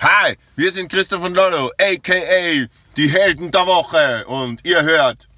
[0.00, 5.28] Hi, wir sind Christoph und Lollo, aka die Helden der Woche und ihr hört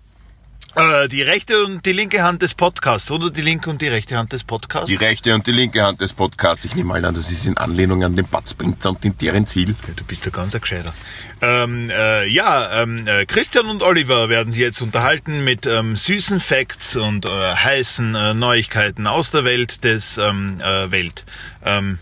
[0.76, 4.16] Äh, die rechte und die linke Hand des Podcasts oder die linke und die rechte
[4.18, 4.88] Hand des Podcasts?
[4.88, 6.64] die rechte und die linke Hand des Podcasts.
[6.66, 9.52] Ich nehme mal an, das ist in Anlehnung an den Bud Spencer und den Terence
[9.52, 9.74] Hill.
[9.88, 10.92] Ja, du bist ja ganz ein Gescheiter.
[11.40, 16.38] Ähm, äh, ja, ähm, äh, Christian und Oliver werden sich jetzt unterhalten mit ähm, süßen
[16.38, 21.24] Facts und äh, heißen äh, Neuigkeiten aus der Welt des ähm, äh, Welt.
[21.64, 21.98] Ähm,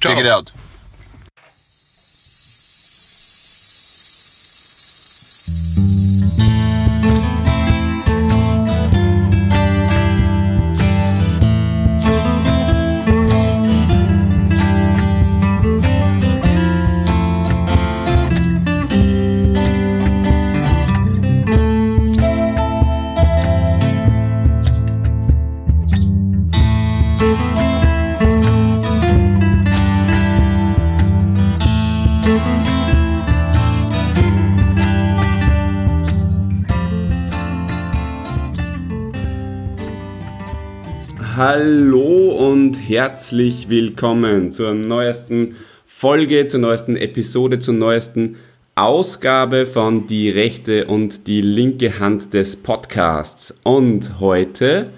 [0.00, 0.12] ciao.
[0.14, 0.52] Check it out.
[5.50, 5.99] Thank you.
[41.52, 48.36] Hallo und herzlich willkommen zur neuesten Folge, zur neuesten Episode, zur neuesten
[48.76, 53.52] Ausgabe von Die rechte und die linke Hand des Podcasts.
[53.64, 54.90] Und heute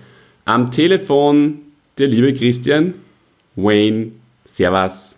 [0.44, 1.61] am Telefon
[1.97, 2.92] der liebe Christian
[3.56, 4.09] Wayne.
[4.44, 5.16] Servus.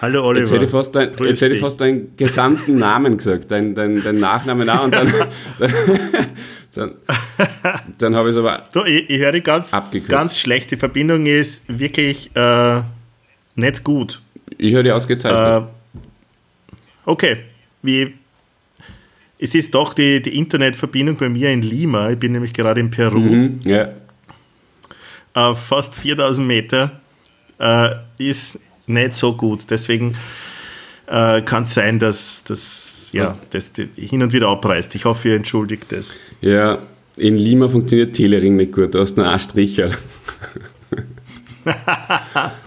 [0.00, 0.78] Hallo Jetzt hätte ich Oliver.
[0.78, 4.82] fast, dein, jetzt hätte ich fast deinen gesamten Namen gesagt, deinen dein, dein Nachnamen auch.
[4.82, 5.06] Und dann,
[6.74, 6.94] dann,
[7.98, 10.08] dann, habe ich es aber Du, ich, ich höre dich ganz, Abgekürzt.
[10.08, 10.70] ganz schlecht.
[10.70, 12.82] Die Verbindung ist wirklich äh,
[13.56, 14.20] nicht gut.
[14.58, 15.64] Ich höre die ausgezeichnet.
[15.64, 16.00] Äh,
[17.04, 17.36] okay,
[17.82, 18.14] wie,
[19.38, 22.10] es ist doch die, die Internetverbindung bei mir in Lima.
[22.10, 23.88] Ich bin nämlich gerade in Peru, Mhm, ja.
[25.34, 27.00] auf fast 4000 Meter.
[27.58, 29.62] Äh, ist nicht so gut.
[29.70, 30.16] Deswegen
[31.06, 34.94] äh, kann es sein, dass das ja, das, die hin und wieder abreißt.
[34.94, 36.14] Ich hoffe, ihr entschuldigt das.
[36.40, 36.78] ja,
[37.16, 39.90] in Lima funktioniert Telering nicht gut, da hast du nur einen Stricher.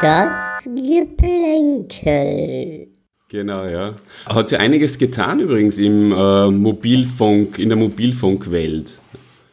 [0.00, 2.08] Das Geplänkel.
[3.28, 3.94] Genau, ja.
[4.26, 8.98] Hat sich einiges getan übrigens im äh, Mobilfunk, in der Mobilfunkwelt.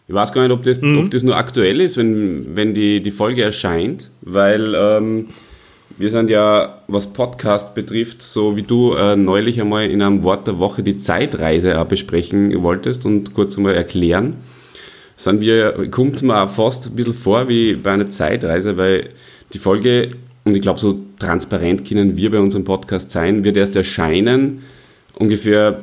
[0.08, 3.12] Ich weiß gar nicht, ob das, ob das nur aktuell ist, wenn, wenn die, die
[3.12, 5.28] Folge erscheint, weil ähm,
[5.98, 10.48] wir sind ja, was Podcast betrifft, so wie du äh, neulich einmal in einem Wort
[10.48, 14.36] der Woche die Zeitreise besprechen wolltest und kurz einmal erklären,
[15.18, 19.10] sind wir, kommt es mir auch fast ein bisschen vor wie bei einer Zeitreise, weil
[19.54, 20.12] die Folge,
[20.46, 24.62] und ich glaube, so transparent können wir bei unserem Podcast sein, wird erst erscheinen,
[25.16, 25.82] ungefähr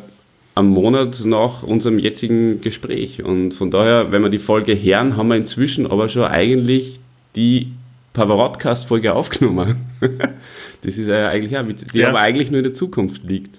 [0.54, 3.22] am Monat nach unserem jetzigen Gespräch.
[3.22, 6.98] Und von daher, wenn wir die Folge hören, haben wir inzwischen aber schon eigentlich
[7.36, 7.72] die
[8.16, 9.76] Pavarotcast-Folge aufgenommen.
[10.82, 12.08] das ist ja eigentlich auch witzig, die Ja.
[12.08, 13.56] aber eigentlich nur in der Zukunft liegt.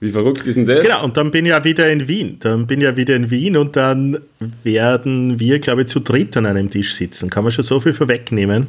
[0.00, 0.82] Wie verrückt ist denn das?
[0.82, 2.38] Genau, und dann bin ich ja wieder in Wien.
[2.40, 4.18] Dann bin ich ja wieder in Wien und dann
[4.64, 7.28] werden wir, glaube ich, zu dritt an einem Tisch sitzen.
[7.28, 8.68] Kann man schon so viel vorwegnehmen?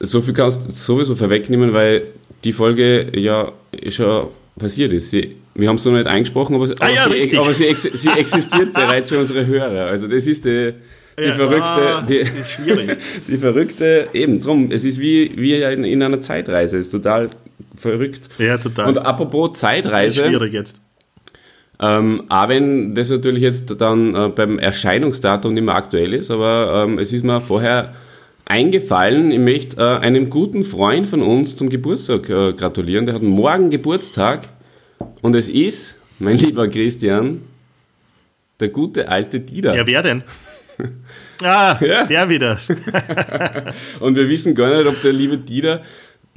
[0.00, 2.04] So viel kannst du sowieso vorwegnehmen, weil
[2.44, 3.52] die Folge ja
[3.88, 5.10] schon passiert ist.
[5.10, 8.08] Sie, wir haben es noch nicht eingesprochen, aber, aber, ja, sie, aber sie, ex, sie
[8.10, 9.86] existiert bereits für unsere Hörer.
[9.86, 10.72] Also das ist die,
[11.18, 11.64] die Ja, verrückte,
[11.96, 12.96] ah, die, ist schwierig.
[13.28, 17.30] die verrückte, eben drum, es ist wie, wie in, in einer Zeitreise, es ist total
[17.76, 18.28] verrückt.
[18.38, 18.88] Ja, total.
[18.88, 20.80] Und apropos ist Zeitreise, schwierig jetzt.
[21.80, 26.84] ähm, auch wenn das natürlich jetzt dann äh, beim Erscheinungsdatum nicht mehr aktuell ist, aber
[26.86, 27.94] ähm, es ist mir vorher
[28.44, 33.06] eingefallen, ich möchte äh, einem guten Freund von uns zum Geburtstag äh, gratulieren.
[33.06, 34.48] Der hat morgen Geburtstag
[35.20, 37.42] und es ist, mein lieber Christian,
[38.58, 39.76] der gute alte Dieter.
[39.76, 40.22] Ja, wer denn?
[41.42, 42.04] Ah, Ja.
[42.06, 42.58] der wieder.
[44.00, 45.82] Und wir wissen gar nicht, ob der liebe Dieter,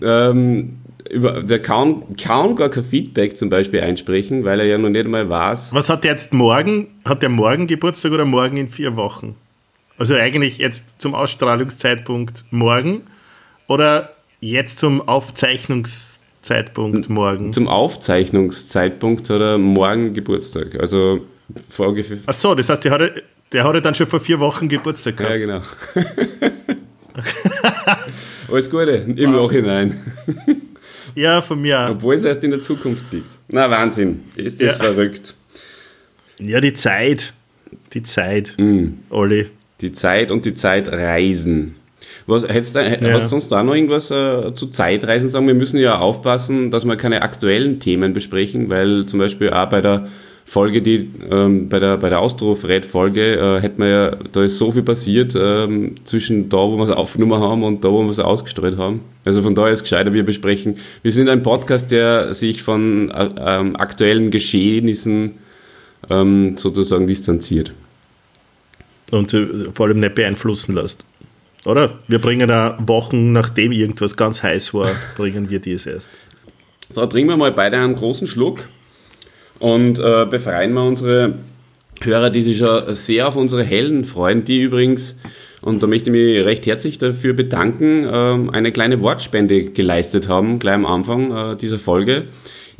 [0.02, 0.78] ähm,
[1.09, 5.06] über, der kann, kann gar kein Feedback zum Beispiel einsprechen, weil er ja noch nicht
[5.06, 6.88] einmal weiß, Was hat der jetzt morgen?
[7.06, 9.35] Hat der morgen Geburtstag oder morgen in vier Wochen?
[9.97, 13.01] Also eigentlich jetzt zum Ausstrahlungszeitpunkt morgen
[13.68, 17.54] oder jetzt zum Aufzeichnungszeitpunkt morgen?
[17.54, 20.80] zum Aufzeichnungszeitpunkt hat er morgen Geburtstag.
[20.80, 21.21] Also
[21.69, 22.18] vor ungefähr.
[22.25, 25.36] Ach so, das heißt, der hatte, der hatte dann schon vor vier Wochen Geburtstag Ja,
[25.38, 25.65] gehabt.
[25.95, 26.06] genau.
[28.51, 30.00] Alles Gute im Nachhinein.
[31.15, 31.89] Ja, von mir auch.
[31.92, 33.27] Obwohl es erst in der Zukunft liegt.
[33.50, 34.21] Na, Wahnsinn.
[34.36, 34.83] Ist das Ja.
[34.83, 35.33] verrückt.
[36.39, 37.33] Ja, die Zeit.
[37.94, 39.00] Die Zeit, Mhm.
[39.09, 39.48] Olli.
[39.81, 41.75] Die Zeit und die Zeitreisen.
[42.27, 43.13] Was, hättest du, Ja.
[43.13, 45.48] Hast du sonst da noch irgendwas äh, zu Zeitreisen sagen?
[45.48, 49.81] Wir müssen ja aufpassen, dass wir keine aktuellen Themen besprechen, weil zum Beispiel auch bei
[49.81, 50.07] der
[50.51, 54.69] Folge, die ähm, bei der, bei der Austro-Fred-Folge, äh, hätte man ja, da ist so
[54.69, 58.19] viel passiert ähm, zwischen da, wo wir es aufgenommen haben und da, wo wir es
[58.19, 59.00] ausgestrahlt haben.
[59.24, 60.75] Also von daher ist es gescheiter, wir besprechen.
[61.03, 65.36] Wir sind ein Podcast, der sich von äh, ähm, aktuellen Geschehnissen
[66.09, 67.71] ähm, sozusagen distanziert.
[69.09, 71.06] Und äh, vor allem nicht beeinflussen lässt.
[71.63, 71.98] Oder?
[72.09, 76.09] Wir bringen da Wochen, nachdem irgendwas ganz heiß war, bringen wir dies erst.
[76.89, 78.65] So, trinken wir mal beide einen großen Schluck
[79.62, 81.36] und äh, befreien wir unsere
[82.02, 85.18] Hörer, die sich schon sehr auf unsere Hellen freuen, die übrigens,
[85.62, 90.58] und da möchte ich mich recht herzlich dafür bedanken, äh, eine kleine Wortspende geleistet haben,
[90.58, 92.24] gleich am Anfang äh, dieser Folge.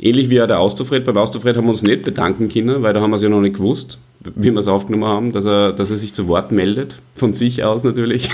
[0.00, 1.04] Ähnlich wie auch der Austofred.
[1.04, 3.40] Beim Austofred haben wir uns nicht bedanken können, weil da haben wir es ja noch
[3.40, 3.98] nicht gewusst,
[4.34, 6.96] wie wir es aufgenommen haben, dass er, dass er sich zu Wort meldet.
[7.14, 8.28] Von sich aus natürlich.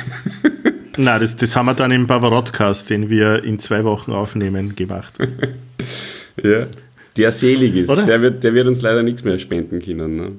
[0.97, 5.19] Na, das, das haben wir dann im Bavarotcast, den wir in zwei Wochen aufnehmen, gemacht.
[6.43, 6.67] ja
[7.19, 7.91] der selig ist.
[7.91, 10.17] Der wird, der wird uns leider nichts mehr spenden können.
[10.17, 10.33] Ne?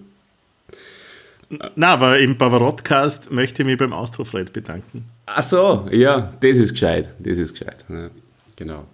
[1.76, 5.06] Na, aber im Bavarotcast möchte ich mich beim Austrofred bedanken.
[5.26, 7.10] Ach so, ja, das ist gescheit.
[7.20, 7.86] Das ist gescheit.
[7.90, 8.10] Ja,
[8.56, 8.86] genau.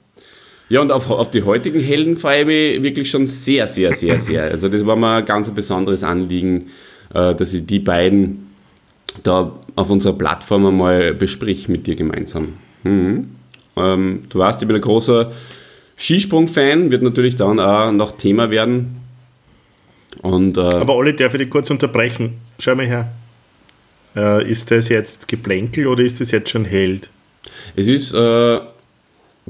[0.69, 4.19] Ja, und auf, auf die heutigen Helden freue ich mich wirklich schon sehr, sehr, sehr,
[4.19, 4.43] sehr.
[4.45, 6.71] Also, das war mir ein ganz besonderes Anliegen,
[7.13, 8.47] äh, dass ich die beiden
[9.23, 12.53] da auf unserer Plattform einmal besprich mit dir gemeinsam.
[12.83, 13.29] Mhm.
[13.75, 15.31] Ähm, du weißt, ich bin ein großer
[15.97, 18.97] Skisprung-Fan, wird natürlich dann auch noch Thema werden.
[20.21, 22.33] Und, äh, Aber Olli, darf ich dich kurz unterbrechen?
[22.59, 23.11] Schau mal her.
[24.15, 27.09] Äh, ist das jetzt Geplänkel oder ist das jetzt schon Held?
[27.75, 28.59] Es ist äh,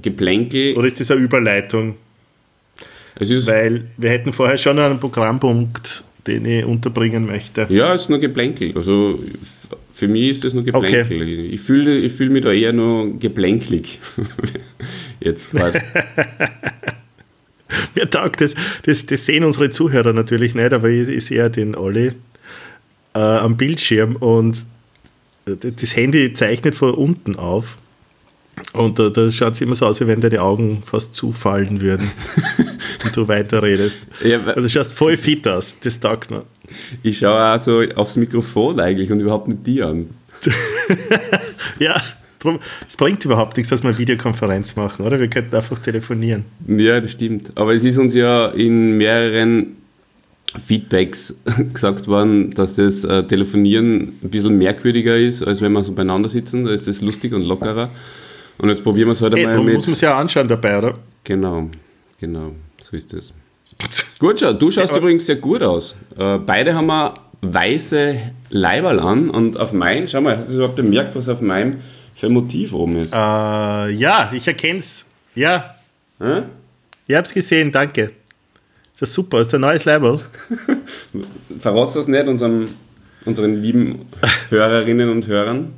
[0.02, 0.76] Geplänkel.
[0.76, 1.96] Oder ist das eine Überleitung?
[3.16, 7.68] Es ist Weil wir hätten vorher schon einen Programmpunkt, den ich unterbringen möchte.
[7.70, 8.74] Ja, es ist nur Geplänkel.
[8.76, 9.20] Also
[9.94, 11.22] für mich ist das nur Geplänkel.
[11.22, 11.46] Okay.
[11.52, 14.00] Ich fühle ich fühl mich da eher nur geplänkelig.
[15.20, 15.82] Jetzt gerade.
[17.96, 21.76] Mir taugt das, das, das sehen unsere Zuhörer natürlich nicht, aber ich, ich sehe den
[21.76, 22.12] Olli
[23.14, 24.66] äh, am Bildschirm und
[25.46, 27.78] das Handy zeichnet von unten auf.
[28.74, 32.10] Und da, da schaut es immer so aus, wie wenn deine Augen fast zufallen würden
[33.04, 34.00] und du weiterredest.
[34.24, 36.44] Ja, also du schaust voll fit aus, das taugt mir.
[37.04, 40.10] Ich schaue auch so aufs Mikrofon eigentlich und überhaupt nicht die an.
[41.80, 42.02] ja,
[42.40, 45.20] drum, es bringt überhaupt nichts, dass wir eine Videokonferenz machen, oder?
[45.20, 46.46] Wir könnten einfach telefonieren.
[46.68, 47.58] Ja, das stimmt.
[47.58, 49.78] Aber es ist uns ja in mehreren
[50.66, 51.36] Feedbacks
[51.74, 56.30] gesagt worden, dass das äh, Telefonieren ein bisschen merkwürdiger ist, als wenn wir so beieinander
[56.30, 56.66] sitzen.
[56.66, 57.90] Da ist das lustig und lockerer.
[58.58, 59.76] Und jetzt probieren wir es heute Ey, mal mit.
[59.76, 60.96] muss man es ja anschauen dabei, oder?
[61.24, 61.70] Genau,
[62.20, 63.34] genau, so ist es.
[64.20, 64.98] gut, schau, du schaust ja.
[64.98, 65.96] übrigens sehr gut aus.
[66.18, 68.16] Äh, beide haben wir weiße
[68.50, 71.78] Leiberl an und auf meinen, schau mal, hast du überhaupt bemerkt, was auf meinem
[72.16, 73.14] für ein Motiv oben ist?
[73.14, 75.06] Äh, ja, ich erkenne es.
[75.36, 75.76] Ja.
[76.20, 76.44] Hä?
[77.08, 78.12] Ich es gesehen, danke.
[79.00, 80.20] Das ist super, das ist ein neues Label.
[81.60, 82.70] Verrotzt das nicht unserem,
[83.26, 84.08] unseren lieben
[84.50, 85.74] Hörerinnen und Hörern?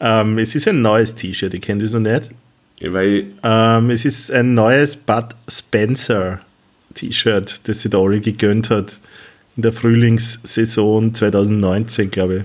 [0.00, 2.30] Ähm, es ist ein neues T-Shirt, ich kenne das noch nicht.
[2.78, 6.40] Ja, weil ähm, es ist ein neues Bud Spencer
[6.94, 8.98] T-Shirt, das sich der Olli gegönnt hat
[9.56, 12.42] in der Frühlingssaison 2019, glaube ich.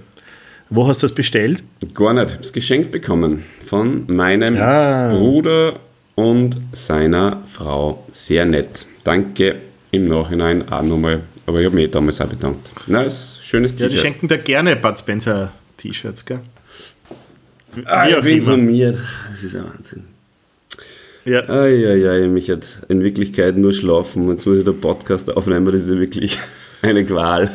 [0.69, 1.63] Wo hast du das bestellt?
[1.93, 2.25] Gar nicht.
[2.25, 5.11] Ich habe es geschenkt bekommen von meinem ah.
[5.11, 5.79] Bruder
[6.15, 8.05] und seiner Frau.
[8.11, 8.85] Sehr nett.
[9.03, 9.57] Danke
[9.91, 11.21] im Nachhinein auch nochmal.
[11.45, 12.67] Aber ich habe mich damals auch bedankt.
[12.87, 13.91] Na, ist schönes T-Shirt.
[13.91, 16.39] Ja, die schenken da gerne Bud Spencer T-Shirts, gell?
[17.85, 18.97] Ah, ich bin summiert.
[19.29, 20.03] Das ist ein Wahnsinn.
[21.25, 21.49] Ja.
[21.49, 24.29] Eieiei, mich hat in Wirklichkeit nur schlafen.
[24.29, 26.37] Jetzt muss ich den Podcast aufnehmen, das ist ja wirklich
[26.81, 27.49] eine Qual.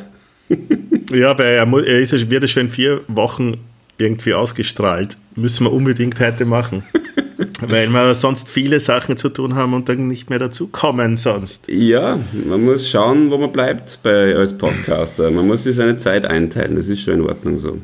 [1.12, 3.58] ja, weil er, er ist, wird ja schon in vier Wochen
[3.98, 5.16] irgendwie ausgestrahlt.
[5.36, 6.82] Müssen wir unbedingt heute machen.
[7.60, 11.68] weil wir sonst viele Sachen zu tun haben und dann nicht mehr dazukommen sonst.
[11.68, 15.30] Ja, man muss schauen, wo man bleibt bei, als Podcaster.
[15.30, 17.78] Man muss sich seine Zeit einteilen, das ist schon in Ordnung so.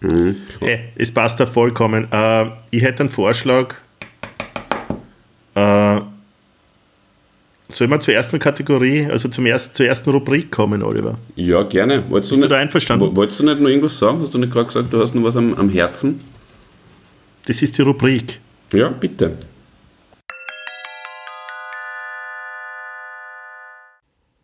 [0.00, 0.36] Mhm.
[0.60, 2.08] Hey, es passt da vollkommen.
[2.10, 3.74] Äh, ich hätte einen Vorschlag.
[5.54, 6.00] Äh,
[7.68, 11.18] Sollen wir zur ersten Kategorie, also zum ersten, zur ersten Rubrik kommen, Oliver?
[11.34, 12.08] Ja, gerne.
[12.08, 13.16] Wolltest Bist du, nicht, da einverstanden?
[13.16, 14.20] Wolltest du nicht noch irgendwas sagen?
[14.22, 16.20] Hast du nicht gerade gesagt, du hast noch was am, am Herzen?
[17.46, 18.38] Das ist die Rubrik.
[18.72, 19.36] Ja, bitte.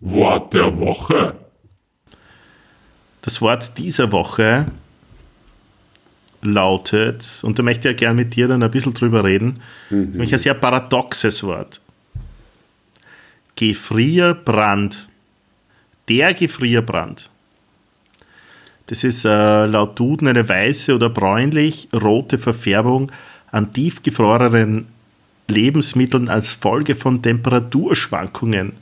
[0.00, 1.34] Wort der Woche.
[3.22, 4.66] Das Wort dieser Woche
[6.42, 10.10] lautet, und da möchte ich ja gerne mit dir dann ein bisschen drüber reden, mhm.
[10.10, 11.80] nämlich ein sehr paradoxes Wort.
[13.56, 15.08] Gefrierbrand.
[16.08, 17.30] Der Gefrierbrand.
[18.88, 23.12] Das ist äh, laut Duden eine weiße oder bräunlich-rote Verfärbung
[23.50, 24.86] an tiefgefrorenen
[25.48, 28.72] Lebensmitteln als Folge von Temperaturschwankungen.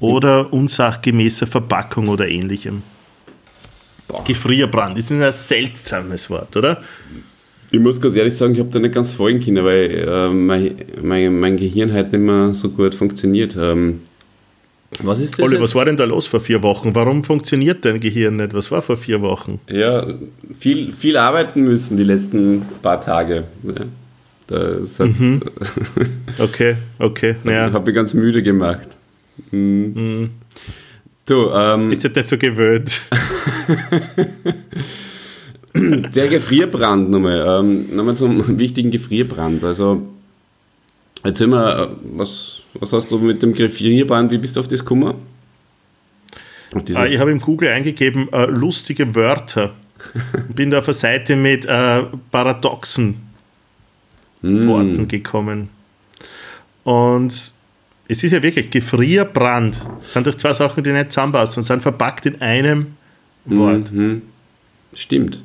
[0.00, 2.82] oder unsachgemäßer Verpackung oder ähnlichem.
[4.26, 6.82] Gefrierbrand ist ein seltsames Wort, oder?
[7.70, 10.74] Ich muss ganz ehrlich sagen, ich habe da nicht ganz folgen können, weil äh, mein,
[11.02, 13.56] mein, mein Gehirn halt nicht mehr so gut funktioniert.
[13.58, 14.00] Ähm,
[15.00, 15.40] was ist das?
[15.44, 15.62] Olli, jetzt?
[15.62, 16.94] was war denn da los vor vier Wochen?
[16.94, 18.54] Warum funktioniert dein Gehirn nicht?
[18.54, 19.60] Was war vor vier Wochen?
[19.68, 20.06] Ja,
[20.58, 23.44] viel, viel arbeiten müssen die letzten paar Tage.
[23.62, 23.84] Ja.
[24.46, 25.10] Das hat,
[26.38, 27.36] Okay, okay.
[27.44, 28.88] Naja, hat mich ganz müde gemacht.
[29.50, 30.30] Mhm.
[31.28, 33.02] Du, ähm, ist das nicht so gewöhnt?
[35.74, 37.60] der Gefrierbrand nochmal.
[37.60, 39.62] Ähm, nochmal zum wichtigen Gefrierbrand.
[39.62, 40.08] Also,
[41.22, 44.80] erzähl mal, äh, was, was hast du mit dem Gefrierbrand, wie bist du auf das
[44.80, 45.16] gekommen?
[46.94, 49.74] Ah, ich habe im Google eingegeben, äh, lustige Wörter.
[50.54, 53.16] Bin da auf eine Seite mit äh, paradoxen
[54.40, 55.68] Worten gekommen.
[56.84, 57.52] Und
[58.08, 59.78] es ist ja wirklich Gefrierbrand.
[60.00, 62.94] Das sind doch zwei Sachen, die nicht zusammenpassen und sind verpackt in einem
[63.44, 63.92] Wort.
[64.94, 65.42] Stimmt.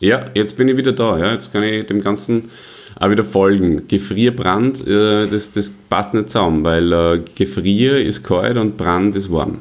[0.00, 1.18] Ja, jetzt bin ich wieder da.
[1.18, 1.32] Ja.
[1.32, 2.50] Jetzt kann ich dem Ganzen
[2.98, 3.86] auch wieder folgen.
[3.86, 9.30] Gefrierbrand, äh, das, das passt nicht zusammen, weil äh, Gefrier ist kalt und Brand ist
[9.30, 9.58] warm.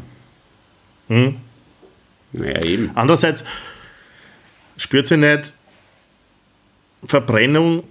[1.09, 1.35] Hm.
[2.31, 2.91] Naja, eben.
[2.95, 3.43] Andererseits
[4.77, 5.51] spürt sie nicht
[7.03, 7.83] Verbrennung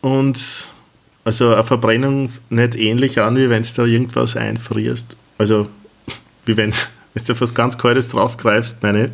[0.00, 0.66] und
[1.24, 5.16] also eine Verbrennung nicht ähnlich an, wie wenn du da irgendwas einfrierst.
[5.38, 5.68] Also
[6.46, 6.72] wie wenn,
[7.26, 9.10] du auf was ganz Kaltes draufgreifst, meine,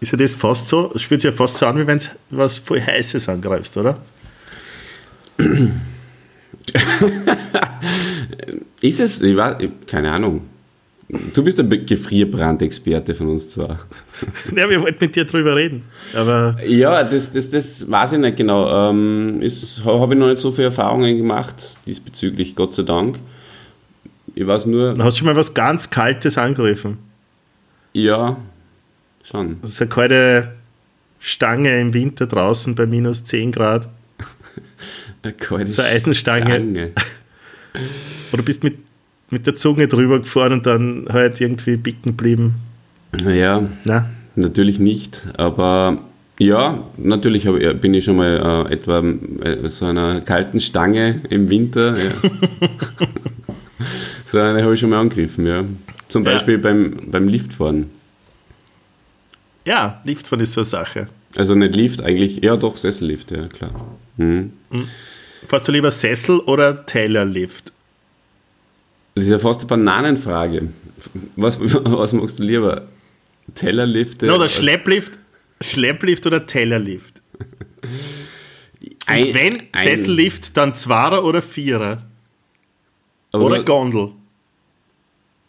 [0.00, 2.58] ist ja das fast so, spürt sich ja fast so an, wie wenn du was
[2.58, 3.98] voll Heißes angreifst, oder?
[8.80, 9.20] Ist es?
[9.20, 10.48] Ich weiß, keine Ahnung.
[11.08, 13.78] Du bist Be- Gefrierbrandexperte von uns zwar.
[14.56, 15.82] Ja, wir wollten mit dir drüber reden.
[16.14, 18.90] Aber Ja, das, das, das weiß ich nicht genau.
[18.90, 19.40] Ähm,
[19.84, 23.18] Habe ich noch nicht so viele Erfahrungen gemacht diesbezüglich, Gott sei Dank.
[24.34, 26.98] Ich weiß nur, hast du schon mal was ganz Kaltes angegriffen?
[27.92, 28.36] ja,
[29.22, 29.58] schon.
[29.62, 30.52] Das ist eine kalte
[31.20, 33.88] Stange im Winter draußen bei minus 10 Grad.
[35.22, 36.46] Eine kalte So eine Eisenstange.
[36.54, 36.90] Stange.
[38.32, 38.76] Oder bist mit,
[39.30, 42.54] mit der Zunge drüber gefahren und dann halt irgendwie bicken geblieben.
[43.22, 45.98] Naja, Na, natürlich nicht, aber
[46.38, 51.48] ja, natürlich hab, bin ich schon mal äh, etwa äh, so einer kalten Stange im
[51.48, 51.96] Winter.
[51.96, 52.10] Ja.
[54.26, 55.64] so eine habe ich schon mal angegriffen, ja.
[56.08, 56.32] Zum Ja.
[56.32, 57.90] Beispiel beim, beim Liftfahren.
[59.64, 61.08] ja, Liftfahren ist so eine Sache.
[61.36, 63.72] Also nicht Lift eigentlich, ja doch, Sessellift, ja klar.
[64.16, 64.52] Mhm.
[65.48, 67.72] Fährst du lieber Sessel oder Taylor-Lift?
[69.14, 70.68] Das ist ja fast eine Bananenfrage.
[71.36, 72.88] Was, was magst du lieber?
[73.54, 74.32] Tellerlifte?
[74.34, 75.18] oder Schlepplift?
[75.60, 77.22] Schlepplift oder Taylor-Lift?
[79.06, 82.02] Ein- Wenn ein- Sessellift, dann Zweier oder Vierer?
[83.32, 84.10] Oder du, Gondel?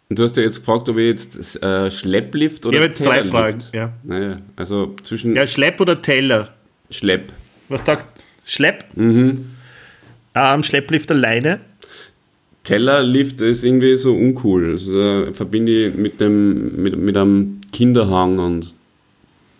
[0.09, 3.21] du hast ja jetzt gefragt, ob ich jetzt äh, Schlepplift oder Ich habe jetzt drei
[3.21, 3.59] Tellerlift- Fragen.
[3.73, 3.93] Ja.
[4.03, 6.49] Naja, also zwischen ja, Schlepp oder Teller?
[6.91, 7.31] Schlepp.
[7.69, 8.85] Was sagt Schlepp?
[8.95, 9.51] Mhm.
[10.35, 11.59] Ähm, Schlepplift alleine?
[12.65, 14.73] Tellerlift ist irgendwie so uncool.
[14.73, 18.75] Also, verbinde ich mit, dem, mit, mit einem Kinderhang und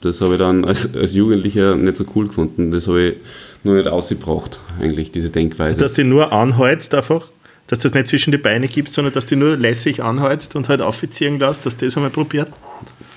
[0.01, 2.71] das habe ich dann als, als Jugendlicher nicht so cool gefunden.
[2.71, 3.15] Das habe ich
[3.63, 5.79] noch nicht ausgebracht, eigentlich, diese Denkweise.
[5.79, 7.27] Dass du nur anheizt einfach?
[7.67, 10.69] Dass du das nicht zwischen die Beine gibst, sondern dass du nur lässig anheizt und
[10.69, 12.49] halt aufziehen lässt, dass das einmal probiert?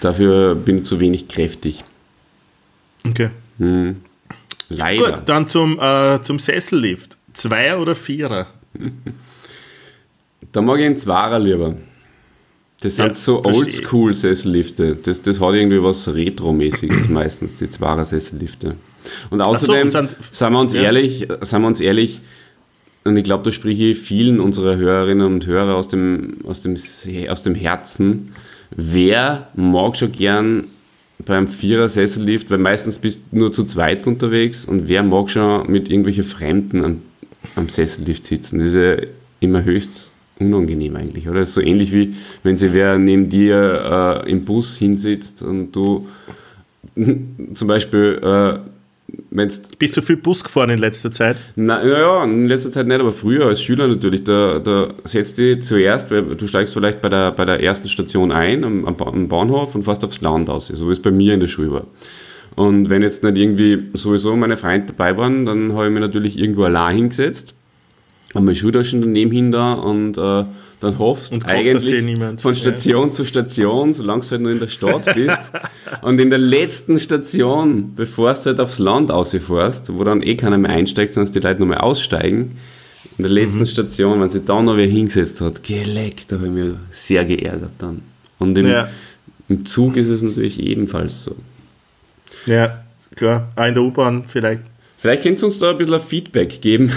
[0.00, 1.84] Dafür bin ich zu wenig kräftig.
[3.06, 3.30] Okay.
[4.68, 5.12] Leider.
[5.12, 7.16] Gut, dann zum, äh, zum Sessellift.
[7.32, 8.46] Zweier oder Vierer?
[10.52, 11.74] Da mag ich einen Zwarer lieber.
[12.80, 13.44] Das sind Ja, so.
[13.44, 14.96] Oldschool-Sessellifte.
[15.02, 18.76] Das, das hat irgendwie was Retro-mäßiges meistens, die Zwarer Sessellifte.
[19.30, 20.82] Und außerdem, und sind- seien wir uns ja.
[20.82, 22.20] ehrlich, seien wir uns ehrlich,
[23.04, 26.74] und ich glaube, da spreche ich vielen unserer Hörerinnen und Hörer aus dem, aus dem,
[27.28, 28.34] aus dem Herzen.
[28.70, 30.64] Wer mag schon gern
[31.24, 35.88] beim Vierer-Sessellift, weil meistens bist du nur zu zweit unterwegs und wer mag schon mit
[35.88, 37.02] irgendwelchen Fremden am,
[37.56, 38.58] am Sessellift sitzen?
[38.58, 38.96] Das ist ja
[39.40, 41.44] immer höchst unangenehm eigentlich, oder?
[41.46, 46.06] So ähnlich wie wenn sie wer neben dir äh, im Bus hinsitzt und du
[47.54, 48.58] zum Beispiel, äh,
[49.30, 51.38] wenn Bist du viel Bus gefahren in letzter Zeit?
[51.56, 54.24] na, ja, in letzter Zeit nicht, aber früher als Schüler natürlich.
[54.24, 57.88] Da, da setzt du dich zuerst, weil du steigst vielleicht bei der, bei der ersten
[57.88, 61.34] Station ein, am, am Bahnhof und fährst aufs Land aus, so wie es bei mir
[61.34, 61.86] in der Schule war.
[62.54, 66.38] Und wenn jetzt nicht irgendwie sowieso meine Freunde dabei waren, dann habe ich mich natürlich
[66.38, 67.54] irgendwo allein hingesetzt,
[68.34, 70.44] habe meine Schultaschen daneben hin da und äh,
[70.80, 74.68] dann hoffst Und eigentlich eh von Station zu Station, solange du halt nur in der
[74.68, 75.50] Stadt bist.
[76.02, 80.58] und in der letzten Station, bevor du halt aufs Land ausfährst, wo dann eh keiner
[80.58, 82.56] mehr einsteigt, sondern die Leute nochmal aussteigen,
[83.16, 86.52] In der letzten Station, wenn sie da noch wer hingesetzt hat, geleckt, da habe ich
[86.52, 88.02] mich sehr geärgert dann.
[88.38, 88.88] Und im, Ja.
[89.48, 91.34] im Zug ist es natürlich ebenfalls so.
[92.46, 92.84] Ja,
[93.16, 93.48] klar.
[93.56, 94.62] Auch in der U-Bahn vielleicht.
[94.98, 96.92] Vielleicht könnt ihr uns da ein bisschen Feedback geben.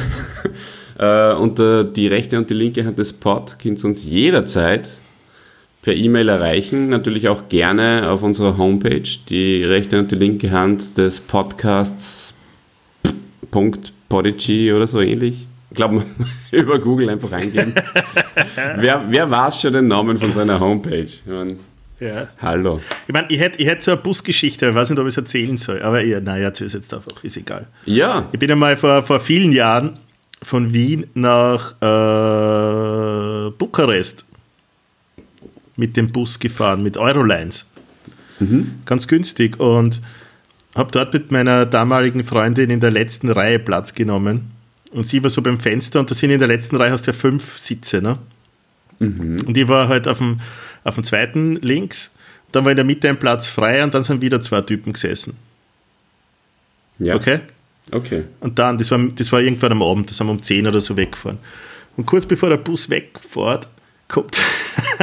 [1.02, 4.90] Äh, unter die rechte und die linke Hand des Pod könnt ihr uns jederzeit
[5.82, 6.90] per E-Mail erreichen.
[6.90, 12.36] Natürlich auch gerne auf unserer Homepage, die rechte und die linke Hand des Podcasts
[14.10, 15.48] .podigy oder so ähnlich.
[15.72, 16.04] Ich glaube,
[16.52, 17.74] über Google einfach eingeben.
[18.78, 21.00] wer, wer weiß schon den Namen von seiner Homepage?
[21.04, 21.58] Ich mein,
[22.00, 22.28] Ja.
[22.42, 22.80] hallo.
[23.08, 25.18] Ich meine, ich hätte ich hätt so eine Busgeschichte, ich weiß nicht, ob ich es
[25.18, 27.68] erzählen soll, aber ja, naja, erzähl es jetzt einfach, ist egal.
[27.86, 29.98] Ja, Ich bin einmal vor, vor vielen Jahren
[30.44, 34.26] von Wien nach äh, Bukarest
[35.76, 37.68] mit dem Bus gefahren, mit Eurolines.
[38.86, 40.02] Ganz günstig und
[40.76, 44.52] habe dort mit meiner damaligen Freundin in der letzten Reihe Platz genommen.
[44.92, 47.12] Und sie war so beim Fenster und da sind in der letzten Reihe hast du
[47.12, 48.02] ja fünf Sitze.
[48.02, 48.18] Ne?
[49.48, 50.40] Und ich war halt auf dem,
[50.84, 52.16] auf dem zweiten links.
[52.52, 55.38] Dann war in der Mitte ein Platz frei und dann sind wieder zwei Typen gesessen.
[57.00, 57.16] ja.
[57.16, 57.42] Okay?
[57.92, 58.24] Okay.
[58.40, 60.82] Und dann, das war, das war irgendwann am Abend, da sind wir um 10 oder
[60.82, 61.38] so weggefahren.
[61.98, 63.68] Und kurz bevor der Bus wegfährt,
[64.08, 64.42] kommt,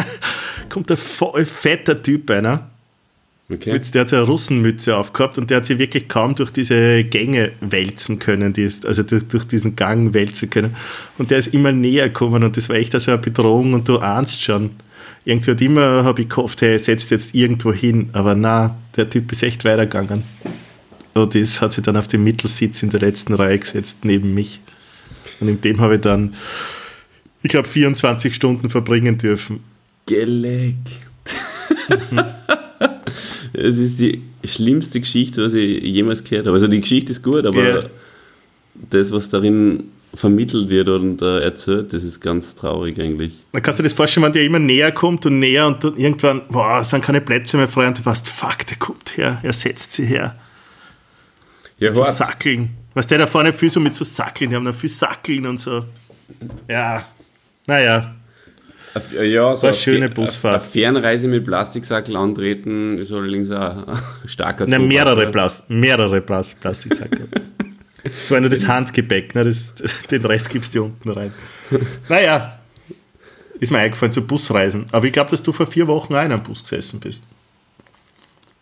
[0.68, 2.71] kommt ein voll fetter Typ einer.
[3.50, 3.73] Okay.
[3.73, 7.02] Jetzt, der hat so eine Russenmütze aufgehabt und der hat sich wirklich kaum durch diese
[7.04, 10.76] Gänge wälzen können, die ist, also durch, durch diesen Gang wälzen können.
[11.16, 13.99] Und der ist immer näher gekommen und das war echt also eine Bedrohung und du
[13.99, 14.71] ahnst schon.
[15.25, 19.33] Irgendwie hat immer, habe ich gehofft, hey, setzt jetzt irgendwo hin, aber na, der Typ
[19.33, 20.25] ist echt weitergegangen.
[21.15, 24.61] Und das hat sich dann auf den Mittelsitz in der letzten Reihe gesetzt, neben mich.
[25.41, 26.35] Und in dem habe ich dann,
[27.43, 29.61] ich glaube, 24 Stunden verbringen dürfen.
[30.07, 30.88] Geleckt.
[33.53, 36.55] Es ist die schlimmste Geschichte, was ich jemals gehört habe.
[36.55, 37.85] Also die Geschichte ist gut, aber Ja.
[38.91, 39.85] das, was darin
[40.15, 43.35] vermittelt wird und äh, erzählt, das ist ganz traurig eigentlich.
[43.53, 46.43] Dann kannst du dir das vorstellen, wenn der immer näher kommt und näher und irgendwann,
[46.49, 49.53] boah, es sind keine Plätze mehr frei und du weißt, fuck, der kommt her, er
[49.53, 50.35] setzt sie her.
[51.79, 52.71] Ja, So Sackeln.
[52.95, 55.59] Was der da vorne viel so mit so Sackeln, die haben da viel Sackeln und
[55.59, 55.85] so.
[56.69, 57.05] Ja,
[57.67, 58.14] naja,
[59.23, 60.62] ja, so eine schöne Busfahrt.
[60.62, 63.85] Eine Fernreise mit Plastiksackel antreten ist allerdings ein
[64.27, 65.31] starker Tobak, mehrere, ja.
[65.31, 67.29] Plas mehrere Plas Plastiksackel.
[68.05, 69.45] Das war nur das Handgepäck, ne?
[69.45, 69.75] das,
[70.11, 71.35] den Rest gibst du unten rein.
[72.09, 72.59] Naja,
[73.59, 74.87] ist mir eingefallen zu Busreisen.
[74.93, 77.21] Aber ich glaube, dass du vor vier Wochen auch in einem Bus gesessen bist.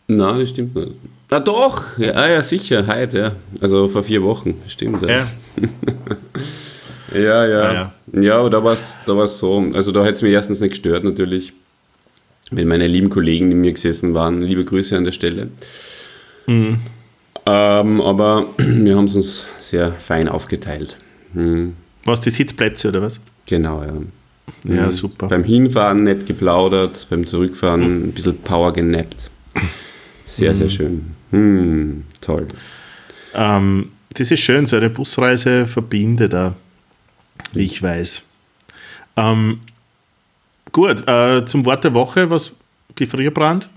[0.08, 0.92] Nein, das stimmt nicht.
[1.28, 3.32] Ah doch, ja, ah, ja sicher, heute, ja.
[3.60, 5.02] Also vor vier Wochen, stimmt.
[5.02, 5.26] Ja, Ja.
[7.14, 7.46] ja.
[7.46, 7.92] Ja, Ah, ja.
[8.20, 9.64] ja aber da war es da war's so.
[9.74, 11.52] Also da hätte es mich erstens nicht gestört natürlich,
[12.50, 14.40] wenn meine lieben Kollegen neben mir gesessen waren.
[14.42, 15.48] Liebe Grüße an der Stelle.
[16.46, 16.78] Mhm.
[17.46, 20.96] Ähm, aber wir haben es uns sehr fein aufgeteilt.
[21.34, 23.20] Hm, Was, die Sitzplätze oder was?
[23.46, 23.92] genau, ja.
[24.72, 24.92] Ja, Mhm.
[24.92, 25.26] super.
[25.26, 29.28] Beim Hinfahren nett geplaudert, beim Zurückfahren ein bisschen Power genappt.
[30.36, 30.56] Sehr, Mhm.
[30.58, 31.06] sehr schön.
[31.30, 32.46] Hm, toll.
[33.34, 36.54] Ähm, das ist schön, so eine Busreise verbindet da,
[37.52, 38.22] wie ich weiß.
[39.16, 39.60] Ähm,
[40.72, 42.52] gut, äh, zum Wort der Woche, was
[42.94, 43.68] Gefrierbrand?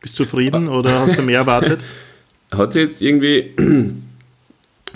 [0.00, 1.80] Bist du zufrieden oder hast du mehr erwartet?
[2.54, 3.52] Hat sich jetzt irgendwie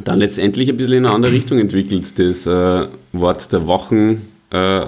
[0.04, 4.84] dann letztendlich ein bisschen in eine andere Richtung entwickelt, das äh, Wort der Wochen äh,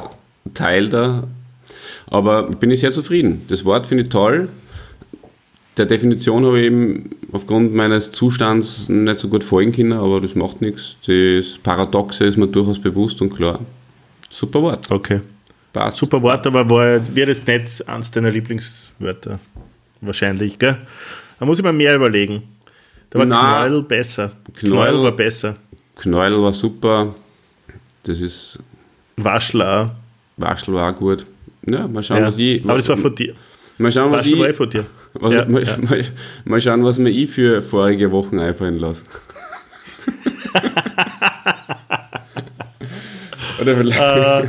[0.55, 1.25] Teil da.
[2.07, 3.43] Aber bin ich sehr zufrieden.
[3.49, 4.49] Das Wort finde ich toll.
[5.81, 10.35] Der Definition habe ich eben aufgrund meines Zustands nicht so gut folgen können, aber das
[10.35, 10.97] macht nichts.
[11.07, 13.61] Das Paradoxe ist mir durchaus bewusst und klar.
[14.29, 14.91] Super Wort.
[14.91, 15.21] Okay.
[15.73, 15.97] Passt.
[15.97, 19.41] Super Wort, aber war, wird es nicht eins deiner Lieblingswörter?
[20.03, 20.77] Wahrscheinlich, gell?
[21.39, 22.43] Da muss ich mir mehr überlegen.
[23.09, 23.65] Da war Na.
[23.67, 24.33] Knäuel besser.
[24.59, 25.57] Knäuel- Knäuel war besser.
[25.97, 27.15] Knäuel war super.
[28.03, 28.59] Das ist
[29.17, 29.97] Waschler.
[30.37, 30.43] auch.
[30.43, 31.25] Waschel war auch gut.
[31.67, 32.27] Ja, mal schauen, Ja.
[32.27, 32.63] was ich.
[32.65, 33.35] Aber das war von dir.
[33.79, 34.85] Mal schauen, was Waschler war eh ich, von dir.
[35.15, 35.77] Was, Ja, mal, ja.
[35.79, 36.05] Mal,
[36.45, 39.05] mal schauen, was mir ich für vorige Wochen einfallen lasse.
[43.61, 44.01] Oder vielleicht.
[44.01, 44.49] Äh.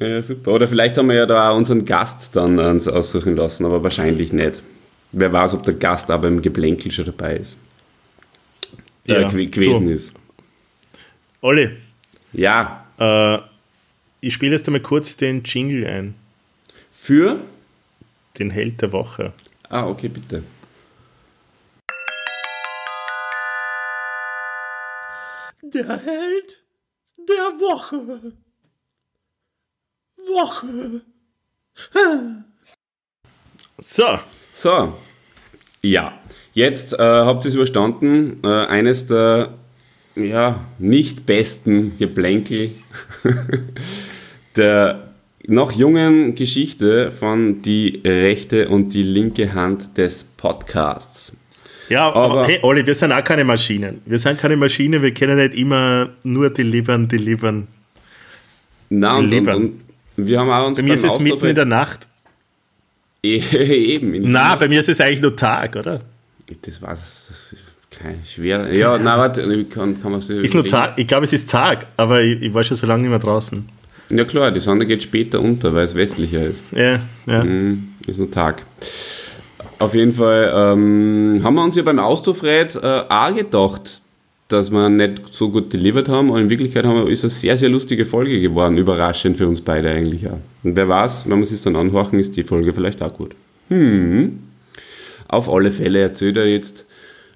[0.14, 0.52] ja, super.
[0.52, 4.32] Oder vielleicht haben wir ja da auch unseren Gast dann uns aussuchen lassen, aber wahrscheinlich
[4.32, 4.60] nicht.
[5.12, 7.56] Wer weiß, ob der Gast aber im Geplänkel schon dabei ist.
[9.06, 9.92] Äh, Ja, gew- gewesen du.
[9.92, 10.12] ist.
[11.40, 11.70] Olli,
[12.32, 12.84] Ja.
[12.98, 13.38] äh,
[14.20, 16.14] ich spiele jetzt einmal kurz den Jingle ein.
[16.92, 17.38] Für?
[18.38, 19.32] Den Held der Woche.
[19.68, 20.42] Ah, okay, bitte.
[25.62, 26.64] Der Held
[27.16, 28.32] der Woche.
[30.16, 31.02] Woche.
[33.78, 34.18] So,
[34.52, 34.96] So,
[35.82, 36.18] ja.
[36.52, 38.40] Jetzt äh, habt ihr es überstanden.
[38.44, 39.54] Äh, eines der
[40.16, 42.72] ja, nicht besten Geplänkel
[44.56, 45.13] der
[45.46, 51.32] noch jungen Geschichte von die rechte und die linke Hand des Podcasts.
[51.88, 54.00] Ja, aber, hey, Olli, wir sind auch keine Maschinen.
[54.06, 57.68] Wir sind keine Maschinen, wir können nicht immer nur delivern, delivern.
[58.88, 59.80] Nein, und, und, und,
[60.16, 62.08] wir haben auch uns Bei mir ist es mitten in der Nacht.
[63.22, 64.30] Eben.
[64.30, 66.00] Na, bei mir ist es eigentlich nur Tag, oder?
[66.62, 66.96] Das war
[67.90, 68.74] kein schwer.
[68.74, 70.94] Ja, na, warte, kann, kann man so Ist nur Tag.
[70.96, 73.66] Ich glaube, es ist Tag, aber ich, ich war schon so lange nicht mehr draußen.
[74.10, 76.62] Ja klar, die Sonne geht später unter, weil es westlicher ist.
[76.72, 77.44] Ja, ja.
[77.44, 78.62] Mhm, ist nur Tag.
[79.78, 84.02] Auf jeden Fall ähm, haben wir uns ja beim Austofred äh, auch gedacht,
[84.48, 87.58] dass wir nicht so gut delivered haben, aber in Wirklichkeit haben wir, ist eine sehr,
[87.58, 90.38] sehr lustige Folge geworden, überraschend für uns beide eigentlich auch.
[90.62, 93.34] Und wer weiß, wenn wir es dann anhorchen, ist die Folge vielleicht auch gut.
[93.68, 94.40] Hm.
[95.28, 96.84] Auf alle Fälle erzählt er jetzt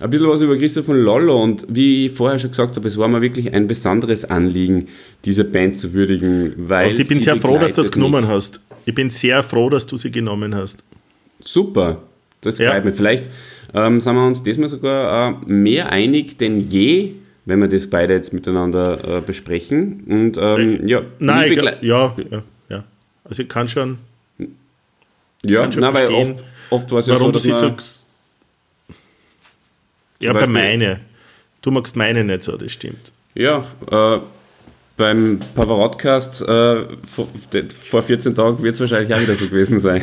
[0.00, 2.96] ein bisschen was über Christoph von Lollo und wie ich vorher schon gesagt habe, es
[2.96, 4.86] war mir wirklich ein besonderes Anliegen,
[5.24, 6.90] diese Band zu würdigen, weil.
[6.90, 8.30] Und ich bin sehr froh, dass du das genommen mich.
[8.30, 8.60] hast.
[8.84, 10.84] Ich bin sehr froh, dass du sie genommen hast.
[11.40, 12.02] Super,
[12.40, 12.80] das freut ja.
[12.80, 12.94] mich.
[12.94, 13.28] Vielleicht
[13.74, 17.12] ähm, sind wir uns diesmal sogar äh, mehr einig denn je,
[17.44, 20.04] wenn wir das beide jetzt miteinander äh, besprechen.
[20.08, 22.84] Und ähm, ja, Nein, ich, ja, ja, ja.
[23.24, 23.98] Also ich kann schon.
[25.44, 27.74] Ja, kann schon nein, weil oft, oft war es ja warum so, dass du so
[30.20, 31.00] ja, bei meine.
[31.62, 33.12] Du magst meine nicht so, das stimmt.
[33.34, 34.20] Ja, äh,
[34.96, 37.28] beim Pavarotcast äh, vor,
[37.84, 40.02] vor 14 Tagen wird es wahrscheinlich auch wieder so gewesen sein.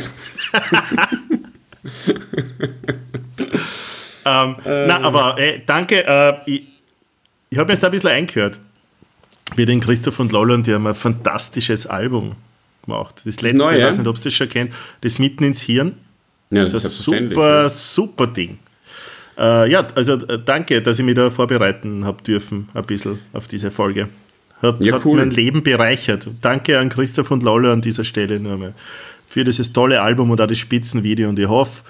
[4.24, 4.86] ähm, äh.
[4.86, 6.06] Na, aber ey, danke.
[6.06, 6.76] Äh, ich
[7.50, 8.58] ich habe jetzt ein bisschen eingehört.
[9.54, 12.34] Wir den Christoph und Lolland, die haben ein fantastisches Album
[12.84, 13.22] gemacht.
[13.24, 15.94] Das letzte, Neu, ich weiß nicht, ob ihr das schon kennt, das Mitten ins Hirn.
[16.50, 18.58] Ja, das, das ist ein super, super Ding.
[19.38, 23.46] Äh, ja, also äh, danke, dass ich mich da vorbereiten habe dürfen, ein bisschen auf
[23.46, 24.08] diese Folge.
[24.62, 25.18] Hat, ja, hat cool.
[25.18, 26.28] mein Leben bereichert.
[26.40, 28.74] Danke an Christoph und Lolle an dieser Stelle nur mal
[29.26, 31.28] für dieses tolle Album und auch das Spitzenvideo.
[31.28, 31.82] Und ich hoffe,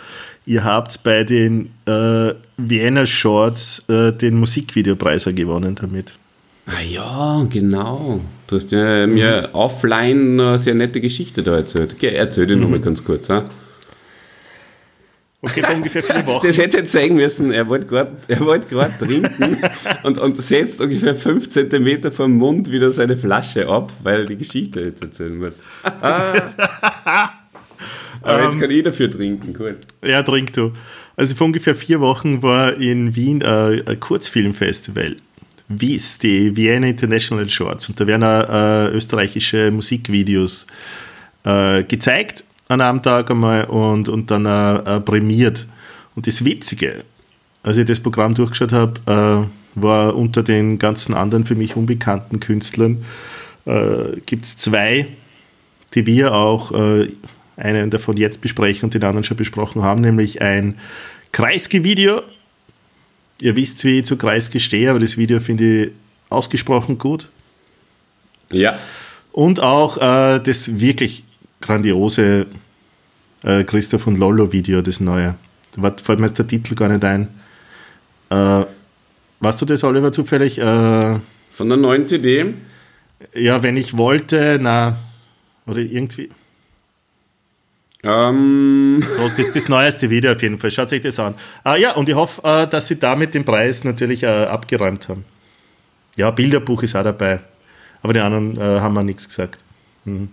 [0.47, 6.15] ihr habt bei den äh, Vienna Shorts äh, den Musikvideopreis gewonnen damit.
[6.67, 8.21] Ah ja, genau.
[8.49, 9.15] Du hast ja mhm.
[9.15, 11.95] mir offline eine sehr nette Geschichte da erzählt.
[11.95, 12.63] Okay, erzähl dir mhm.
[12.63, 13.29] nochmal ganz kurz.
[13.29, 13.45] Ha?
[15.47, 16.47] Okay, vor ungefähr vier Wochen.
[16.47, 17.53] Das hätte jetzt zeigen müssen.
[17.53, 19.59] Er wollte gerade wollt trinken
[20.03, 24.37] und, und setzt ungefähr fünf Zentimeter vom Mund wieder seine Flasche ab, weil er die
[24.37, 25.61] Geschichte jetzt erzählen muss.
[28.23, 29.77] Aber jetzt ähm, kann ich dafür trinken, gut.
[30.03, 30.73] Ja, trink du.
[31.17, 35.17] Also vor ungefähr vier Wochen war in Wien äh, ein Kurzfilmfestival.
[35.69, 37.89] WIS, die Vienna International Shorts.
[37.89, 40.67] Und da werden äh, österreichische Musikvideos
[41.45, 45.67] äh, gezeigt an einem Tag einmal und, und dann äh, prämiert.
[46.15, 47.05] Und das Witzige,
[47.63, 52.41] als ich das Programm durchgeschaut habe, äh, war unter den ganzen anderen für mich unbekannten
[52.41, 53.05] Künstlern,
[53.67, 55.07] äh, gibt es zwei,
[55.95, 57.13] die wir auch äh,
[57.57, 60.79] einen davon jetzt besprechen und den anderen schon besprochen haben, nämlich ein
[61.33, 62.23] Kreisky-Video.
[63.41, 65.91] Ihr wisst, wie ich zu Kreisky stehe, aber das Video finde ich
[66.31, 67.29] ausgesprochen gut.
[68.51, 68.79] Ja.
[69.33, 71.25] Und auch äh, das wirklich
[71.67, 72.47] grandiose
[73.43, 75.35] äh, Christoph und Lollo Video, das neue.
[75.75, 77.29] Da fällt mir jetzt der Titel gar nicht ein.
[78.31, 78.65] Äh,
[79.41, 80.59] weißt du das, Oliver, zufällig?
[80.59, 81.19] Äh,
[81.53, 82.55] Von der neuen CD?
[83.35, 84.97] Ja, wenn ich wollte, na,
[85.67, 86.29] oder irgendwie.
[88.03, 89.03] Ähm.
[89.17, 90.71] So, das, das neueste Video auf jeden Fall.
[90.71, 91.35] Schaut euch das an.
[91.65, 95.25] Ah, ja, und ich hoffe, äh, dass sie damit den Preis natürlich äh, abgeräumt haben.
[96.17, 97.41] Ja, Bilderbuch ist auch dabei.
[98.03, 99.65] Aber die anderen haben wir nichts gesagt.
[100.05, 100.29] Mhm.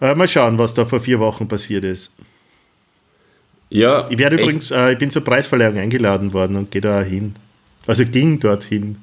[0.00, 2.12] Äh, mal schauen, was da vor vier Wochen passiert ist.
[3.70, 4.06] Ja.
[4.10, 7.36] Ich werde übrigens, äh, ich bin zur Preisverleihung eingeladen worden und gehe da hin.
[7.86, 8.98] Also ging dorthin.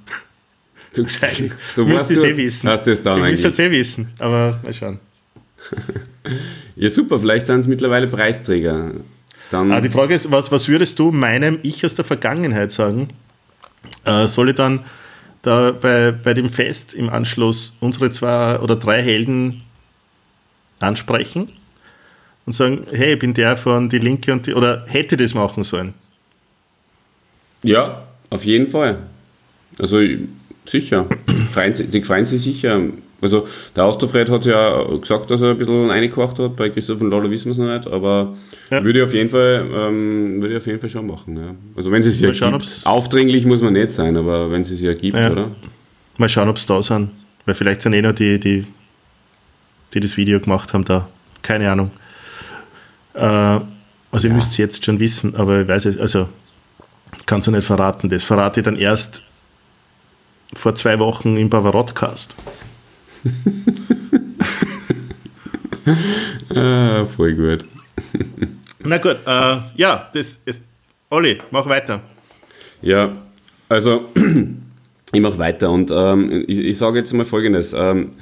[0.94, 1.04] Du,
[1.76, 2.70] du musst es eh wissen.
[2.70, 5.00] Hast das dann ich müsste es eh wissen, aber mal schauen.
[6.76, 8.92] ja, super, vielleicht sind es mittlerweile Preisträger.
[9.52, 13.14] Dann ah, die Frage ist, was, was würdest du meinem Ich aus der Vergangenheit sagen?
[14.06, 14.86] Äh, soll ich dann
[15.42, 19.65] da bei, bei dem Fest im Anschluss unsere zwei oder drei Helden
[20.86, 21.50] ansprechen
[22.46, 25.64] und sagen, hey, ich bin der von die Linke und die, oder hätte das machen
[25.64, 25.94] sollen?
[27.64, 29.00] Ja, auf jeden Fall.
[29.80, 30.00] Also
[30.66, 31.08] sicher.
[31.94, 32.80] die freuen sich sicher.
[33.22, 36.56] Also der Austerfred hat ja gesagt, dass er ein bisschen reingekocht hat.
[36.56, 38.36] Bei Christoph und Lolo wissen wir es noch nicht, aber
[38.70, 38.84] ja.
[38.84, 41.38] würde ich auf jeden Fall, ähm, würde ich auf jeden Fall schon machen.
[41.38, 41.56] Ja.
[41.76, 42.82] Also wenn es ja schauen, gibt.
[42.86, 45.32] Aufdringlich muss man nicht sein, aber wenn es es ja gibt, ja.
[45.32, 45.52] oder?
[46.18, 47.10] Mal schauen, ob es da sind.
[47.46, 48.66] Weil vielleicht sind eh noch die, die
[49.96, 51.08] die das Video gemacht haben, da.
[51.42, 51.92] Keine Ahnung.
[53.14, 53.60] Äh,
[54.12, 56.30] also, ihr müsst es jetzt schon wissen, aber ich weiß es, also,
[57.26, 58.10] kannst du nicht verraten.
[58.10, 59.24] Das verrate ich dann erst
[60.54, 62.36] vor zwei Wochen im Bavarotcast.
[66.56, 67.64] Ah, voll gut.
[68.84, 70.62] Na gut, äh, ja, das ist.
[71.10, 72.02] Olli, mach weiter.
[72.82, 73.16] Ja,
[73.70, 74.10] also
[75.12, 77.74] ich mache weiter und ähm, ich, ich sage jetzt mal Folgendes.
[77.74, 78.14] Ähm,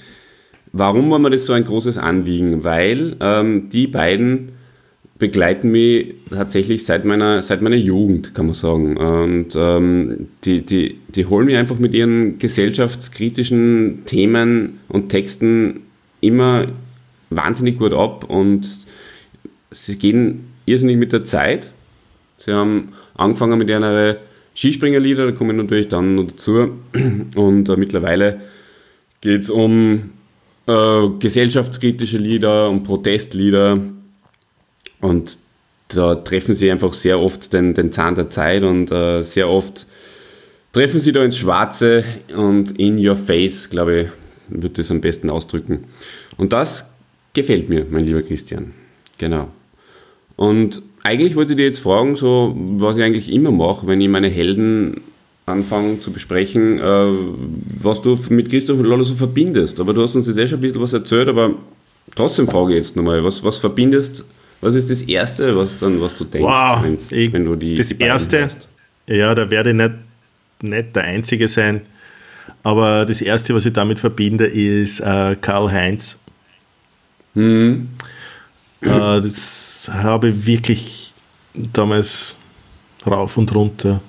[0.74, 2.64] warum war mir das so ein großes Anliegen?
[2.64, 4.52] Weil ähm, die beiden
[5.20, 8.98] begleiten mich tatsächlich seit meiner, seit meiner Jugend, kann man sagen.
[8.98, 15.82] Und ähm, die, die, die holen mich einfach mit ihren gesellschaftskritischen Themen und Texten
[16.20, 16.66] immer
[17.30, 18.68] wahnsinnig gut ab und
[19.72, 21.72] sie gehen irrsinnig mit der Zeit.
[22.40, 24.18] Sie haben angefangen mit einer
[24.56, 26.72] Skispringerlieder, da kommen natürlich dann noch dazu.
[27.36, 28.42] Und äh, mittlerweile
[29.22, 30.12] geht es um
[30.68, 33.80] äh, gesellschaftskritische Lieder, um Protestlieder.
[35.02, 35.38] Und
[35.90, 39.86] da treffen sie einfach sehr oft den, den Zahn der Zeit und äh, sehr oft
[40.72, 42.04] treffen sie da ins Schwarze
[42.36, 44.08] und in your face, glaube ich,
[44.50, 45.82] wird das am besten ausdrücken.
[46.38, 46.90] Und das
[47.34, 48.74] gefällt mir, mein lieber Christian.
[49.18, 49.50] Genau.
[50.36, 54.10] Und eigentlich wollte ich dir jetzt fragen, so, was ich eigentlich immer mache, wenn ich
[54.10, 55.02] meine Helden
[55.46, 57.12] anfange zu besprechen, äh,
[57.82, 59.80] was du mit Christoph und Lola so verbindest.
[59.80, 61.52] Aber du hast uns jetzt eh schon ein bisschen was erzählt, aber
[62.16, 64.24] trotzdem frage ich jetzt nochmal, was, was verbindest,
[64.62, 67.90] was ist das Erste, was, dann, was du denkst, Wow, ich- wenn du die das
[67.90, 68.70] die Erste, hörst?
[69.08, 69.92] ja, da werde ich nicht,
[70.62, 71.82] nicht der Einzige sein,
[72.64, 76.18] aber das Erste, was ich damit verbinde, ist äh, Karl-Heinz.
[77.34, 77.90] Mhm.
[78.82, 81.14] Äh, das habe ich wirklich
[81.54, 82.36] damals
[83.06, 84.02] rauf und runter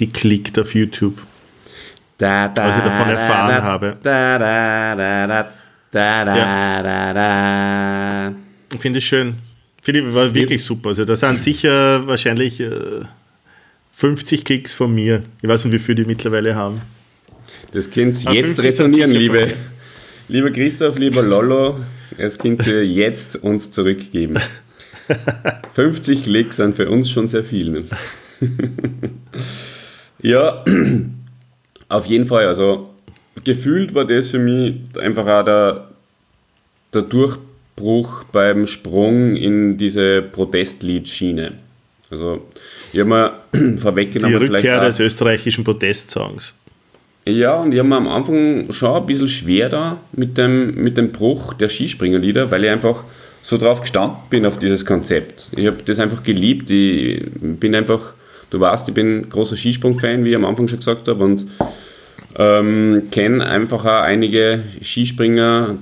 [0.00, 1.20] geklickt auf YouTube.
[2.18, 3.96] Da, da, Was ich davon da, erfahren da, habe.
[6.36, 8.32] Ja.
[8.74, 9.34] Ich finde es schön.
[9.84, 10.90] Ich war wirklich super.
[10.90, 13.02] Also da sind sicher wahrscheinlich äh,
[13.92, 15.22] 50 Klicks von mir.
[15.42, 16.80] Ich weiß nicht, wie viele die mittlerweile haben.
[17.72, 19.54] Das könnt Ah, jetzt 50 sind resonieren, liebe,
[20.28, 21.80] lieber Christoph, lieber Lollo.
[22.16, 24.38] Es könnt ihr jetzt uns zurückgeben.
[25.74, 27.84] 50 Klicks sind für uns schon sehr viel.
[30.22, 30.64] ja,
[31.88, 32.46] auf jeden Fall.
[32.46, 32.90] Also
[33.44, 35.88] gefühlt war das für mich einfach auch der,
[36.94, 41.52] der Durchbruch beim Sprung in diese Protestliedschiene.
[42.10, 42.42] Also
[42.92, 46.56] ich habe mir Die vorweggenommen, vielleicht Rückkehr des österreichischen Protestsongs.
[47.26, 50.96] ja, und ich habe mir am Anfang schon ein bisschen schwer da mit dem, mit
[50.96, 53.04] dem Bruch der Skispringerlieder, weil ich einfach
[53.42, 55.48] so drauf gestanden bin auf dieses Konzept.
[55.52, 56.70] Ich habe das einfach geliebt.
[56.70, 58.12] Ich bin einfach,
[58.50, 61.46] du weißt, ich bin großer Skisprung-Fan, wie ich am Anfang schon gesagt habe, und
[62.36, 65.76] ähm, kenne einfach auch einige Skispringer,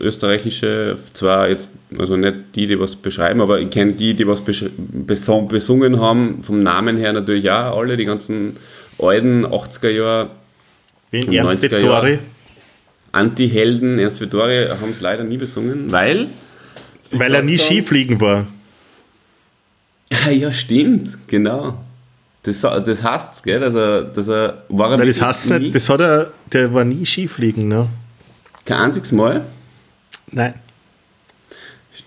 [0.00, 4.42] österreichische, zwar jetzt, also nicht die, die was beschreiben, aber ich kenne die, die was
[4.42, 8.56] besungen haben, vom Namen her natürlich auch alle, die ganzen
[8.98, 10.30] alten 80er Jahre
[11.10, 12.10] Im Ernst 90er Vettori.
[12.12, 12.20] Jahr.
[13.12, 16.26] Anti-Helden, Ernst Vettori haben es leider nie besungen, weil.
[17.12, 18.46] Weil er nie Skifliegen war.
[20.30, 21.78] Ja, stimmt, genau.
[22.44, 25.74] Das, das heißt gell, dass er, dass er, war er Weil das heißt nie, nicht,
[25.74, 27.88] das hat er, der war nie Skifliegen, ne?
[28.64, 29.44] kein einziges Mal.
[30.30, 30.54] Nein.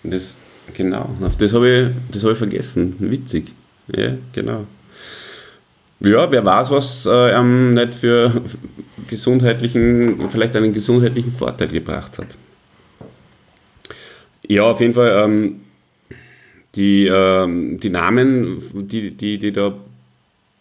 [0.04, 0.38] Das,
[0.74, 2.96] genau, das habe ich, das hab ich vergessen.
[3.00, 3.52] Witzig.
[3.88, 4.66] Ja, genau.
[6.00, 8.42] Ja, wer weiß, was äh, ihm nicht für
[9.08, 12.28] gesundheitlichen, vielleicht einen gesundheitlichen Vorteil gebracht hat.
[14.48, 15.62] Ja, auf jeden Fall, ähm,
[16.76, 19.74] die, ähm, die Namen, die, die, die da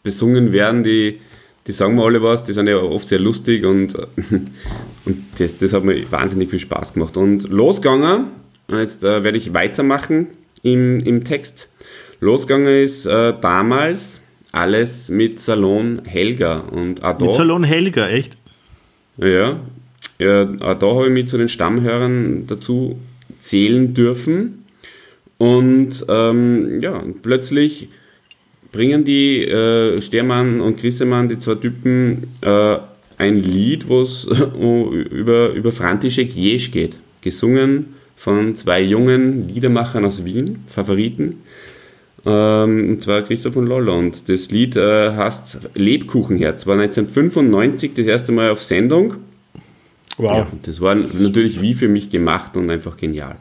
[0.06, 1.18] besungen werden, die,
[1.66, 3.94] die sagen mir alle was, die sind ja oft sehr lustig und,
[5.04, 7.16] und das, das hat mir wahnsinnig viel Spaß gemacht.
[7.16, 8.26] Und losgegangen,
[8.68, 10.28] und jetzt äh, werde ich weitermachen
[10.62, 11.68] im, im Text.
[12.20, 14.20] Losgegangen ist äh, damals
[14.52, 18.38] alles mit Salon Helga und da, Mit Salon Helga, echt?
[19.18, 19.58] ja,
[20.18, 22.98] ja, da habe ich mich zu den Stammhörern dazu
[23.40, 24.64] zählen dürfen.
[25.36, 27.88] Und ähm, ja, plötzlich
[28.76, 32.76] bringen die äh, Stermann und Grissemann, die zwei Typen, äh,
[33.16, 36.96] ein Lied, wo es über, über František Jesch geht.
[37.22, 41.42] Gesungen von zwei jungen Liedermachern aus Wien, Favoriten.
[42.26, 43.92] Ähm, und zwar Christoph und Lolla.
[43.92, 46.66] Und das Lied äh, heißt Lebkuchenherz.
[46.66, 49.14] War 1995 das erste Mal auf Sendung.
[50.18, 50.36] Wow.
[50.38, 53.36] Ja, das war natürlich wie für mich gemacht und einfach genial.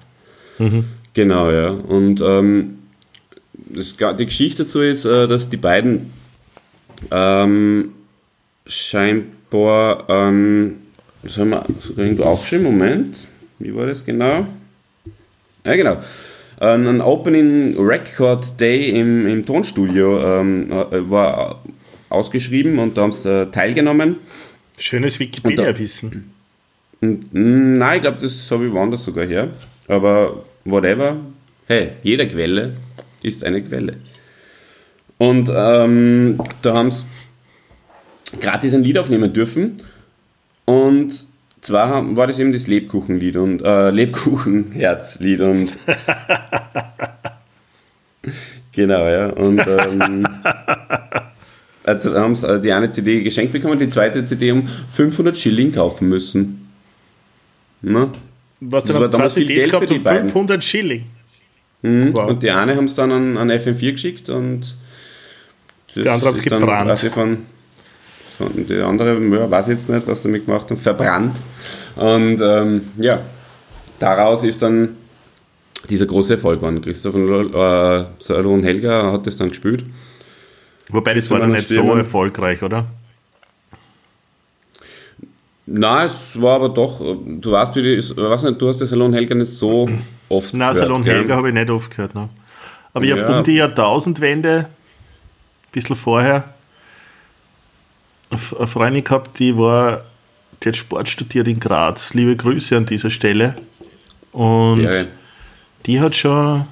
[1.13, 1.69] Genau, ja.
[1.69, 2.74] Und ähm,
[3.65, 6.11] das, die Geschichte dazu ist, äh, dass die beiden
[7.11, 7.89] ähm,
[8.65, 10.75] scheinbar, ähm,
[11.23, 13.27] das haben wir sogar irgendwo aufgeschrieben, Moment,
[13.59, 14.45] wie war das genau?
[15.65, 15.97] Ja, genau.
[16.57, 21.61] Ein ein Opening Record Day im, im Tonstudio ähm, äh, war
[22.09, 24.17] ausgeschrieben und da haben sie äh, teilgenommen.
[24.77, 26.31] Schönes Wikipedia-Wissen.
[27.01, 29.49] Nein, ich glaube, das habe ich woanders sogar her.
[29.87, 31.17] Aber whatever.
[31.67, 32.73] Hey, jede Quelle
[33.25, 33.97] ist eine Quelle.
[35.17, 37.05] Und ähm, da haben sie
[38.39, 39.77] gratis ein Lied aufnehmen dürfen.
[40.65, 41.27] Und
[41.61, 45.71] zwar war das eben das Lebkuchenlied und äh, Lebkuchenherzlied und
[48.71, 49.27] genau, ja.
[49.27, 50.27] Und ähm,
[51.83, 56.09] also haben sie die eine CD geschenkt bekommen, die zweite CD um 500 Schilling kaufen
[56.09, 56.67] müssen.
[57.81, 58.11] Na?
[58.59, 60.29] Was dann damals viel CDs Geld gehabt für die um beiden.
[60.29, 61.05] 500 Schilling.
[61.85, 62.13] Mhm.
[62.13, 62.29] Wow.
[62.29, 64.75] Und die eine haben es dann an, an FM4 geschickt und
[65.93, 66.89] das Die andere ist dann gebrannt.
[66.89, 67.37] quasi Von,
[68.37, 71.37] von die andere, ja, weiß jetzt nicht, was damit gemacht haben, verbrannt.
[71.95, 73.19] Und ähm, ja,
[73.99, 74.97] daraus ist dann
[75.89, 76.81] dieser große Erfolg geworden.
[76.81, 79.83] Christoph und äh, Salon Helga hat das dann gespielt.
[80.89, 81.99] Wobei das war dann nicht so Stimme.
[81.99, 82.85] erfolgreich, oder?
[85.67, 88.87] Nein, es war aber doch, du weißt, wie die, ich weiß nicht, du hast den
[88.87, 89.89] Salon Helga nicht so
[90.29, 91.15] oft Nein, gehört, Salon gell?
[91.17, 92.15] Helga habe ich nicht oft gehört.
[92.15, 92.29] Ne?
[92.93, 93.17] Aber ich Ja.
[93.17, 96.53] habe um die Jahrtausendwende, ein bisschen vorher,
[98.29, 100.03] eine Freundin gehabt, die war,
[100.63, 102.13] die hat Sport studiert in Graz.
[102.13, 103.55] Liebe Grüße an dieser Stelle.
[104.31, 105.05] Und Ja, ja.
[105.85, 106.65] die hat schon,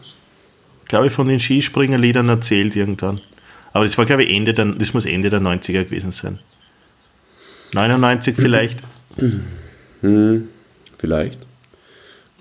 [0.88, 3.22] glaube ich, von den Skispringerliedern erzählt irgendwann.
[3.72, 6.39] Aber das war, glaube ich, Ende der, das muss Ende der 90er gewesen sein.
[7.74, 8.80] 99 vielleicht.
[10.98, 11.39] Vielleicht.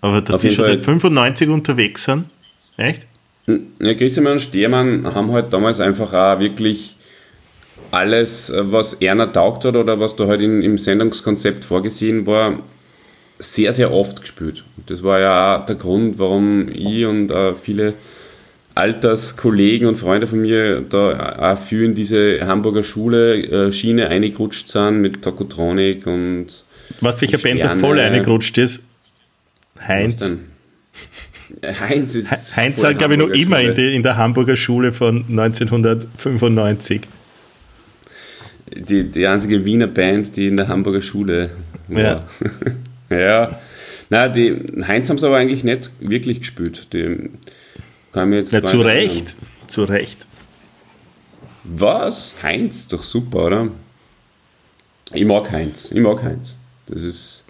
[0.02, 2.26] Aber dass Auf die schon Fall- seit 95 unterwegs sind.
[2.76, 3.06] Echt?
[3.46, 6.96] Ja, Christian und Stehrmann haben halt damals einfach auch wirklich
[7.90, 12.58] alles, äh, was Erna taugt hat oder was da halt in, im Sendungskonzept vorgesehen war,
[13.38, 14.64] sehr, sehr oft gespielt.
[14.86, 17.94] Das war ja auch der Grund, warum ich und äh, viele
[18.74, 23.36] Alterskollegen und Freunde von mir da auch viel in diese Hamburger Schule
[23.68, 26.46] äh, Schiene eingerutscht sind mit Tokotronic und
[27.00, 28.82] Weißt du, welcher Band da voll reingerutscht ist?
[29.86, 30.16] Heinz.
[30.16, 30.40] dann?
[31.78, 32.56] Heinz ist.
[32.56, 37.02] Heinz sagt, glaube ich, noch immer in, die, in der Hamburger Schule von 1995.
[38.74, 41.50] Die, die einzige Wiener Band, die in der Hamburger Schule
[41.88, 42.00] war.
[42.02, 42.24] Ja.
[43.10, 43.58] Ja.
[44.08, 46.88] Na, die Heinz haben es aber eigentlich nicht wirklich gespielt.
[46.94, 47.28] Die
[48.12, 49.36] kann mir jetzt Ja, zu Recht.
[49.66, 50.26] Zu Recht.
[51.64, 52.32] Was?
[52.42, 52.88] Heinz?
[52.88, 53.68] Doch super, oder?
[55.12, 55.90] Ich mag Heinz.
[55.92, 56.58] Ich mag Heinz.
[56.86, 57.44] Das ist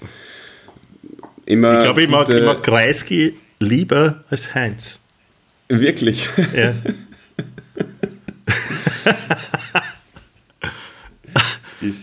[1.46, 1.78] immer.
[1.78, 5.00] Ich glaube, ich mag, mag Kreisky lieber als Heinz.
[5.68, 6.28] Wirklich.
[6.54, 6.74] Ja.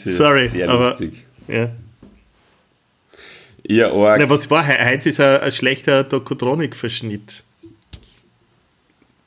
[0.05, 1.25] Sorry, sehr aber- lustig.
[1.47, 1.69] ja.
[3.71, 4.19] Ja, arg.
[4.19, 4.65] Na, was war?
[4.65, 7.43] He- Heinz ist ein, ein schlechter Tokotronik-Verschnitt.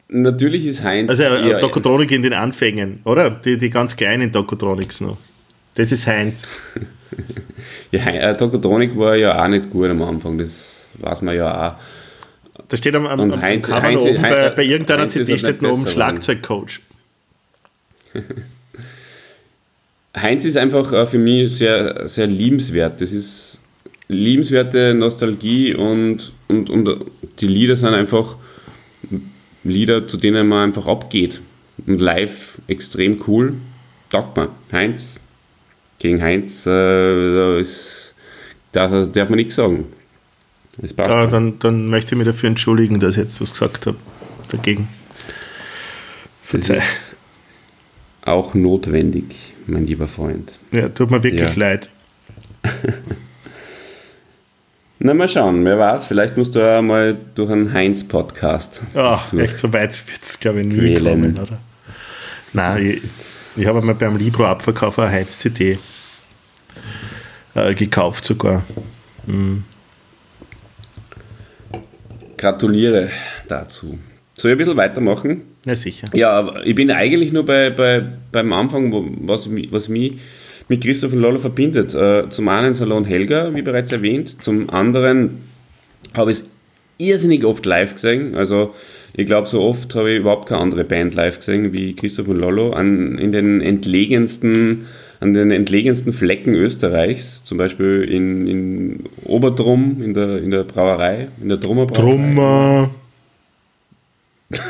[0.09, 1.09] Natürlich ist Heinz.
[1.11, 3.31] Also äh, ja, Tokotronik in den Anfängen, oder?
[3.31, 5.16] Die, die ganz kleinen Tokotronics noch.
[5.74, 6.42] Das ist Heinz.
[7.92, 10.38] ja, äh, Tokotronic war ja auch nicht gut am Anfang.
[10.38, 11.74] Das weiß man ja auch.
[12.68, 15.32] Da steht am, am, am Heinz- Cover Heinz- oben, bei, Heinz- bei irgendeiner Heinz CD
[15.32, 15.87] halt steht noch oben.
[15.87, 16.80] Schlagzeugcoach.
[20.16, 23.00] Heinz ist einfach äh, für mich sehr, sehr liebenswert.
[23.00, 23.61] Das ist
[24.08, 26.90] liebenswerte Nostalgie und, und, und
[27.40, 28.37] die Lieder sind einfach
[29.64, 31.40] Lieder, zu denen man einfach abgeht.
[31.87, 33.54] Und live extrem cool.
[34.11, 34.48] Taugt man.
[34.70, 35.18] Heinz,
[36.03, 36.71] gegen Heinz, äh,
[37.35, 38.15] da, ist,
[38.73, 39.87] da darf man nichts sagen.
[40.79, 41.12] Das passt.
[41.12, 41.31] Schon.
[41.31, 43.97] dann, dann möchte ich mich dafür entschuldigen, dass ich jetzt was gesagt habe.
[44.51, 44.88] Dagegen.
[46.43, 46.83] Verzeih.
[48.25, 50.59] auch notwendig, mein lieber Freund.
[50.73, 51.57] Ja, tut mir wirklich Ja.
[51.57, 51.88] leid.
[54.99, 58.83] Na, mal schauen, wer weiß, vielleicht musst du ja mal durch einen Heinz-Podcast.
[58.95, 59.45] Ah, durch.
[59.45, 61.05] echt so weit wird es, glaube ich, nie Quälen.
[61.05, 61.59] kommen, oder?
[62.53, 63.03] Nein, ich,
[63.57, 65.79] ich habe mal beim Libro-Abverkauf eine Heinz-CD
[67.55, 68.62] äh, gekauft sogar.
[72.37, 73.11] Gratuliere
[73.49, 73.99] dazu.
[74.37, 75.43] Soll ich ein bisschen weitermachen?
[75.65, 76.09] Na sicher.
[76.12, 80.15] Ja, ich bin eigentlich nur bei, bei, beim Anfang, wo, was, was mich
[80.69, 81.95] mit Christoph und Lolo verbindet.
[81.95, 84.43] Äh, zum einen Salon Helga, wie bereits erwähnt.
[84.43, 85.43] Zum anderen
[86.15, 86.45] habe ich es
[86.99, 88.35] irrsinnig oft live gesehen.
[88.35, 88.75] Also
[89.15, 92.38] ich glaube, so oft habe ich überhaupt keine andere Band live gesehen wie Christoph und
[92.38, 92.73] Lolo.
[92.73, 94.87] An, in den entlegensten,
[95.23, 101.29] an den entlegensten Flecken Österreichs, zum Beispiel in, in Oberdrum, in der, in der Brauerei,
[101.40, 102.00] in der Drummer Brauerei.
[102.02, 102.90] Trummer.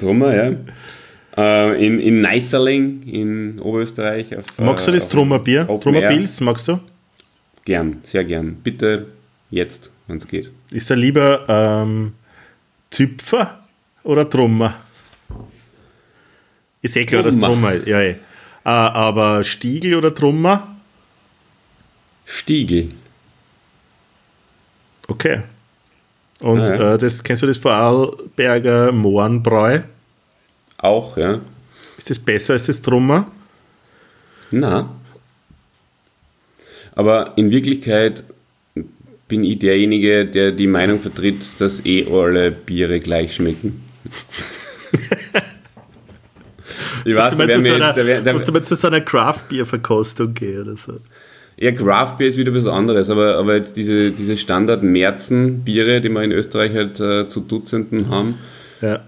[0.00, 0.56] Trummer, ja.
[1.36, 4.36] Äh, in, in Neiserling in Oberösterreich.
[4.36, 5.06] Auf, Magst du äh, das?
[5.14, 6.80] Open Trummerpils, magst du?
[7.64, 8.56] Gern, sehr gern.
[8.64, 9.06] Bitte
[9.52, 10.50] jetzt, wenn es geht.
[10.72, 12.14] Ist er lieber ähm,
[12.90, 13.60] Züpfer
[14.02, 14.74] oder Trummer?
[16.82, 17.38] Ist eh klar, dass.
[17.38, 17.86] Trummer ist.
[17.86, 18.16] Ja, eh.
[18.68, 20.76] Äh, aber Stiegel oder Trummer?
[22.26, 22.90] Stiegel.
[25.06, 25.40] Okay.
[26.40, 26.94] Und Ah, ja.
[26.94, 29.80] äh, das kennst du das Vorarlberger Mohrenbräu?
[30.76, 31.40] Auch, ja.
[31.96, 33.30] Ist das besser als das Trummer?
[34.50, 34.90] Na.
[36.94, 38.22] Aber in Wirklichkeit
[39.28, 43.82] bin ich derjenige, der die Meinung vertritt, dass eh alle Biere gleich schmecken.
[47.04, 50.62] ich weiß, da jetzt, da wär, da, musst du mal zu so einer Craft-Bier-Verkostung gehen
[50.62, 50.94] oder so.
[51.56, 56.22] ja, Craft Beer ist wieder was anderes, aber, aber jetzt diese, diese Standard-Merzen-Biere, die wir
[56.22, 58.34] in Österreich halt äh, zu Dutzenden haben,
[58.80, 59.00] Ja.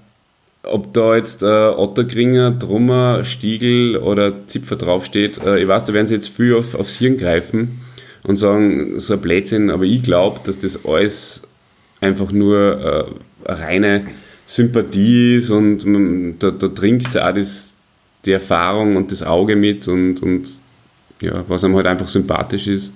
[0.63, 6.07] ob da jetzt äh, Otterkringer, Trummer, Stiegel oder Zipfer draufsteht, äh, ich weiß, da werden
[6.07, 7.81] sie jetzt viel auf, aufs Hirn greifen
[8.23, 11.43] und sagen, so ein Blödsinn, aber ich glaube, dass das alles
[12.01, 12.59] einfach nur
[13.47, 14.07] äh, reine
[14.47, 17.70] Sympathie ist und man, da, da trinkt auch das,
[18.25, 20.61] die Erfahrung und das Auge mit und, und
[21.21, 22.93] ja, was einem halt einfach sympathisch ist.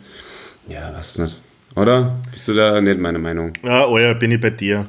[0.69, 1.41] Ja, weiß nicht.
[1.77, 2.19] Oder?
[2.31, 3.53] Bist du da nicht meiner Meinung?
[3.63, 4.87] Ja, oh ja, bin ich bei dir.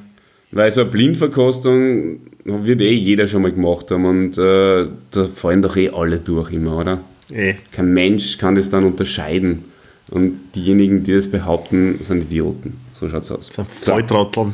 [0.51, 5.61] Weil so eine Blindverkostung wird eh jeder schon mal gemacht haben und äh, da fallen
[5.61, 6.99] doch eh alle durch immer, oder?
[7.31, 7.55] Eh.
[7.71, 9.65] Kein Mensch kann das dann unterscheiden.
[10.11, 12.77] Und diejenigen, die das behaupten, sind Idioten.
[12.91, 13.49] So schaut's aus.
[13.51, 14.53] So Volltrotteln.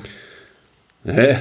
[1.04, 1.40] Hä?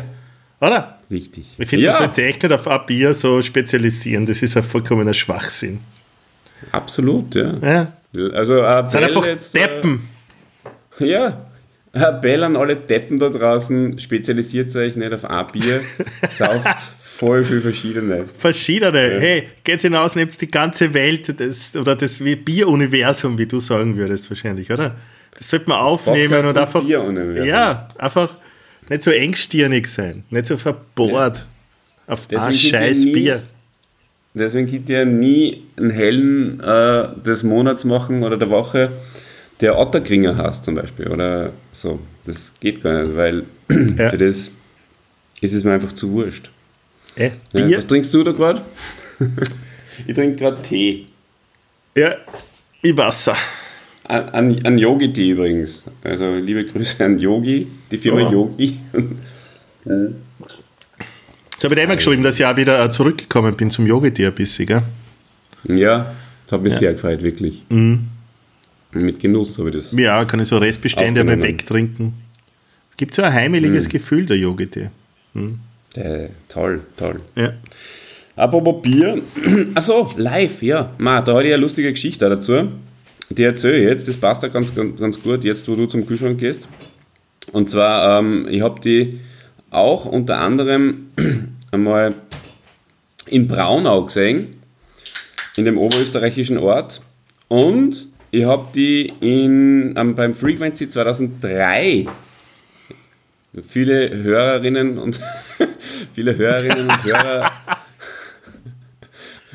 [0.61, 1.00] Oder?
[1.11, 1.47] Richtig.
[1.59, 4.27] Ich finde, ja, das jetzt echt nicht auf ein Bier so spezialisieren.
[4.27, 5.81] Das ist ein vollkommener Schwachsinn.
[6.73, 7.55] absolut, ja.
[7.61, 7.93] Ja.
[8.33, 10.09] Also ein Das sind Appell einfach jetzt, äh, Deppen.
[11.01, 11.47] Ja,
[11.93, 15.81] ein Appell an alle Deppen da draußen, spezialisiert euch nicht auf ein Bier,
[16.31, 18.27] sauft voll viel verschiedene.
[18.39, 19.21] Verschiedene.
[19.21, 23.97] Hey, geht's hinaus, nehmt die ganze Welt das, oder das wie Bier-Universum, wie du sagen
[23.97, 24.97] würdest, wahrscheinlich, oder?
[25.37, 26.85] Das sollte man aufnehmen Podcast und und einfach.
[26.85, 27.47] Bier-Universum.
[27.49, 28.37] Ja, einfach
[28.91, 31.47] nicht so engstirnig sein, nicht so verbohrt
[32.07, 33.43] auf Deswegen ein scheiß nie- Bier.
[34.35, 38.93] Deswegen gibt ja nie einen hellen äh, des Monats machen oder der Woche,
[39.61, 41.99] der Otterkringer hast zum Beispiel oder so.
[42.27, 43.45] Das geht gar nicht, weil
[43.99, 44.11] Ja.
[44.11, 44.51] für das
[45.41, 46.51] ist es mir einfach zu wurscht.
[47.17, 48.61] Äh, Ja, was trinkst du da gerade?
[50.07, 51.07] ich trinke gerade Tee.
[51.97, 52.15] Ja,
[52.83, 53.37] wie Wasser.
[54.11, 55.85] An, an, an Yogi-Tee übrigens.
[56.03, 58.31] Also liebe Grüße an Yogi, die Firma Ja.
[58.33, 58.77] Yogi.
[59.85, 64.27] Jetzt habe ich dir immer geschrieben, dass ich auch wieder äh, zurückgekommen bin zum Yogi
[64.27, 64.83] ein bisschen, gell?
[65.69, 66.13] ja,
[66.47, 67.63] das hat mich sehr gefreut, wirklich.
[67.69, 69.93] Mit Genuss habe ich das.
[69.93, 72.15] Ja, kann ich so Restbestände einmal wegtrinken.
[72.91, 74.89] Es gibt so ein heimeliges Gefühl, der Yogi-Tee.
[75.95, 77.21] Äh, toll, toll.
[77.37, 77.53] Ja.
[78.35, 79.23] Apropos Bier.
[79.75, 80.91] Achso, live, ja.
[80.99, 82.69] Ma, da hatte ich eine lustige Geschichte dazu.
[83.31, 84.09] Die erzähle ich jetzt.
[84.09, 86.69] Das passt da ganz, ganz, ganz gut, jetzt wo du zum Kühlschrank gehst.
[87.53, 89.21] Und zwar, ähm, ich habe die
[89.71, 91.07] auch unter anderem
[91.71, 92.15] einmal
[93.27, 94.61] in Braunau gesehen,
[95.57, 97.01] in dem oberösterreichischen Ort.
[97.49, 102.07] Und ich habe die in, ähm, beim Frequency 2003
[103.67, 105.19] viele Hörerinnen und
[106.15, 107.51] viele Hörerinnen und Hörer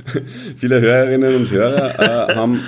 [0.57, 2.61] viele Hörerinnen und Hörer äh, haben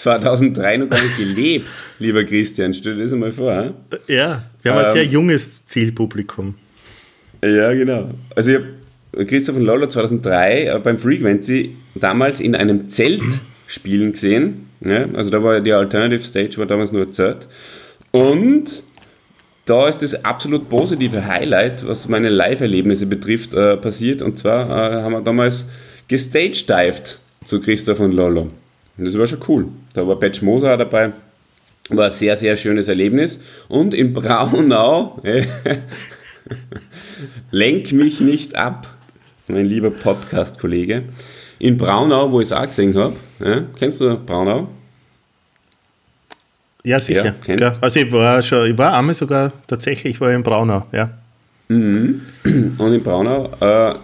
[0.00, 2.72] 2003 noch gar nicht gelebt, lieber Christian.
[2.74, 3.52] Stell dir das einmal vor.
[3.52, 3.70] hä?
[4.12, 6.54] ja, wir haben ein Ähm, sehr junges Zielpublikum.
[7.42, 8.10] Ja, genau.
[8.34, 13.22] Also ich habe Christoph und Lolo 2003 äh, beim Frequency damals in einem Zelt
[13.66, 14.68] spielen gesehen.
[14.82, 17.46] Ja, also da war die Alternative Stage, war damals nur ein Zelt.
[18.12, 18.82] Und
[19.66, 24.22] da ist das absolut positive Highlight, was meine Live-Erlebnisse betrifft, äh, passiert.
[24.22, 25.66] Und zwar äh, haben wir damals
[26.08, 28.50] gestagedived zu Christoph und Lolo.
[29.02, 29.68] Das war schon cool.
[29.94, 31.12] Da war Patch Moser dabei.
[31.88, 33.40] War ein sehr, sehr schönes Erlebnis.
[33.68, 35.22] Und in Braunau,
[37.50, 38.86] lenk mich nicht ab,
[39.48, 41.02] mein lieber Podcast-Kollege,
[41.58, 43.16] in Braunau, wo ich es auch gesehen habe.
[43.44, 44.68] Ja, kennst du Braunau?
[46.84, 47.24] Ja, sicher.
[47.24, 50.42] Ja, kennst Ja, also ich war schon, ich war einmal sogar tatsächlich, ich war in
[50.42, 51.10] Braunau, ja.
[51.68, 53.94] Und in Braunau, äh,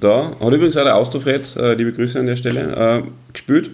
[0.00, 3.70] da hat übrigens auch der Austrofred, äh, liebe Grüße an der Stelle, äh, gespielt.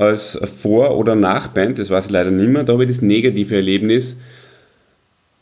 [0.00, 2.64] Als Vor- oder Nachband, das weiß ich leider nicht mehr.
[2.64, 4.16] Da habe ich das negative Erlebnis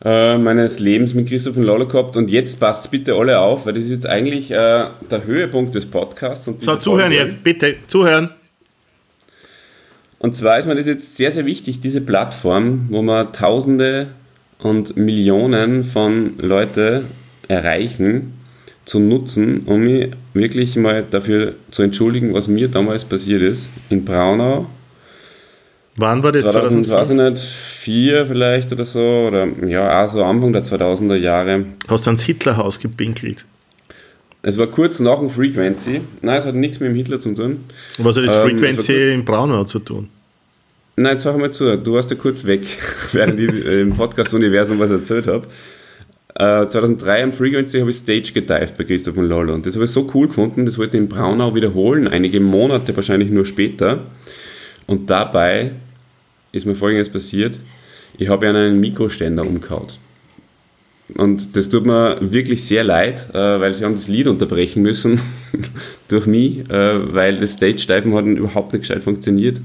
[0.04, 2.16] äh, meines Lebens mit Christoph und Lola gehabt.
[2.16, 4.54] Und jetzt passt bitte alle auf, weil das ist jetzt eigentlich äh,
[5.10, 6.48] der Höhepunkt des Podcasts.
[6.48, 8.30] Und So, zuhören Folge- jetzt, bitte, zuhören.
[10.18, 14.08] Und zwar ist mir das jetzt sehr, sehr wichtig, diese Plattform, wo man Tausende
[14.58, 17.04] und Millionen von Leute
[17.46, 18.34] erreichen,
[18.88, 23.70] zu nutzen, um mich wirklich mal dafür zu entschuldigen, was mir damals passiert ist.
[23.90, 24.66] In Braunau,
[25.96, 26.42] Wann war das?
[26.44, 26.90] 2000, 2005?
[26.90, 31.66] weiß ich nicht, vier vielleicht oder so, oder ja, auch so Anfang der 2000er Jahre.
[31.88, 33.44] Hast du ans Hitlerhaus gepinkelt?
[34.42, 36.00] Es war kurz nach dem Frequency.
[36.22, 37.64] Nein, es hat nichts mit dem Hitler zu tun.
[37.98, 40.08] Was hat das Ähm, Frequency in Braunau zu tun?
[40.96, 42.60] Nein, jetzt sag mal zu, du warst ja kurz weg,
[43.12, 45.46] während ich im Podcast-Universum was erzählt habe.
[46.38, 49.86] Äh, 2003 am Frequency habe ich Stage gedived bei Christoph und Lolo und das habe
[49.86, 54.04] ich so cool gefunden, das wollte ich in Braunau wiederholen, einige Monate wahrscheinlich nur später.
[54.86, 55.72] Und dabei
[56.52, 57.58] ist mir folgendes passiert,
[58.16, 59.98] ich habe einen Mikroständer umgehaut.
[61.16, 65.20] Und das tut mir wirklich sehr leid, äh, weil sie haben das Lied unterbrechen müssen
[66.08, 69.60] durch mich, äh, weil das Stage-Steifen hat überhaupt nicht gescheit funktioniert.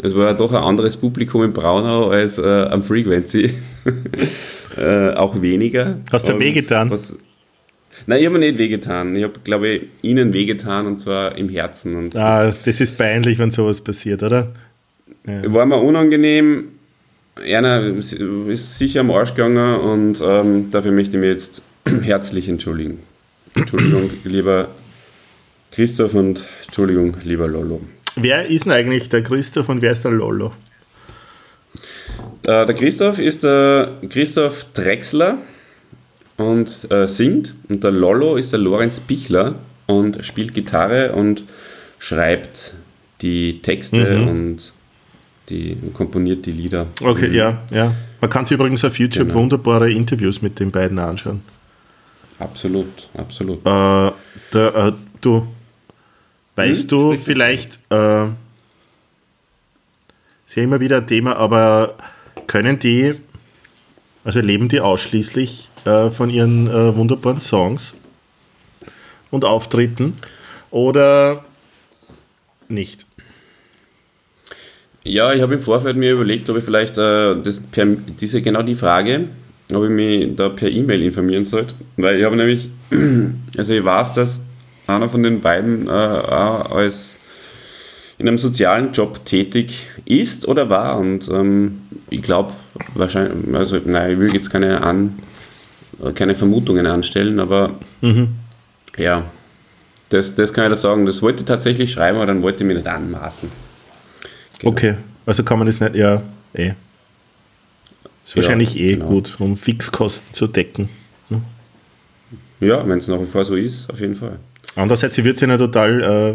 [0.00, 3.54] Es war ja doch ein anderes Publikum in Braunau als äh, am Frequency.
[4.76, 5.96] äh, auch weniger.
[6.12, 6.90] Hast du wehgetan?
[6.90, 7.16] Was,
[8.06, 9.16] Nein, ich habe mir nicht wehgetan.
[9.16, 11.96] Ich habe, glaube ich, ihnen wehgetan und zwar im Herzen.
[11.96, 14.52] Und ah, das, das ist peinlich, wenn sowas passiert, oder?
[15.26, 15.52] Ja.
[15.52, 16.68] War mir unangenehm.
[17.34, 17.82] Einer
[18.48, 21.62] ist sicher am Arsch gegangen und ähm, dafür möchte ich mich jetzt
[22.02, 22.98] herzlich entschuldigen.
[23.54, 24.68] Entschuldigung, lieber
[25.72, 27.80] Christoph und Entschuldigung, lieber Lolo.
[28.20, 30.52] Wer ist denn eigentlich der Christoph und wer ist der Lolo?
[32.42, 35.38] Äh, der Christoph ist der Christoph Drexler
[36.36, 39.56] und äh, singt und der Lolo ist der Lorenz Bichler
[39.86, 41.44] und spielt Gitarre und
[41.98, 42.74] schreibt
[43.20, 44.28] die Texte mhm.
[44.28, 44.72] und
[45.48, 46.86] die komponiert die Lieder.
[47.02, 47.34] Okay, mhm.
[47.34, 47.94] ja, ja.
[48.20, 49.40] Man kann sich übrigens auf YouTube genau.
[49.40, 51.42] wunderbare Interviews mit den beiden anschauen.
[52.38, 53.58] Absolut, absolut.
[53.66, 54.12] Äh,
[54.52, 55.46] der, äh, du,
[56.58, 58.24] weißt hm, du vielleicht, äh,
[60.46, 61.94] ist ja immer wieder ein Thema, aber
[62.48, 63.14] können die,
[64.24, 67.94] also leben die ausschließlich äh, von ihren äh, wunderbaren Songs
[69.30, 70.14] und Auftritten
[70.70, 71.44] oder
[72.68, 73.06] nicht?
[75.04, 78.62] Ja, ich habe im Vorfeld mir überlegt, ob ich vielleicht äh, das per, diese genau
[78.62, 79.26] die Frage,
[79.72, 82.68] ob ich mich da per E-Mail informieren sollte, weil ich habe nämlich,
[83.56, 84.40] also ich weiß, dass
[84.88, 87.18] einer von den beiden äh, als
[88.18, 92.52] in einem sozialen Job tätig ist oder war und ähm, ich glaube
[92.94, 95.18] wahrscheinlich, also nein, ich will jetzt keine an,
[96.14, 98.28] keine Vermutungen anstellen, aber mhm.
[98.96, 99.24] ja,
[100.10, 101.06] das, das kann ich da sagen.
[101.06, 103.50] Das wollte ich tatsächlich schreiben, aber dann wollte ich mich nicht anmaßen.
[104.58, 104.72] Genau.
[104.72, 104.94] Okay,
[105.26, 106.22] also kann man das nicht, ja,
[106.54, 106.72] eh.
[108.24, 109.06] Ist wahrscheinlich ja, eh genau.
[109.06, 110.88] gut, um Fixkosten zu decken.
[111.30, 111.40] Ne?
[112.60, 114.38] Ja, wenn es nach wie vor so ist, auf jeden Fall.
[114.78, 116.34] Andererseits, sie wird sich ja total äh,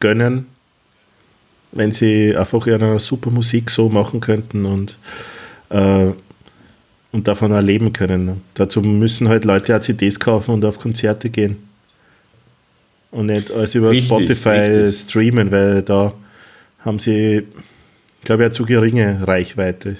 [0.00, 0.46] gönnen,
[1.70, 4.98] wenn sie einfach eine super Musik so machen könnten und,
[5.70, 6.06] äh,
[7.12, 8.42] und davon erleben können.
[8.54, 11.68] Dazu müssen halt Leute auch CDs kaufen und auf Konzerte gehen.
[13.12, 15.08] Und nicht alles über richtig, Spotify richtig.
[15.08, 16.12] streamen, weil da
[16.80, 17.46] haben sie,
[18.24, 19.96] glaube ich, eine zu geringe Reichweite.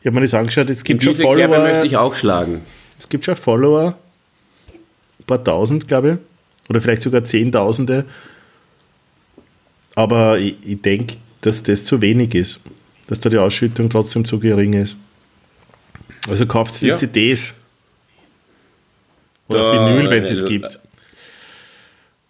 [0.00, 1.48] Ich habe mir das angeschaut, es gibt schon Follower.
[1.48, 2.60] Kerbe möchte ich auch schlagen.
[2.98, 3.96] Es gibt schon Follower,
[5.18, 6.27] ein paar tausend, glaube ich,
[6.68, 8.04] oder vielleicht sogar Zehntausende.
[9.94, 12.60] Aber ich, ich denke, dass das zu wenig ist,
[13.08, 14.96] dass da die Ausschüttung trotzdem zu gering ist.
[16.28, 16.96] Also kauft die ja.
[16.96, 17.54] CDs.
[19.48, 20.78] Oder da, Vinyl, wenn es es gibt.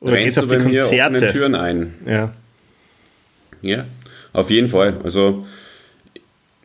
[0.00, 1.32] Oder geht es auf die Konzerte?
[1.32, 1.94] Türen ein.
[2.06, 2.32] Ja.
[3.60, 3.86] Ja,
[4.32, 5.00] auf jeden Fall.
[5.02, 5.44] Also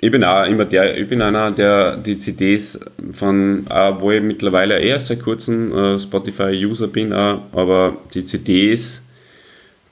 [0.04, 2.78] ich bin auch immer der, ich bin einer, der die CDs
[3.14, 3.66] von,
[4.00, 9.02] wo ich mittlerweile erst seit kurzem äh, Spotify-User bin, auch, aber die CDs,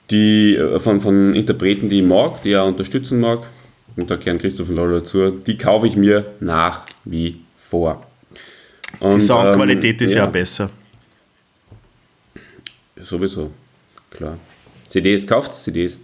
[0.09, 3.47] die äh, von, von Interpreten, die ich mag, die ich auch unterstützen mag,
[3.95, 8.05] und da gehören Christoph Lolo dazu, die kaufe ich mir nach wie vor.
[8.99, 10.25] Und, die Soundqualität ähm, ist ja.
[10.25, 10.69] ja besser.
[12.99, 13.51] Sowieso,
[14.09, 14.37] klar.
[14.89, 15.97] CDs, kauft CDs.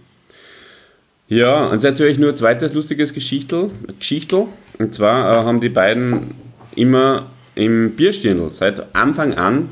[1.28, 3.70] Ja, und jetzt höre ich nur ein zweites lustiges Geschichtel.
[3.98, 4.46] Geschichtel.
[4.78, 6.34] Und zwar äh, haben die beiden
[6.74, 9.68] immer im Bierstindl seit Anfang an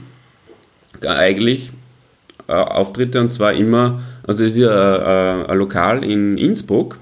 [1.07, 1.71] eigentlich
[2.49, 6.99] äh, Auftritte und zwar immer, also es ist ja äh, ein Lokal in Innsbruck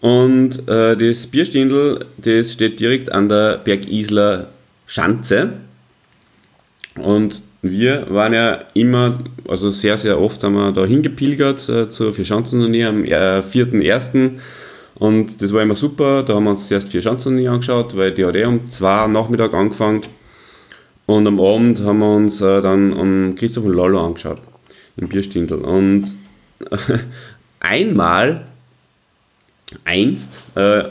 [0.00, 4.48] und äh, das Bierstindl, das steht direkt an der Bergisler
[4.86, 5.50] Schanze
[6.96, 12.14] und wir waren ja immer, also sehr, sehr oft haben wir da hingepilgert äh, zur
[12.14, 14.38] Vierschanzenturnier am äh, 4.1.
[14.94, 16.22] Und das war immer super.
[16.22, 20.02] Da haben wir uns zuerst Vierschanzenturnier angeschaut, weil die hat eh um zwei Nachmittag angefangen.
[21.06, 24.40] Und am Abend haben wir uns äh, dann um Christoph und Lollo angeschaut,
[24.96, 25.54] im Bierstindl.
[25.54, 26.14] Und
[27.60, 28.46] einmal,
[29.84, 30.84] einst, äh,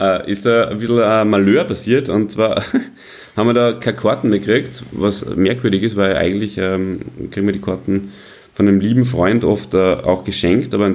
[0.00, 2.08] äh, ist da ein bisschen ein Malheur passiert.
[2.08, 2.62] Und zwar
[3.40, 7.52] haben wir da keine Karten mehr gekriegt, was merkwürdig ist, weil eigentlich ähm, kriegen wir
[7.52, 8.12] die Karten
[8.54, 10.92] von einem lieben Freund oft äh, auch geschenkt, aber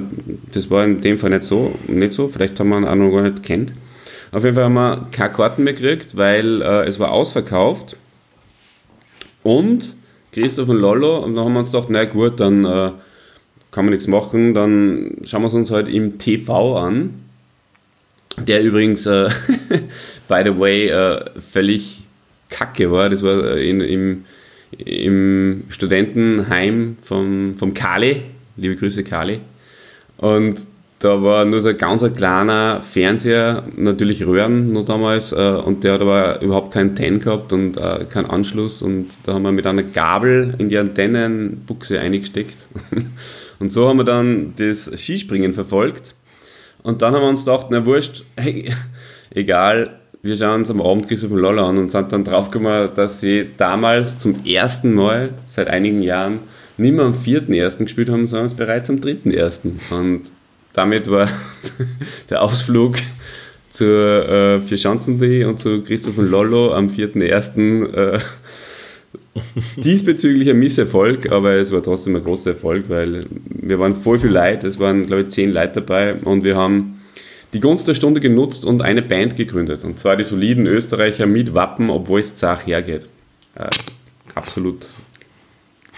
[0.52, 1.74] das war in dem Fall nicht so.
[1.88, 2.28] Nicht so.
[2.28, 3.72] Vielleicht haben wir ihn auch noch gar nicht kennt.
[4.32, 7.96] Auf jeden Fall haben wir keine Karten mehr gekriegt, weil äh, es war ausverkauft.
[9.42, 9.94] Und
[10.32, 12.90] Christoph und Lollo, und dann haben wir uns gedacht, na gut, dann äh,
[13.70, 17.14] kann man nichts machen, dann schauen wir es uns halt im TV an.
[18.38, 19.28] der übrigens, äh,
[20.28, 22.05] by the way, äh, völlig
[22.50, 23.08] kacke war.
[23.08, 24.24] Das war äh, in, im,
[24.78, 28.22] im Studentenheim vom, vom Kali.
[28.56, 29.40] Liebe Grüße, Kali.
[30.16, 30.66] Und
[30.98, 35.84] da war nur so ein ganz ein kleiner Fernseher, natürlich Röhren noch damals, äh, und
[35.84, 38.80] der hat aber überhaupt keinen Ten gehabt und äh, keinen Anschluss.
[38.80, 42.56] Und da haben wir mit einer Gabel in die Antennenbuchse eingesteckt.
[43.58, 46.14] und so haben wir dann das Skispringen verfolgt.
[46.82, 48.72] Und dann haben wir uns gedacht, na wurscht, hey,
[49.30, 53.20] egal, wir schauen uns am Abend Christoph und Lolla an und sind dann draufgekommen, dass
[53.20, 56.40] sie damals zum ersten Mal seit einigen Jahren
[56.76, 59.80] nicht mehr am vierten ersten gespielt haben, sondern bereits am dritten ersten.
[59.90, 60.22] Und
[60.72, 61.28] damit war
[62.30, 62.96] der Ausflug
[63.70, 67.92] zur äh, Vierschanzenday und zu Christoph und Lollo am 4.1.
[67.94, 68.18] Äh,
[69.76, 74.30] diesbezüglich ein Misserfolg, aber es war trotzdem ein großer Erfolg, weil wir waren voll viel
[74.30, 76.95] Leute, es waren glaube ich zehn Leute dabei und wir haben
[77.52, 81.54] die Gunst der Stunde genutzt und eine Band gegründet und zwar die soliden Österreicher mit
[81.54, 83.08] Wappen, obwohl es zach hergeht.
[83.54, 83.70] Äh,
[84.34, 84.88] absolut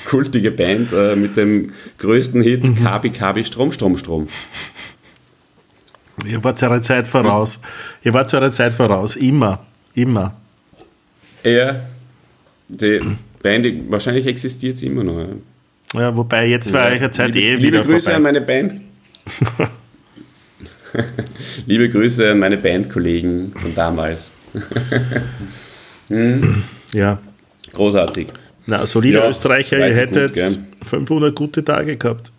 [0.05, 2.77] kultige Band äh, mit dem größten Hit mhm.
[2.77, 4.29] Kabi Kabi Strom Strom Strom.
[6.25, 7.61] Ihr wart zu einer Zeit voraus.
[8.03, 9.17] Ihr wart zu einer Zeit voraus.
[9.17, 9.65] Immer.
[9.95, 10.35] Immer.
[11.45, 11.81] Ja.
[12.69, 13.01] Die
[13.43, 15.27] Band, wahrscheinlich existiert sie immer noch.
[15.95, 17.01] Ja, ja wobei jetzt war ja.
[17.01, 18.17] eure Zeit liebe, eh liebe wieder Grüße vorbei.
[18.17, 18.81] an meine Band.
[21.67, 24.33] liebe Grüße an meine Bandkollegen von damals.
[26.09, 26.63] hm?
[26.93, 27.19] Ja.
[27.73, 28.29] Großartig.
[28.67, 32.31] Na, solider ja, Österreicher, ihr hättet gut, 500 gute Tage gehabt.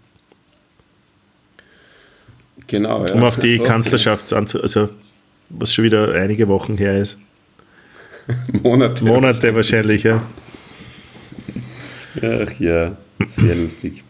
[2.67, 3.13] Genau, ja.
[3.13, 4.61] Um auf die so, Kanzlerschaft anzu...
[4.61, 4.89] Also,
[5.49, 7.17] was schon wieder einige Wochen her ist.
[8.63, 9.03] Monate.
[9.03, 10.21] Monate wahrscheinlich, ja.
[12.17, 12.95] Ach ja,
[13.25, 14.03] sehr lustig.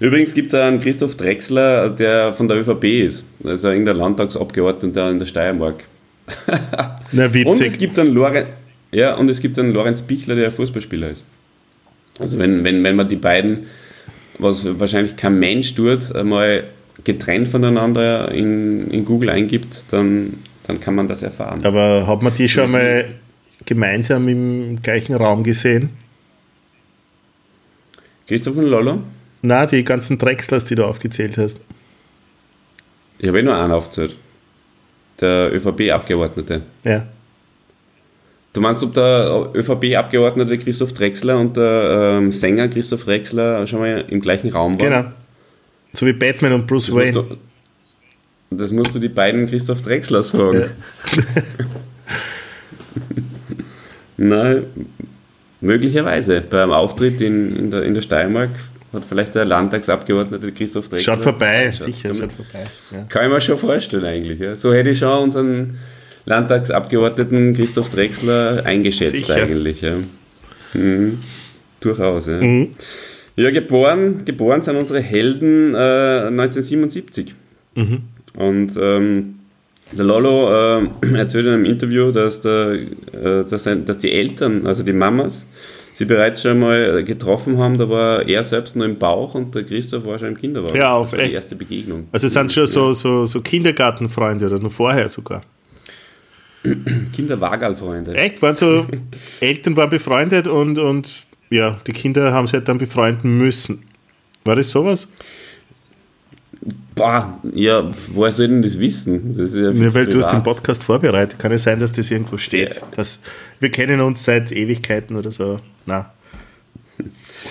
[0.00, 3.24] Übrigens gibt es einen Christoph Drechsler, der von der ÖVP ist.
[3.44, 5.84] Also irgendein Landtagsabgeordneter in der Steiermark.
[7.12, 7.46] Na, witzig.
[7.46, 8.48] Und es gibt einen Lorenz,
[8.92, 11.24] ja, und es gibt einen Lorenz Bichler, der Fußballspieler ist.
[12.18, 13.66] Also wenn, wenn, wenn man die beiden,
[14.38, 16.64] was wahrscheinlich kein Mensch tut, mal
[17.04, 20.34] getrennt voneinander in, in Google eingibt, dann,
[20.66, 21.64] dann kann man das erfahren.
[21.64, 23.06] Aber hat man die schon mal
[23.64, 25.90] gemeinsam im gleichen Raum gesehen?
[28.26, 29.00] Christoph und Lolo?
[29.42, 31.60] Na, die ganzen Drechslers, die du aufgezählt hast.
[33.18, 34.16] Ich habe eh nur einen aufgezählt.
[35.20, 36.62] Der ÖVP-Abgeordnete.
[36.84, 37.06] Ja.
[38.52, 44.04] Du meinst, ob der ÖVP-Abgeordnete Christoph Drexler und der ähm, Sänger Christoph Drexler schon mal
[44.08, 44.88] im gleichen Raum waren?
[44.88, 45.04] Genau.
[45.92, 47.12] So wie Batman und Bruce das Wayne.
[47.12, 47.36] Musst du,
[48.56, 50.60] das musst du die beiden Christoph Drexlers fragen.
[50.60, 50.66] Ja.
[54.16, 54.64] Nein,
[55.60, 56.40] möglicherweise.
[56.40, 58.50] Beim Auftritt in, in, der, in der Steiermark
[58.92, 61.14] hat vielleicht der Landtagsabgeordnete Christoph Drexler.
[61.14, 62.66] Schaut vorbei, sicher, schaut vorbei.
[62.90, 63.04] Ja.
[63.08, 64.40] Kann ich mir schon vorstellen, eigentlich.
[64.40, 64.54] Ja.
[64.54, 65.78] So hätte ich schon unseren
[66.24, 69.36] Landtagsabgeordneten Christoph Drexler eingeschätzt Sicher.
[69.36, 69.82] eigentlich.
[69.82, 69.94] Ja.
[70.74, 71.20] Mhm.
[71.80, 72.26] Durchaus.
[72.26, 72.40] Ja.
[72.40, 72.68] Mhm.
[73.36, 77.34] ja, geboren, geboren sind unsere Helden äh, 1977.
[77.74, 78.02] Mhm.
[78.36, 79.34] Und ähm,
[79.92, 84.66] der Lolo äh, erzählt in einem Interview, dass, der, äh, dass, ein, dass die Eltern,
[84.66, 85.46] also die Mamas,
[85.98, 89.64] sie bereits schon mal getroffen haben, da war er selbst nur im Bauch und der
[89.64, 90.76] Christoph war schon im Kinderwagen.
[90.76, 91.32] Ja, auf echt.
[91.32, 92.06] Die erste Begegnung.
[92.12, 95.42] Also sind schon so, so, so Kindergartenfreunde oder noch vorher sogar.
[97.12, 98.14] Kinderwagalfreunde.
[98.14, 98.40] Echt?
[98.40, 98.86] Waren so,
[99.40, 101.10] Eltern waren befreundet und, und
[101.50, 103.82] ja, die Kinder haben sich halt dann befreunden müssen.
[104.44, 105.08] War das sowas?
[106.94, 109.36] Boah, ja, woher soll denn das wissen?
[109.36, 111.40] Das ja, ja, weil du hast den Podcast vorbereitet.
[111.40, 112.76] Kann es sein, dass das irgendwo steht?
[112.76, 112.82] Ja.
[112.94, 113.20] Dass
[113.58, 115.58] wir kennen uns seit Ewigkeiten oder so?
[115.88, 116.12] Na.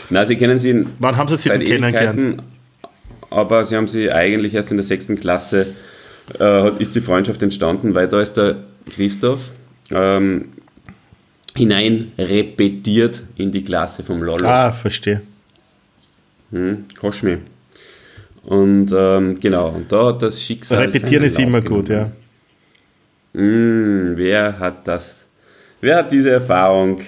[0.10, 0.86] Na, sie kennen sie.
[1.00, 2.44] Wann haben sie sie denn kennengelernt?
[3.30, 5.66] Aber sie haben sie eigentlich erst in der sechsten Klasse
[6.40, 8.58] äh, ist die Freundschaft entstanden, weil da ist der
[8.90, 9.52] Christoph
[9.90, 10.50] ähm,
[11.56, 14.48] hinein repetiert in die Klasse vom Lollo.
[14.48, 15.22] Ah, verstehe.
[16.52, 17.38] Hm, Koschmi.
[18.44, 20.84] Und ähm, genau, und da hat das Schicksal.
[20.84, 22.12] Repetieren ist immer gut, ja.
[23.34, 25.18] Hm, wer hat das?
[25.82, 27.02] Wer hat diese Erfahrung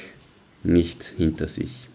[0.63, 1.87] nicht hinter sich?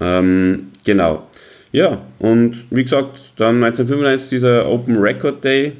[0.00, 1.26] Ähm, genau.
[1.72, 5.72] Ja, und wie gesagt, dann 1995 dieser Open Record Day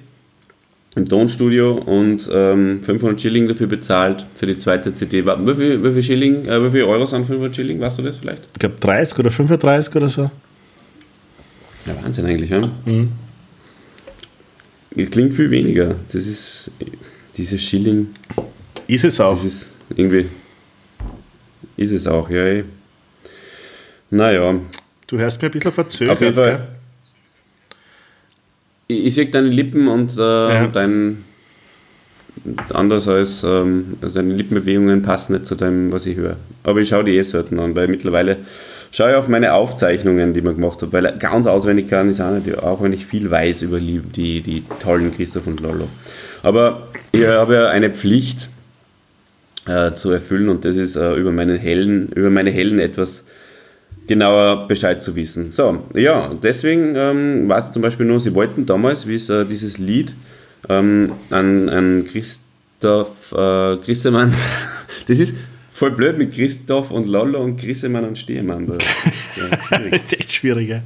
[0.96, 5.24] im Tonstudio und ähm, 500 Schilling dafür bezahlt für die zweite CD.
[5.24, 8.16] Wie viel, wie viel Schilling, äh, wie viel Euro sind 500 Schilling, weißt du das
[8.16, 8.48] vielleicht?
[8.54, 10.30] Ich glaube 30 oder 35 oder so.
[11.86, 12.68] Ja, Wahnsinn eigentlich, ja.
[12.84, 13.12] Mhm.
[15.10, 15.94] Klingt viel weniger.
[16.10, 16.70] Das ist,
[17.36, 18.08] diese Schilling.
[18.86, 19.34] Ist es auch.
[19.34, 20.26] Das ist irgendwie,
[21.76, 22.44] ist es auch, ja.
[22.44, 22.64] Eh.
[24.10, 24.54] Naja.
[25.06, 26.68] Du hörst mir ein bisschen verzögert, Auf jeden Fall.
[28.88, 30.66] Ich, ich sehe deine Lippen und äh, ja.
[30.68, 31.24] dein,
[32.72, 36.36] anders als ähm, also deine Lippenbewegungen passen nicht zu dem, was ich höre.
[36.64, 38.38] Aber ich schaue die eh selten an, weil mittlerweile
[38.92, 42.30] schaue ich auf meine Aufzeichnungen, die man gemacht hat, weil ganz auswendig kann ich auch
[42.30, 45.88] nicht, auch wenn ich viel weiß über die, die, die tollen Christoph und Lollo.
[46.42, 48.48] Aber ich habe ja eine Pflicht
[49.66, 53.24] äh, zu erfüllen und das ist äh, über, meinen Helden, über meine Helden etwas
[54.06, 55.50] genauer Bescheid zu wissen.
[55.50, 59.44] So, ja, deswegen ähm, war es zum Beispiel nur, sie wollten damals, wie es äh,
[59.44, 60.14] dieses Lied
[60.68, 64.32] ähm, an, an Christoph äh, Grissemann,
[65.08, 65.36] das ist
[65.72, 68.66] voll blöd mit Christoph und Lollo und Grissemann und Stehmann.
[68.66, 68.78] Das,
[69.70, 70.82] ja, das ist echt schwierig, ja.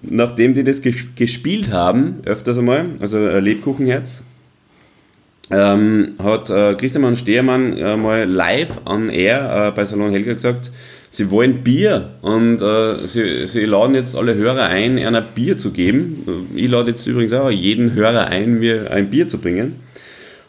[0.00, 4.22] Nachdem die das ges gespielt haben, öfters einmal, also Lebkuchenherz,
[5.50, 10.70] ähm, hat äh, Christian Stehermann äh, mal live on air äh, bei Salon Helga gesagt,
[11.10, 15.70] sie wollen Bier und äh, sie, sie laden jetzt alle Hörer ein, einer Bier zu
[15.70, 16.50] geben.
[16.54, 19.80] Ich lade jetzt übrigens auch jeden Hörer ein, mir ein Bier zu bringen.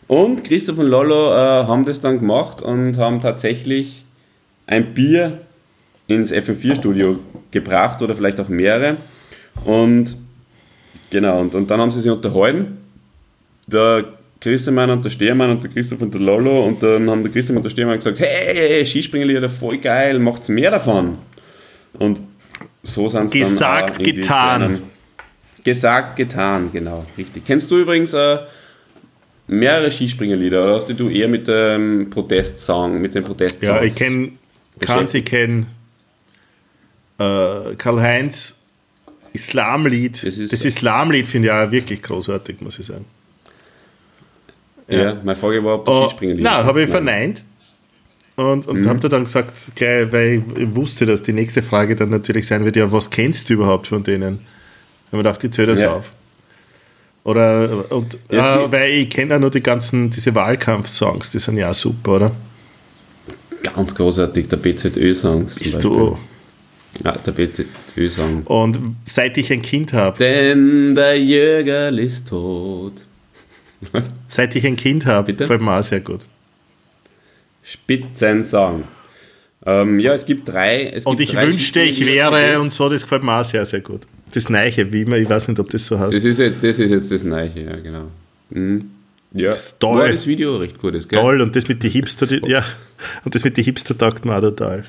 [0.08, 4.06] Und Christoph und Lolo äh, haben das dann gemacht und haben tatsächlich
[4.68, 5.40] ein Bier
[6.08, 7.20] ins FM4-Studio
[7.52, 8.98] gebracht oder vielleicht auch mehrere.
[9.66, 10.18] Und
[11.10, 12.78] genau, und, und dann haben sie sich unterhalten.
[13.68, 14.06] Der
[14.44, 17.56] Christemann und der Stehermann und der Christoph und der Lolo und dann haben der Christoph
[17.58, 21.18] und der Stehermann gesagt, hey, Skispringerlieder, voll geil, macht's mehr davon.
[21.94, 22.20] Und
[22.84, 24.82] so sind dann Gesagt, getan.
[25.64, 27.46] Gesagt, getan, genau, richtig.
[27.46, 28.40] Kennst du übrigens äh,
[29.48, 33.70] mehrere Skispringerlieder oder hast du eher mit dem Protestsong, mit den Protestsongs?
[33.80, 34.34] Ja, ich kenne,
[34.82, 35.68] kann sie kennen,
[37.20, 38.56] äh, Karl-Heinz,
[39.32, 40.24] Islamlied.
[40.26, 43.06] Das ist- das Islamlied finde ich auch wirklich großartig, muss ich sagen.
[44.98, 47.44] Ja, meine Frage war, ob du Oh, Skispringerlieder nein, habe ich verneint.
[48.36, 48.72] Und, Mhm.
[48.80, 52.66] und habe dann gesagt, gleich, weil ich wusste, dass die nächste Frage dann natürlich sein
[52.66, 54.40] wird, ja, was kennst du überhaupt von denen?
[55.12, 55.94] Da habe ich gedacht, ich zähle das Ja.
[55.94, 56.12] auf.
[57.24, 61.58] Oder, und, Ja, gibt- weil ich kenne auch nur die ganzen, diese Wahlkampf-Songs, die sind
[61.58, 62.32] ja auch super, oder?
[63.76, 65.46] Ganz großartig, der BZÖ-Song.
[65.46, 66.18] Bist du.
[67.04, 68.44] Ja, der BZÖ-Song.
[68.44, 73.06] Und seit ich ein Kind habe, Denn der Jägerl ist tot.
[73.92, 74.12] Was?
[74.28, 75.44] seit ich ein Kind habe, Bitte?
[75.44, 76.26] gefällt mir auch sehr gut.
[77.64, 78.84] Spitzensong.
[79.66, 80.88] Ähm, ja, es gibt drei.
[80.90, 83.66] Es Und gibt ich drei wünschte, ich wäre und so, das gefällt mir auch sehr,
[83.66, 84.02] sehr gut.
[84.32, 86.16] Das Neiche, wie immer, ich weiß nicht, ob das so heißt.
[86.16, 88.08] Das ist, jetzt- das ist jetzt das Neue, ja, genau.
[88.50, 88.90] Mhm.
[89.36, 90.00] Ja, Das ist toll.
[90.02, 91.20] War das Video recht gut ist, gell?
[91.20, 92.64] Toll, und das mit die Hipster, ja,
[93.24, 94.84] und das mit die Hipster taugt mir auch total.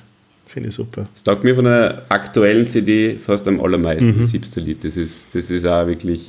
[0.49, 1.09] Finde ich super.
[1.15, 4.21] Das taugt mir von der aktuellen CD fast am allermeisten, Mhm.
[4.21, 4.85] das Hipster-Lied.
[4.85, 6.29] Das ist, das ist auch wirklich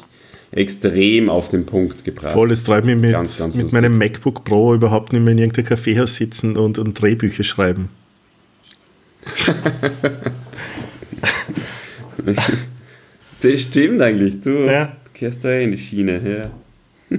[0.51, 2.33] extrem auf den Punkt gebracht.
[2.33, 5.37] Voll, es treibt mich mit, Ganz, ganz mit meinem MacBook Pro überhaupt nicht mehr in
[5.39, 7.89] irgendeinem Kaffeehaus sitzen und, und Drehbücher schreiben.
[13.41, 14.95] Das stimmt eigentlich, du Ja.
[15.13, 16.21] gehst da in die Schiene.
[16.23, 16.49] Ja.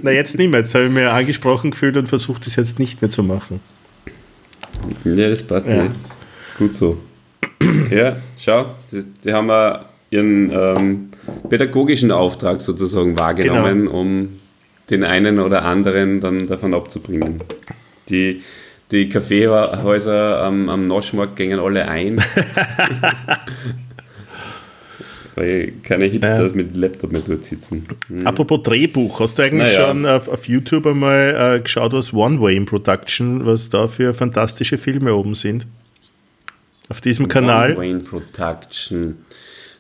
[0.03, 0.61] Na, jetzt nicht mehr.
[0.61, 3.61] Jetzt habe ich mir angesprochen gefühlt und versucht, das jetzt nicht mehr zu machen.
[5.05, 5.85] Ja, das passt Ja.
[5.85, 5.89] ja.
[6.59, 6.99] Gut so.
[7.91, 11.09] Ja, schau, die, die haben ja ihren ähm,
[11.49, 13.91] pädagogischen Auftrag sozusagen wahrgenommen, Genau.
[14.01, 14.29] um
[14.91, 17.41] den einen oder anderen dann davon abzubringen.
[18.09, 18.43] Die,
[18.93, 22.23] die Kaffeehäuser am, am Noschmarkt gingen alle ein.
[25.35, 27.87] Weil keine Hipsters mit Laptop mehr dort sitzen.
[28.25, 29.89] Apropos Drehbuch, hast du eigentlich Naja.
[29.89, 34.15] schon auf, auf YouTube einmal äh, geschaut, was One Way in Production, was da für
[34.15, 35.67] fantastische Filme oben sind?
[36.89, 37.77] Auf diesem Kanal.
[37.77, 39.19] Wayne Production.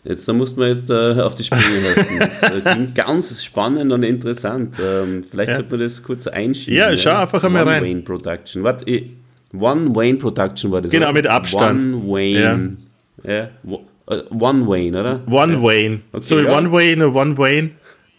[0.08, 2.18] Jetzt, da muss man jetzt äh, auf die Sprünge helfen.
[2.20, 4.76] Das äh, klingt ganz spannend und interessant.
[4.80, 5.54] Ähm, vielleicht Ja.
[5.56, 6.78] sollte man das kurz einschieben.
[6.78, 7.82] Ja, schau einfach einmal One rein.
[7.84, 8.62] Wayne Production.
[8.62, 9.04] Warte, ich-
[9.58, 10.90] One Wayne Production war das.
[10.92, 11.12] Genau, oder?
[11.14, 11.82] mit Abstand.
[11.94, 12.76] One Wayne.
[13.24, 13.48] Ja.
[13.62, 15.20] wo- äh, One Wayne, oder?
[15.28, 15.62] One ja.
[15.62, 16.00] Wayne.
[16.12, 16.56] Okay, so wie ja.
[16.56, 17.70] One Wayne, One Wayne.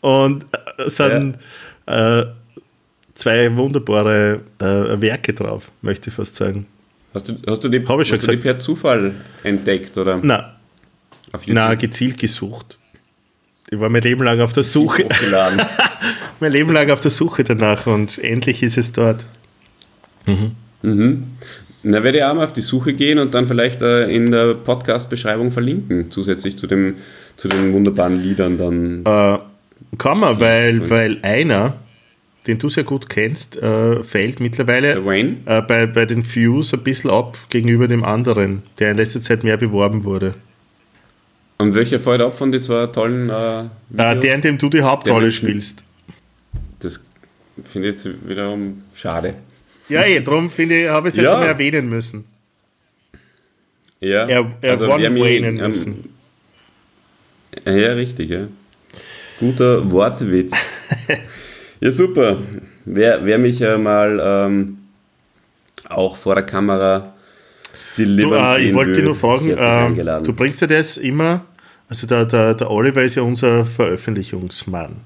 [0.02, 0.44] Und
[0.78, 1.38] äh, es sind
[1.86, 2.24] äh,
[3.14, 4.66] zwei wunderbare äh,
[5.02, 6.66] Werke drauf, möchte ich fast sagen.
[7.14, 9.14] Hast du, hast du die, hast du die per Zufall
[9.44, 10.20] entdeckt, oder?
[10.22, 10.57] Na,
[11.32, 12.78] Auf na, gezielt gesucht.
[13.70, 15.08] Ich war mein Leben lang auf der Suche,
[16.40, 19.26] mein Leben lang auf der Suche danach und endlich ist es dort.
[21.84, 24.56] Na, werde ich auch mal auf die Suche gehen und dann vielleicht äh, in der
[24.56, 26.96] Podcast-Beschreibung verlinken, zusätzlich zu, dem,
[27.36, 29.06] zu den wunderbaren Liedern dann.
[29.06, 29.40] Äh,
[29.98, 31.76] kann man, weil, weil einer,
[32.46, 37.10] den du sehr gut kennst, äh, fällt mittlerweile äh, bei, bei den Views ein bisschen
[37.10, 40.34] ab gegenüber dem anderen, der in letzter Zeit mehr beworben wurde.
[41.58, 44.20] Und welcher fällt ab von den zwei tollen äh, Äh, Videos?
[44.22, 45.84] der, in dem du die Hauptrolle Der- spielst.
[46.80, 47.03] Das
[47.64, 49.34] finde ich jetzt wiederum schade.
[49.89, 51.34] Ja, eh, darum finde ich, habe ich es jetzt Ja.
[51.34, 52.26] einmal erwähnen müssen.
[53.99, 56.10] Ja, Er, er also One wer mich, Waynen ähm, müssen.
[57.66, 58.47] Ja, richtig, ja.
[59.39, 60.53] Guter Wortwitz.
[61.80, 62.38] ja, super.
[62.86, 64.78] wer, wer mich äh, mal ähm,
[65.89, 67.14] auch vor der Kamera
[67.98, 71.45] Du, äh, ich wollte dich nur fragen, äh, du bringst ja das immer,
[71.89, 75.02] also der, der, der Oliver ist ja unser Veröffentlichungsmann.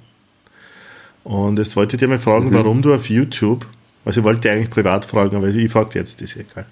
[1.24, 2.54] Und jetzt wollte ich dir mal fragen, mhm.
[2.54, 3.66] warum du auf YouTube,
[4.04, 6.66] also ich wollte eigentlich privat fragen, aber ich frage jetzt, ist egal.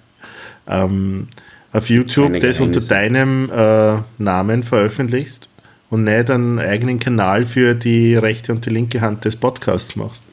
[0.66, 1.28] Ähm,
[1.72, 5.48] auf YouTube das unter deinem äh, Namen veröffentlichst
[5.88, 10.24] und nicht einen eigenen Kanal für die rechte und die linke Hand des Podcasts machst.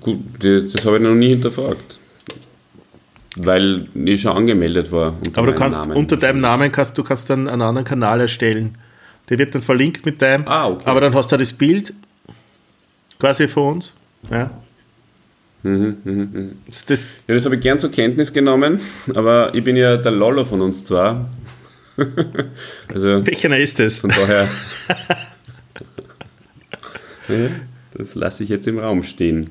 [0.00, 1.99] Gut, das, das habe ich noch nie hinterfragt.
[3.42, 5.14] Weil ich schon angemeldet war.
[5.34, 5.96] Aber du kannst Namen.
[5.96, 8.76] unter deinem Namen kannst du kannst dann einen anderen Kanal erstellen.
[9.28, 10.46] Der wird dann verlinkt mit deinem.
[10.46, 10.82] Ah, okay.
[10.86, 11.94] Aber dann hast du das Bild
[13.18, 13.94] quasi von uns.
[14.30, 14.50] Ja.
[15.62, 16.48] Mhm, mh, mh.
[16.66, 18.80] Das, das, ja, das habe ich gern zur Kenntnis genommen,
[19.14, 21.28] aber ich bin ja der Lollo von uns zwar.
[22.88, 23.98] also, Welcher ist das?
[23.98, 24.48] Von daher.
[27.92, 29.50] das lasse ich jetzt im Raum stehen.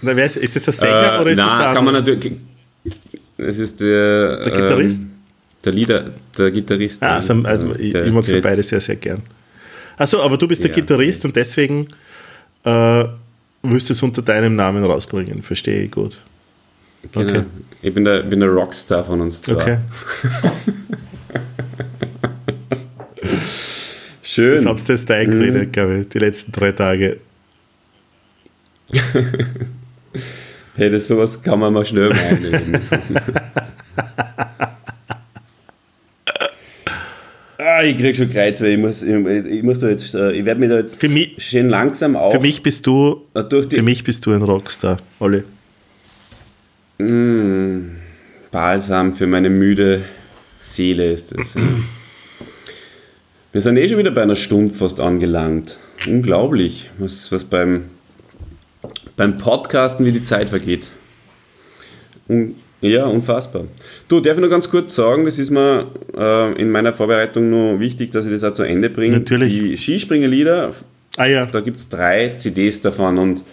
[0.00, 1.94] Na, wer ist, ist das der Sänger äh, oder ist na, das der kann man
[1.94, 2.32] natürlich.
[3.46, 4.44] Es ist der.
[4.44, 5.02] Der Gitarrist?
[5.02, 5.10] Ähm,
[5.64, 7.02] der Lieder, der Gitarrist.
[7.02, 9.22] Ah, also, also, ich, ich mag sie beide sehr, sehr gern.
[9.96, 11.28] Achso, aber du bist der ja, Gitarrist okay.
[11.28, 11.88] und deswegen
[12.64, 13.04] äh,
[13.62, 15.42] willst du es unter deinem Namen rausbringen.
[15.42, 16.18] Verstehe ich gut.
[17.12, 17.30] Genau.
[17.30, 17.44] Okay.
[17.82, 19.54] Ich bin der, bin der Rockstar von uns zwei.
[19.54, 19.78] Okay.
[24.22, 24.54] Schön.
[24.56, 25.72] Das habst du jetzt eingeredet, mhm.
[25.72, 27.18] glaube ich, die letzten drei Tage.
[30.76, 32.80] hey, das sowas kann man mal schnell mal einnehmen.
[37.58, 40.44] ah, ich krieg schon Kreuz, weil ich muss, ich, ich muss da jetzt, äh, ich
[40.44, 42.32] werde mich da jetzt für mich, schön langsam auf.
[42.32, 45.42] Für mich bist du, die, für mich bist du ein Rockstar, Olli.
[46.98, 47.96] Mm,
[48.50, 50.04] Balsam für meine müde
[50.60, 51.54] Seele ist das.
[51.54, 51.62] Ja.
[53.52, 55.76] Wir sind eh schon wieder bei einer Stunde fast angelangt.
[56.06, 57.90] Unglaublich, was, was beim,
[59.16, 60.86] beim Podcasten wie die Zeit vergeht.
[62.28, 63.68] Un ja, unfassbar.
[64.08, 65.86] Du, darf ich nur ganz kurz sagen, das ist mir
[66.18, 69.18] äh, in meiner Vorbereitung nur wichtig, dass ich das auch zu Ende bringe.
[69.18, 69.56] Natürlich.
[69.56, 70.74] Die Skispringerlieder,
[71.16, 71.46] ah, ja.
[71.46, 73.44] da gibt es drei CDs davon und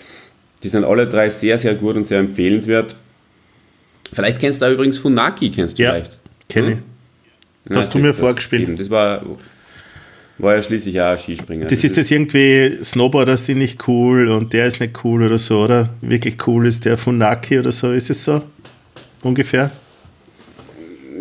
[0.64, 2.95] die sind alle drei sehr, sehr gut und sehr empfehlenswert.
[4.12, 6.18] Vielleicht kennst du da übrigens Funaki, kennst du ja, vielleicht?
[6.49, 6.78] kenne hm?
[7.70, 7.76] ich.
[7.76, 8.64] Hast ja, du mir vorgespielt?
[8.64, 8.78] Eben.
[8.78, 9.22] Das war,
[10.40, 11.66] war ja schließlich auch Skispringer.
[11.66, 15.38] Das, das ist das irgendwie, Snowboarder sind nicht cool und der ist nicht cool oder
[15.38, 15.90] so, oder?
[16.02, 18.42] Wirklich cool ist der Funaki oder so, ist es so?
[19.24, 19.72] ungefähr?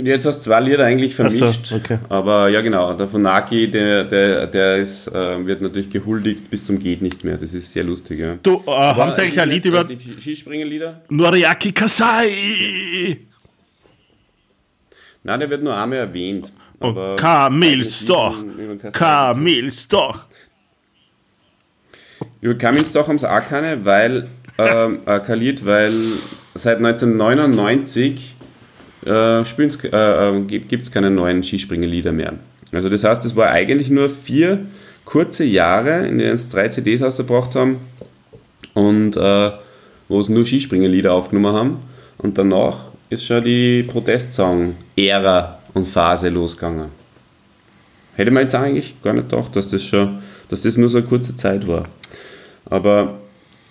[0.01, 1.67] Jetzt hast du zwei Lieder eigentlich vermischt.
[1.67, 1.99] So, okay.
[2.09, 6.79] Aber ja, genau, der Funaki, der, der, der ist, äh, wird natürlich gehuldigt bis zum
[6.79, 7.37] Geht nicht mehr.
[7.37, 8.21] Das ist sehr lustig.
[8.21, 8.39] Ja.
[8.41, 9.83] Du, äh, haben Sie eigentlich ein Lied über.
[9.83, 11.03] Die Skispringerlieder?
[11.09, 12.29] Noriaki Kasai!
[15.25, 16.53] Nein, der wird nur einmal erwähnt.
[16.81, 18.37] Und Kamilstoch!
[18.93, 20.21] Kamilstoch!
[22.41, 25.93] Über Kamilstoch haben sie auch keine, weil, ähm, äh, kein Lied, weil
[26.55, 28.37] seit 1999
[29.07, 32.35] äh, äh, äh gibt es keine neuen Skispringerlieder mehr.
[32.73, 34.61] Also das heißt, es war eigentlich nur vier
[35.05, 37.81] kurze Jahre, in denen es drei CDs ausgebracht haben
[38.75, 39.51] und äh,
[40.09, 41.79] wo es nur Skispringerlieder aufgenommen haben.
[42.19, 46.89] Und danach ist schon die Protestsong-Ära und Phase losgegangen.
[48.15, 50.19] Hätte man jetzt eigentlich gar nicht gedacht, dass das schon,
[50.49, 51.87] dass das nur so eine kurze Zeit war.
[52.67, 53.19] Aber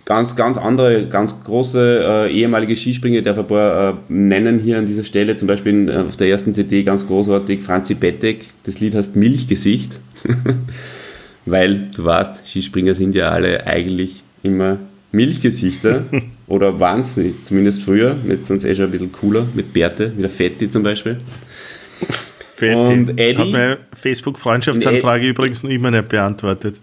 [0.06, 4.86] ganz, ganz andere, ganz große äh, ehemalige Skispringer, darf ein paar äh, nennen hier an
[4.86, 8.96] dieser Stelle, zum Beispiel in, auf der ersten CD ganz großartig, Franzi Bettek, das Lied
[8.96, 10.00] heißt Milchgesicht,
[11.46, 14.80] weil du weißt, Skispringer sind ja alle eigentlich immer
[15.12, 16.04] Milchgesichter.
[16.48, 20.14] Oder waren sie zumindest früher, jetzt sind sie eh schon ein bisschen cooler, mit Bärte,
[20.16, 21.18] wie der Fetti zum Beispiel.
[22.60, 26.82] Und Eddie, hat meine Facebook-Freundschaftsanfrage übrigens noch immer nicht beantwortet.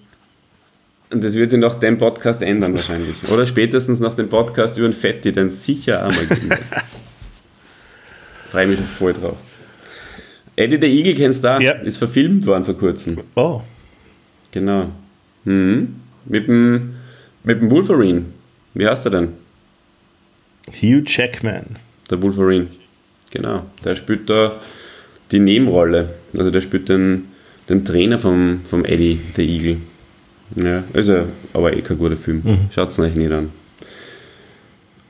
[1.10, 3.16] Und das wird sich nach dem Podcast ändern wahrscheinlich.
[3.32, 6.50] Oder spätestens nach dem Podcast über den Fetti, den sicher einmal geben.
[8.50, 9.36] Freue mich voll drauf.
[10.56, 11.60] Eddie der Eagle kennst du da?
[11.60, 11.72] Ja.
[11.72, 13.18] Ist verfilmt worden vor kurzem.
[13.34, 13.60] Oh.
[14.52, 14.90] Genau.
[15.44, 15.96] Mhm.
[16.26, 16.94] Mit dem,
[17.42, 18.26] mit dem Wolverine.
[18.74, 19.28] Wie heißt er denn?
[20.80, 21.76] Hugh Jackman.
[22.10, 22.68] Der Wolverine.
[23.30, 23.66] Genau.
[23.84, 24.52] Der spielt da
[25.34, 26.14] die Nebenrolle.
[26.38, 27.26] Also der spielt den,
[27.68, 29.76] den Trainer vom, vom Eddie, der Eagle.
[30.56, 32.42] Ja, also, aber eh kein guter Film.
[32.44, 32.58] Mhm.
[32.72, 33.50] Schaut es euch nicht an.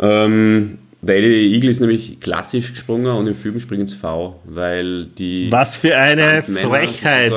[0.01, 5.05] Ähm, der Eddie Eagle ist nämlich klassisch gesprungen und im Film springen ins V, weil
[5.05, 5.53] die.
[5.53, 7.35] Was für eine Frechheit!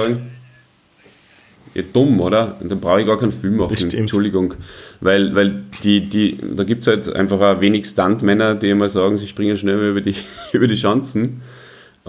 [1.74, 2.58] Ja, dumm, oder?
[2.60, 3.92] Dann brauche ich gar keinen Film machen.
[3.92, 4.56] Entschuldigung.
[5.00, 9.20] Weil, weil die, die, da gibt es halt einfach auch wenig Stuntmänner, die immer sagen,
[9.20, 10.16] sie springen schnell über die,
[10.54, 11.42] über die Chancen.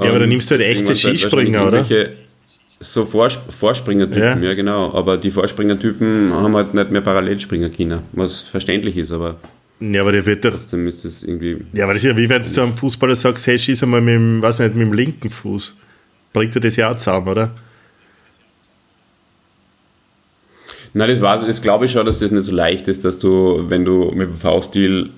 [0.01, 1.85] Ja, aber dann nimmst du halt echte Skispringer, oder?
[2.81, 4.49] so Vors Vorspringertypen, ja.
[4.51, 4.55] Ja.
[4.55, 4.93] genau.
[4.95, 9.37] Aber die Vorspringertypen haben halt nicht mehr Parallelspringer können, was verständlich ist, aber
[9.81, 10.53] Ja, aber der wird doch.
[10.53, 11.59] trotzdem ist das irgendwie.
[11.73, 14.01] Ja, aber das ist ja wie wenn du zu einem Fußballer sagst, hey, schieß einmal
[14.01, 15.75] mit dem, weiß nicht, mit dem linken Fuß.
[16.33, 17.55] Bringt er das ja auch zusammen, oder?
[20.95, 23.65] Na, das war das glaube ich schon, dass das nicht so leicht ist, dass du,
[23.69, 25.11] wenn du mit dem V-Stil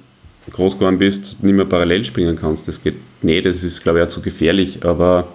[0.51, 2.66] groß geworden bist, nicht mehr parallel springen kannst.
[2.66, 5.28] Das geht nee, das ist glaube ich auch zu gefährlich, aber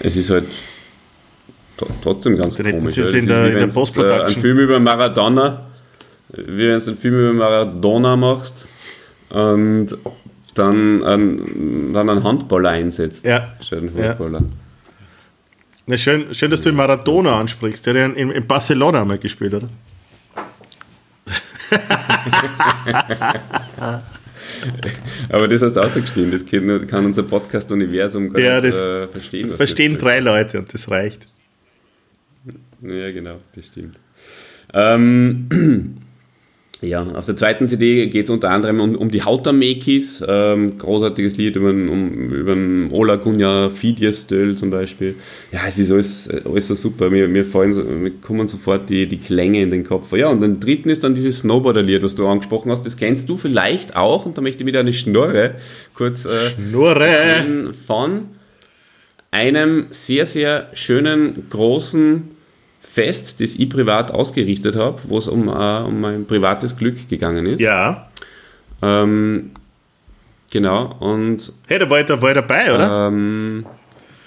[0.00, 0.44] es ist halt
[1.78, 2.96] tr- trotzdem ganz Dann komisch.
[2.96, 3.04] ja.
[3.18, 3.62] in der- in der
[4.26, 5.66] Einen Film über Maradona,
[6.30, 8.68] wie wenn du einen Film über Maradona machst
[9.30, 9.88] und
[10.54, 13.24] dann einen, dann einen Handballer einsetzt.
[13.24, 13.50] Ja.
[13.60, 14.08] Statt einen Ja.
[14.14, 14.42] Fußballer.
[15.86, 17.86] Na, schön, schön, dass du den Maradona ansprichst.
[17.86, 19.68] Der hat ja in, in Barcelona einmal gespielt, oder?
[25.28, 26.44] Aber das hast du ausgeschnitten, das
[26.88, 29.48] kann, unser Podcast-Universum gar Ja, nicht das äh, verstehen.
[29.56, 31.28] Verstehen drei Leute und das reicht.
[32.82, 33.96] Ja, genau, das stimmt.
[34.74, 35.48] Ähm,
[36.82, 41.36] ja, auf der zweiten CD geht es unter anderem um, um die Hautamekis, ähm, großartiges
[41.36, 42.56] Lied über, um, über
[42.94, 45.14] Ola Gunja Fidjestöl zum Beispiel.
[45.52, 49.18] Ja, es ist alles, alles so super, mir, mir, fallen, mir kommen sofort die, die
[49.18, 50.12] Klänge in den Kopf.
[50.12, 53.36] Ja, und den dritten ist dann dieses Snowboarder-Lied, was du angesprochen hast, das kennst du
[53.36, 55.54] vielleicht auch und da möchte ich wieder eine Schnurre
[55.94, 56.50] kurz äh,
[57.42, 58.28] erzählen von
[59.30, 62.41] einem sehr, sehr schönen, großen
[62.92, 67.46] Fest, das ich privat ausgerichtet habe, wo es um, äh, um mein privates Glück gegangen
[67.46, 67.60] ist.
[67.60, 68.08] Ja.
[68.82, 69.50] Ähm,
[70.50, 73.08] genau, und Hey, da war ich, da war ich dabei, oder?
[73.08, 73.64] ähm,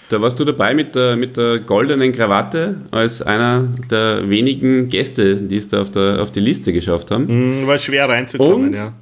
[0.09, 5.36] da warst du dabei mit der, mit der goldenen Krawatte als einer der wenigen Gäste,
[5.36, 7.28] die es da auf, der, auf die Liste geschafft haben.
[7.28, 8.76] Hm, war schwer reinzukommen, Und?
[8.76, 8.93] ja.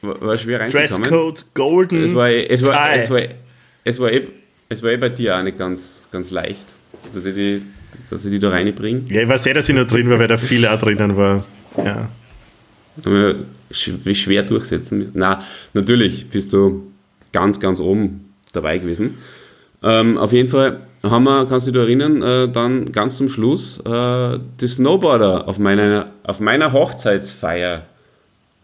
[0.00, 1.02] War, war schwer reinzukommen.
[1.02, 2.04] Dresscode Golden.
[2.04, 2.94] Es war, es war, Tie.
[2.98, 3.20] es war,
[3.84, 4.28] es war, eh,
[4.70, 6.64] es war eh bei dir auch nicht ganz, ganz leicht,
[7.14, 7.62] dass ich die,
[8.10, 9.02] dass ich die da reinbringe.
[9.08, 11.44] ja, ich weiß eh, dass ich noch drin war, weil da viel auch drinnen war.
[11.76, 12.08] Ja.
[13.72, 15.10] Sch- schwer durchsetzen.
[15.14, 15.40] Na,
[15.74, 16.90] natürlich bist du
[17.32, 19.18] ganz, ganz oben dabei gewesen.
[19.82, 23.78] Ähm, auf jeden Fall haben wir, kannst du dich erinnern, äh, dann ganz zum Schluss
[23.86, 27.86] äh, die Snowboarder auf meiner, auf meiner Hochzeitsfeier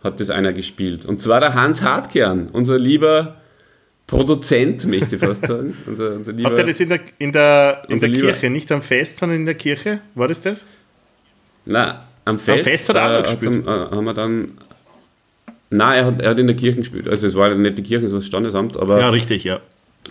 [0.04, 1.06] hat das einer gespielt.
[1.06, 3.36] Und zwar der Hans Hartkern, unser lieber
[4.06, 5.76] Produzent, möchte ich fast sagen.
[5.86, 8.28] Unser, unser lieber, Habt ihr das in der, in der, in der Lieber.
[8.28, 10.00] Kirche, nicht am Fest, sondern in der Kirche?
[10.14, 10.64] War das das?
[11.64, 13.66] Na, am Fest, Fest hat er auch noch hat's gespielt.
[13.66, 14.48] am- äh, haben wir dann.
[15.70, 17.08] Nein, er hat, er hat in der Kirche gespielt.
[17.08, 19.58] Also es war nicht die Kirche, es war das Standesamt, aber Ja, richtig, ja.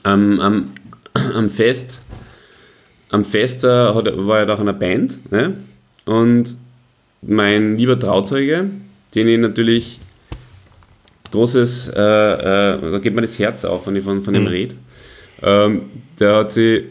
[0.03, 0.71] am, am,
[1.33, 2.01] am Fest,
[3.09, 5.31] am Fest äh, hat, war er doch in einer Band.
[5.31, 5.55] Ne?
[6.03, 6.55] Und
[7.21, 8.69] mein lieber Trauzeuge,
[9.15, 9.99] den ich natürlich
[11.35, 14.75] großes, äh, äh, da geht mir das Herz auf, wenn ich von, von dem rede.
[15.43, 15.81] Ähm,
[16.19, 16.85] der hat sie,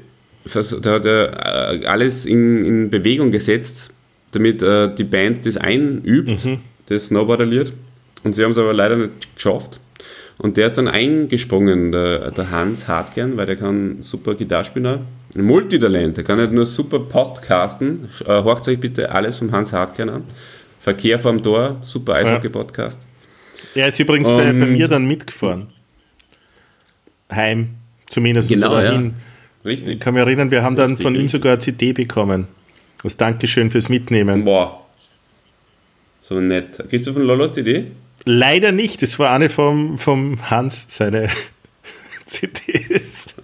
[0.54, 3.90] der hat äh, alles in, in Bewegung gesetzt,
[4.32, 6.46] damit äh, die Band das einübt,
[6.86, 7.72] das Snowboarder-Lied.
[8.22, 9.80] Und sie haben es aber leider nicht geschafft.
[10.38, 15.00] Und der ist dann eingesprungen, der, der Hans Hartgern, weil der kann super Gitarre spielen.
[15.36, 18.08] Ein Multitalent, der kann nicht nur super podcasten.
[18.26, 20.24] Äh, Horcht euch bitte alles vom Hans Hartgern an.
[20.80, 22.98] Verkehr vorm Tor, super Eishockey-Podcast.
[23.74, 25.68] Er ist übrigens bei, bei mir dann mitgefahren.
[27.30, 27.70] Heim,
[28.06, 28.48] zumindest.
[28.48, 28.92] Genau, ja.
[28.92, 29.14] hin.
[29.60, 30.00] Ich Richtig.
[30.00, 31.32] kann mich erinnern, wir haben dann Richtig, von ihm richtig.
[31.32, 32.46] sogar eine CD bekommen.
[33.02, 34.44] Als Dankeschön fürs Mitnehmen.
[34.44, 34.86] Boah.
[36.20, 36.82] So nett.
[36.88, 37.86] Kriegst du von Lolo CD?
[38.24, 41.28] Leider nicht, das war eine vom, vom Hans, seine
[42.26, 43.34] CDs.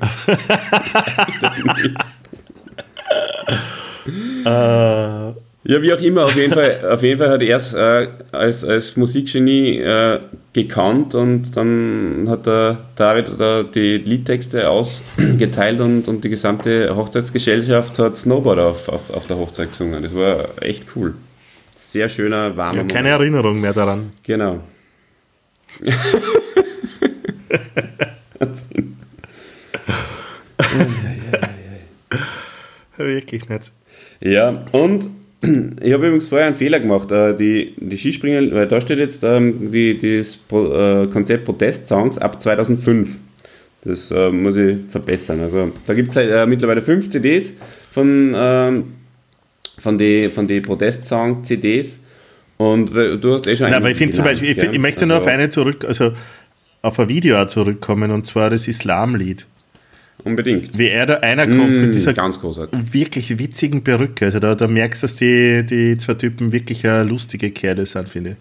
[4.44, 5.32] äh,
[5.64, 8.64] Ja, wie auch immer, auf jeden Fall, auf jeden Fall hat er es äh, als,
[8.64, 10.18] als Musikgenie äh,
[10.52, 17.96] gekannt und dann hat der David da die Liedtexte ausgeteilt und, und die gesamte Hochzeitsgesellschaft
[18.00, 20.02] hat Snowboarder auf, auf, auf der Hochzeit gesungen.
[20.02, 21.14] Das war echt cool.
[21.76, 24.10] Sehr schöner, warmer ja, keine Erinnerung mehr daran.
[24.24, 24.58] Genau.
[32.96, 33.72] Wirklich nicht.
[34.20, 35.08] Ja, und
[35.42, 37.10] ich habe übrigens vorher einen Fehler gemacht.
[37.12, 42.40] Äh, Die, die Skispringer, weil da steht jetzt ähm, die, das äh, Konzept Protest-Songs ab
[42.40, 43.18] 2005.
[43.84, 45.40] Das äh, muss ich verbessern.
[45.40, 47.52] Also da gibt es äh, mittlerweile fünf CDs
[47.90, 48.84] von, ähm,
[49.78, 51.98] von den von die Protest-Song-CDs.
[52.58, 54.78] Und du hast eh schon Nein, einen aber ich finde zum Beispiel, ich, find- ich
[54.80, 56.12] möchte nur Also, auf eine zurück, also
[56.82, 59.46] auf ein Video zurückkommen, und zwar das Islamlied.
[60.24, 60.76] Unbedingt.
[60.78, 62.78] Wie er da einer kommt Mm, mit dieser ganz großartig.
[62.92, 64.26] wirklich witzigen Perücke.
[64.26, 68.08] Also da, da merkst du, dass die, die zwei Typen wirklich eine lustige Kerle sind,
[68.08, 68.36] finde ich.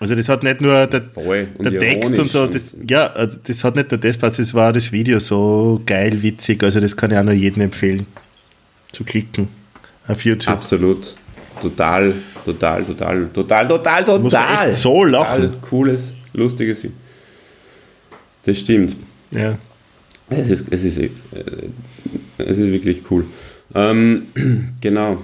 [0.00, 3.76] Also das hat nicht nur der, der Text und so, das, ja, also das hat
[3.76, 7.16] nicht nur das passt, das war das Video so geil, witzig, also das kann ich
[7.16, 8.04] auch nur jedem empfehlen,
[8.90, 9.46] zu klicken
[10.08, 10.52] auf YouTube.
[10.52, 11.14] Absolut.
[11.62, 12.12] Total,
[12.44, 14.18] total, total, total, total, total.
[14.20, 15.42] Muss man echt so lachen.
[15.42, 16.96] Total cooles, lustiges Video.
[18.44, 18.96] Das stimmt.
[19.30, 19.56] Ja.
[20.30, 21.10] Es ist, es ist, äh,
[22.38, 23.26] es ist wirklich cool.
[23.74, 24.26] Ähm,
[24.80, 25.18] genau.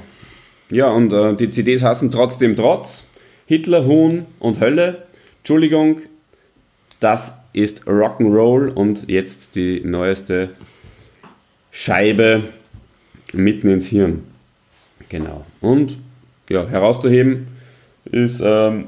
[0.70, 3.04] Ja, und äh, die CDs hassen trotzdem Trotz.
[3.46, 5.06] Hitler, Huhn und Hölle.
[5.38, 6.00] Entschuldigung,
[7.00, 10.50] das ist Rock'n'Roll und jetzt die neueste
[11.72, 12.44] Scheibe
[13.32, 14.22] mitten ins Hirn.
[15.08, 15.44] Genau.
[15.60, 15.98] Und
[16.48, 17.48] ja, herauszuheben
[18.04, 18.86] ist ähm,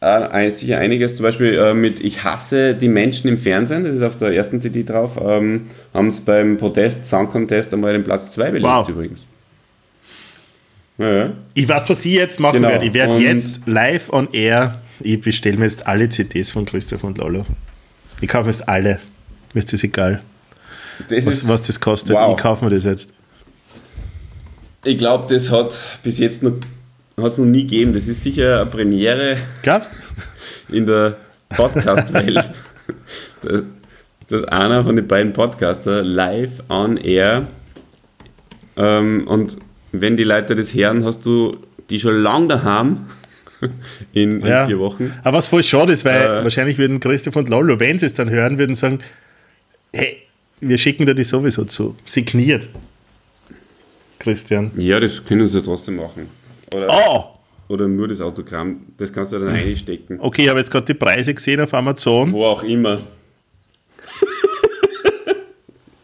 [0.00, 4.02] ein, sicher einiges, zum Beispiel äh, mit Ich hasse die Menschen im Fernsehen, das ist
[4.02, 5.62] auf der ersten CD drauf, ähm,
[5.94, 8.88] haben es beim Protest Sound Contest einmal den Platz 2 belegt Wow.
[8.88, 9.26] übrigens.
[10.98, 11.32] Ja.
[11.54, 12.68] Ich weiß, was ich jetzt machen Genau.
[12.68, 12.86] werde.
[12.86, 17.18] Ich werde jetzt live on air, ich bestelle mir jetzt alle CDs von Christoph und
[17.18, 17.44] Lolo.
[18.20, 19.00] Ich kaufe mir jetzt alle.
[19.54, 20.20] Mir ist das egal,
[21.08, 22.14] Das was, ist, was das kostet.
[22.16, 22.36] wow.
[22.36, 23.10] Ich kaufe mir das jetzt.
[24.84, 26.52] Ich glaube, das hat bis jetzt noch,
[27.22, 27.92] hat's noch nie gegeben.
[27.94, 29.92] Das ist sicher eine Premiere Glaubst
[30.68, 31.16] in der
[31.50, 32.44] Podcast-Welt,
[33.42, 33.62] dass,
[34.28, 37.46] dass einer von den beiden Podcaster live on air
[38.76, 39.56] ähm, und
[39.92, 41.58] wenn die Leute das hören, hast du
[41.90, 43.00] die schon lange daheim
[44.12, 44.66] in, in Ja.
[44.66, 45.12] vier Wochen.
[45.22, 46.42] Aber was voll schade ist, weil Äh.
[46.42, 48.98] wahrscheinlich würden Christoph und Lolo, wenn sie es dann hören, würden sagen,
[49.92, 50.16] hey,
[50.60, 51.94] wir schicken dir die sowieso zu.
[52.06, 52.68] Signiert.
[54.18, 54.72] Christian.
[54.76, 56.26] Ja, das können sie trotzdem machen.
[56.74, 57.24] Oder, Oh!
[57.68, 60.18] oder nur das Autogramm, das kannst du dann einstecken.
[60.20, 62.32] Okay, ich habe jetzt gerade die Preise gesehen auf Amazon.
[62.32, 63.00] Wo auch immer.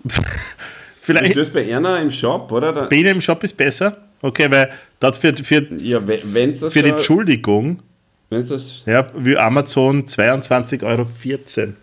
[1.00, 2.72] Vielleicht das bei Erna im Shop, oder?
[2.88, 3.96] Bei Ihnen im Shop ist besser.
[4.22, 7.82] Okay, weil das für, für, ja, wenn es das für die Entschuldigung
[8.30, 11.06] wenn's das ja, will Amazon 22,14 Euro.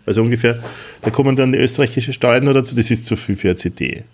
[0.06, 0.62] Also ungefähr,
[1.02, 2.74] da kommen dann die österreichischen Steuern noch dazu.
[2.74, 4.04] Das ist zu viel für eine CD.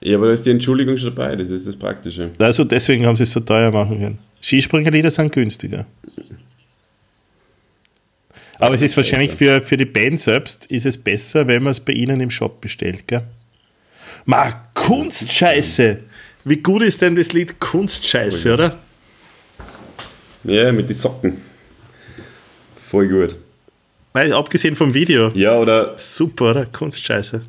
[0.00, 2.30] Ja, aber da ist die Entschuldigung schon dabei, das ist das Praktische.
[2.38, 4.18] Also deswegen haben sie es so teuer machen können.
[4.42, 5.86] Skispringerlieder sind günstiger.
[8.58, 11.80] Aber es ist wahrscheinlich für, für die Band selbst ist es besser, wenn man es
[11.80, 13.22] bei ihnen im Shop bestellt, gell?
[14.24, 15.98] Ma, Kunstscheiße!
[16.44, 18.78] Wie gut ist denn das Lied Kunstscheiße, oder?
[20.44, 21.38] Ja, mit den Socken.
[22.86, 23.36] Voll gut.
[24.12, 25.30] Weil, abgesehen vom Video.
[25.34, 26.66] Ja, oder Super, oder?
[26.66, 27.42] Kunstscheiße.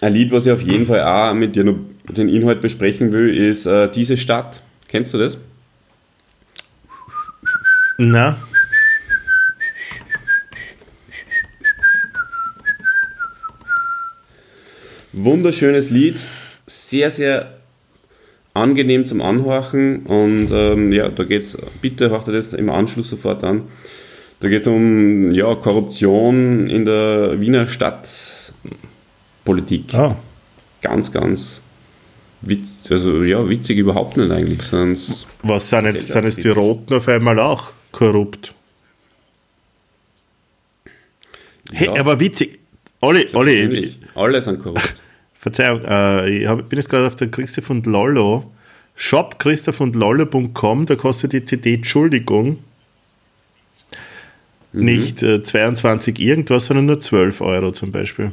[0.00, 1.76] Ein Lied, was ich auf jeden Fall auch mit dir noch
[2.08, 4.62] den Inhalt besprechen will, ist äh, Diese Stadt.
[4.88, 5.38] Kennst du das?
[7.98, 8.36] Na,
[15.12, 16.16] Wunderschönes Lied,
[16.68, 17.54] sehr, sehr
[18.54, 23.10] angenehm zum Anhorchen und ähm, ja, da geht es, bitte hört ihr das im Anschluss
[23.10, 23.62] sofort an.
[24.38, 27.66] Da geht es um ja, Korruption in der Wiener
[29.44, 29.84] Stadtpolitik.
[29.94, 30.16] oh.
[30.82, 31.60] Ganz, ganz
[32.42, 36.94] witz, also ja, witzig überhaupt nicht eigentlich, es- Was sind jetzt, sind jetzt die Roten
[36.94, 38.54] auf einmal auch korrupt?
[41.72, 42.58] Hey, ja, aber witzig.
[43.00, 44.94] Olli, Olli, alle sind korrupt.
[45.34, 48.50] Verzeihung, äh, ich hab, bin jetzt gerade auf der Christoph und Lollo.
[48.94, 52.58] Shop christophundlollo.com, da kostet die CD Entschuldigung
[54.72, 54.84] Mhm.
[54.84, 58.30] nicht äh, 22 irgendwas, sondern nur 12 Euro zum Beispiel.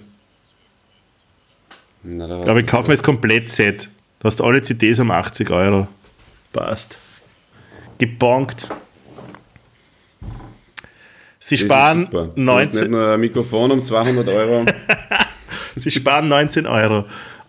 [2.10, 3.89] Na, Aber ich kaufe mir das Komplettset.
[4.19, 5.88] Du hast alle CDs um 80 Euro.
[6.53, 6.99] Passt.
[7.98, 8.69] Gebonkt.
[11.40, 12.23] Sie das sparen, super.
[12.23, 14.65] Du hast 19, nicht nur ein Mikrofon um 200 Euro.
[15.76, 17.06] sie sparen 19 Euro.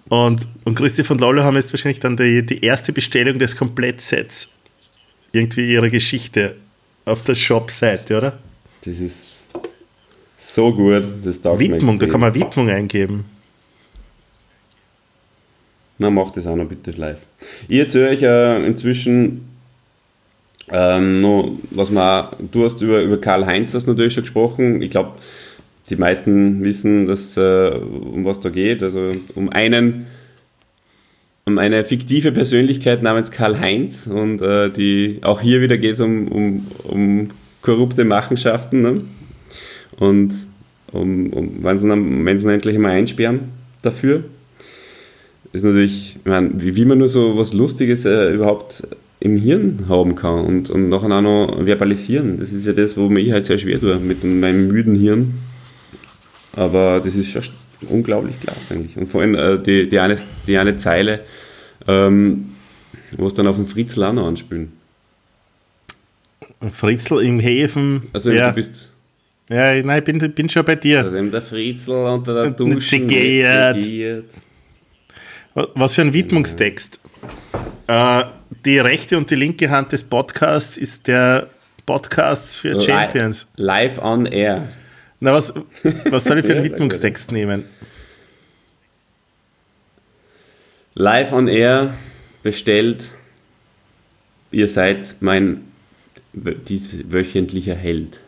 [0.09, 4.53] Und, und Christi von Lollo haben jetzt wahrscheinlich dann die, die erste Bestellung des Komplettsets
[5.33, 6.57] irgendwie ihrer Geschichte
[7.05, 8.39] auf der Shop-Seite, oder?
[8.85, 9.47] Das ist
[10.37, 11.07] so gut.
[11.23, 13.25] Das Widmung, da kann man Widmung eingeben.
[15.99, 17.27] Na, mach das auch noch bitte live.
[17.69, 19.49] Ich erzähle euch äh, inzwischen
[20.71, 24.81] ähm, noch, was man auch, du hast über, über Karl Heinz das natürlich schon gesprochen.
[24.81, 25.13] Ich glaube,
[25.91, 28.83] die meisten wissen, dass, äh, um was da geht.
[28.83, 30.07] Also um einen,
[31.47, 34.07] um eine fiktive Persönlichkeit namens Karl Heinz.
[34.07, 37.29] Und äh, die, auch hier wieder geht es um, um, um
[37.63, 38.83] korrupte Machenschaften.
[38.83, 39.01] Ne?
[39.99, 40.33] Und
[40.93, 41.79] um, um, wenn
[42.39, 43.49] sie ihn endlich mal einsperren
[43.83, 44.25] dafür
[45.59, 48.87] ist natürlich, ich meine, wie, wie man nur so was Lustiges äh, überhaupt
[49.21, 52.39] im Hirn haben kann und, und nachher auch noch verbalisieren.
[52.39, 55.35] Das ist ja das, wo mir ich halt sehr schwer tue mit meinem müden Hirn.
[56.55, 57.43] Aber das ist schon
[57.89, 58.97] unglaublich klasse eigentlich.
[58.97, 60.17] Und vor allem äh, die, die, eine,
[60.47, 61.21] die eine Zeile,
[61.87, 62.51] ähm,
[63.17, 64.73] wo es dann auf den Fritz Lanner anspielen.
[66.73, 68.03] Fritzl im Häfen.
[68.13, 68.49] Also ja.
[68.49, 68.93] du bist
[69.51, 71.05] ja, nein, ich bin, bin schon bei dir.
[71.05, 72.81] also eben der Fritzl unter der nicht Dusche.
[72.81, 74.25] segiert.
[75.75, 77.01] Was für ein Widmungstext.
[77.89, 78.25] Äh,
[78.65, 81.49] die rechte und die linke Hand des Podcasts ist der
[81.85, 83.49] Podcast für Champions.
[83.57, 84.69] Live on air.
[85.21, 85.53] Na, was,
[86.11, 87.65] was soll ich für einen Widmungstext nehmen?
[90.95, 91.95] Live on air
[92.43, 93.11] bestellt.
[94.51, 95.65] Ihr seid mein
[96.33, 98.21] wöchentlicher Held.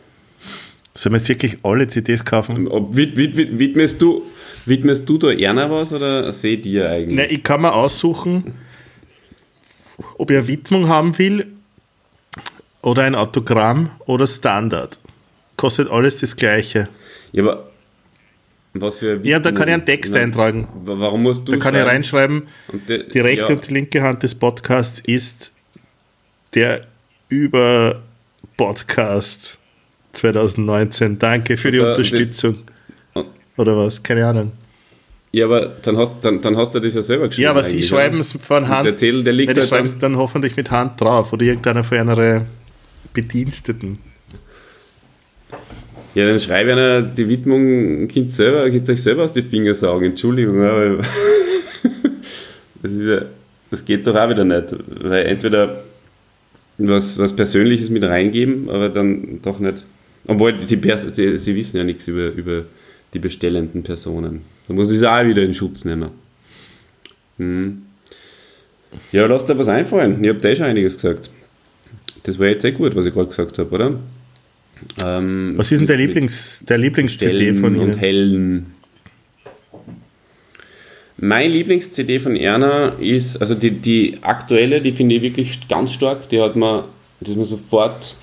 [0.93, 2.67] Sollen wir jetzt wirklich alle CDs kaufen?
[2.67, 4.23] Ob, wid, wid, wid, widmest, du,
[4.65, 7.15] widmest du da Erna was oder seht ihr eigentlich?
[7.15, 8.55] Na, ich kann mir aussuchen,
[10.17, 11.47] ob ich eine Widmung haben will
[12.81, 14.99] oder ein Autogramm oder Standard.
[15.55, 16.89] Kostet alles das Gleiche.
[17.31, 17.69] Ja, aber
[18.73, 20.67] was für Ja, da kann ich einen Text Na, eintragen.
[20.83, 21.89] wa- Warum musst du Da kann ich schreiben?
[21.91, 25.53] reinschreiben, Und de- die rechte ja, und die linke Hand des Podcasts ist
[26.53, 26.81] der
[28.57, 29.57] Über-Podcast
[30.13, 31.19] 2019.
[31.19, 32.57] Danke für die da- Unterstützung.
[33.13, 33.27] und-
[33.57, 34.01] Oder was?
[34.03, 34.51] Keine Ahnung.
[35.31, 37.43] ja, aber dann hast, dann, dann hast du das ja selber geschrieben.
[37.45, 38.85] Ja, aber sie schreiben es von Hand.
[38.85, 41.31] der Zettel, der liegt ja, die halt schreiben es dann hoffentlich mit Hand drauf.
[41.33, 42.45] Oder irgendeiner von einer
[43.13, 43.99] Bediensteten.
[46.13, 50.07] Ja, dann schreibe einer die Widmung, Kind selber, könnt euch selber aus die Finger saugen.
[50.07, 50.97] Entschuldigung, aber
[52.83, 53.21] das, ist ja,
[53.69, 54.75] das geht doch auch wieder nicht.
[55.01, 55.83] Weil entweder
[56.77, 59.85] was, was Persönliches mit reingeben, aber dann doch nicht.
[60.27, 62.63] Obwohl, die, Pers die, sie wissen ja nichts über, über
[63.13, 64.41] die bestellenden Personen.
[64.67, 66.09] Da muss ich es auch wieder in Schutz nehmen.
[67.37, 67.81] Hm.
[69.11, 70.23] Ja, lass dir was einfallen.
[70.23, 71.29] Ich habe da schon einiges gesagt.
[72.23, 73.99] Das war jetzt sehr gut, was ich gerade gesagt habe, oder?
[75.03, 77.97] Ähm, Was ist denn der mit- Lieblings, der Lieblings-CD Stellen von und Ihnen?
[77.97, 78.65] Hellen.
[81.17, 86.29] Mein Lieblings-CD von Erna ist, also die, die aktuelle, die finde ich wirklich ganz stark.
[86.29, 86.87] Die hat mir,
[87.19, 88.15] die ist mir sofort,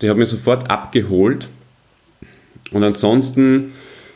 [0.00, 1.48] die hat mir sofort abgeholt.
[2.72, 3.72] Und ansonsten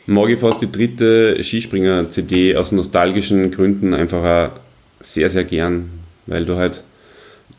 [0.07, 4.59] mag ich fast die dritte Skispringer-CD aus nostalgischen Gründen einfach auch
[5.01, 5.89] sehr, sehr gern,
[6.25, 6.83] weil du halt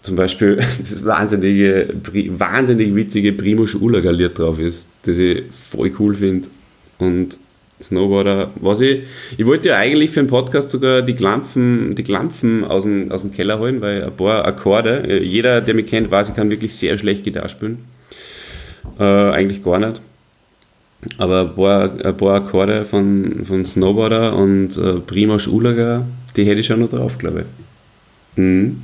[0.03, 1.95] zum Beispiel das wahnsinnige,
[2.31, 6.49] wahnsinnig witzige Primo Schulager Lied drauf ist, das ich voll cool finde.
[6.99, 7.39] Und
[7.83, 9.03] Snowboarder, was ich,
[9.37, 13.21] ich wollte ja eigentlich für den Podcast sogar die Klampfen, die Klampfen aus dem, aus
[13.21, 16.51] dem Keller holen, weil ein paar Akkorde, äh, jeder, der mich kennt, weiß, ich kann
[16.51, 17.85] wirklich sehr schlecht Gitarre spielen.
[18.99, 20.01] Äh, eigentlich gar nicht.
[21.19, 26.07] Aber ein paar, ein paar Akkorde von, von Snowboarder und äh, Primoz Ulager,
[26.37, 28.43] die hätte ich schon noch drauf, glaube ich.
[28.43, 28.83] Mhm.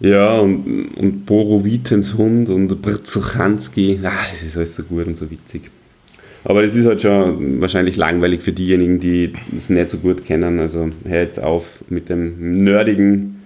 [0.00, 5.30] Ja, und, und Borowitens Hund und Brzuchanski, ah, das ist alles so gut und so
[5.30, 5.70] witzig.
[6.44, 10.60] Aber das ist halt schon wahrscheinlich langweilig für diejenigen, die es nicht so gut kennen.
[10.60, 13.40] Also hör jetzt auf mit dem nerdigen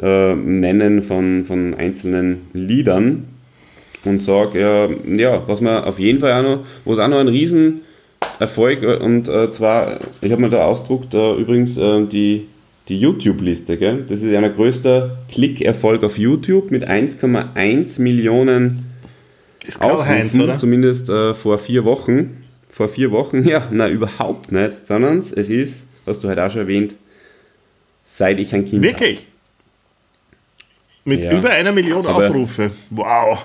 [0.00, 3.24] äh, Nennen von, von einzelnen Liedern
[4.04, 7.18] und sag, ja, ja, was man auf jeden Fall auch noch, wo es auch noch
[7.18, 12.46] ein Riesenerfolg äh, und äh, zwar, ich habe mir da ausdruckt, äh, übrigens äh, die,
[12.88, 14.04] die YouTube-Liste, gell?
[14.08, 18.84] das ist ja mein größter Klickerfolg auf YouTube mit 1,1 Millionen
[19.80, 20.56] Aufrufen, oder?
[20.58, 22.42] zumindest äh, vor vier Wochen.
[22.70, 26.60] Vor vier Wochen, ja, na überhaupt nicht, sondern es ist, hast du halt auch schon
[26.62, 26.94] erwähnt,
[28.06, 29.26] seit ich ein Kind Wirklich?
[31.04, 31.36] Mit Ja.
[31.36, 32.70] über einer Million Aber- Aufrufe.
[32.90, 33.44] Wow.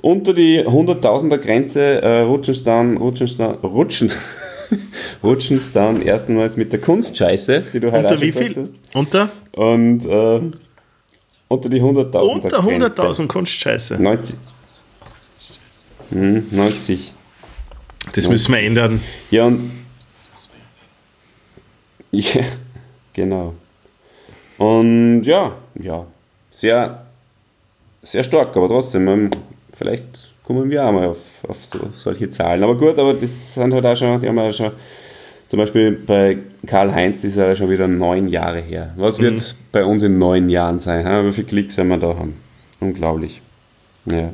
[0.00, 4.10] Unter die 100.000er Grenze äh, rutschen dann, rutschen dann, rutschen,
[5.22, 8.56] rutschen sie dann erstmals mit der Kunstscheiße, die du heute Unter wie viel?
[8.56, 8.72] hast.
[8.94, 9.28] Unter?
[9.52, 10.40] Und äh,
[11.48, 13.02] unter die 100.000er Unter Grenze.
[13.02, 14.02] 100.000 Kunstscheiße.
[14.02, 14.36] 90.
[16.10, 17.12] Hm, 90.
[18.14, 19.00] Das müssen wir ändern.
[19.30, 19.70] Ja, und.
[22.14, 22.42] Ja,
[23.14, 23.54] genau.
[24.58, 26.06] Und ja, ja,
[26.50, 27.06] sehr,
[28.02, 29.30] sehr stark, aber trotzdem, ähm,
[29.72, 31.18] vielleicht kommen wir auch mal auf,
[31.48, 32.62] auf so, solche Zahlen.
[32.62, 34.70] Aber gut, aber das sind halt auch schon, die haben ja schon,
[35.48, 38.92] zum Beispiel bei Karl-Heinz, das ist ja schon wieder neun Jahre her.
[38.96, 41.26] Was wird bei uns in neun Jahren sein?
[41.26, 42.34] Wie viele Klicks werden wir da haben?
[42.80, 43.42] Unglaublich.
[44.06, 44.30] Ja.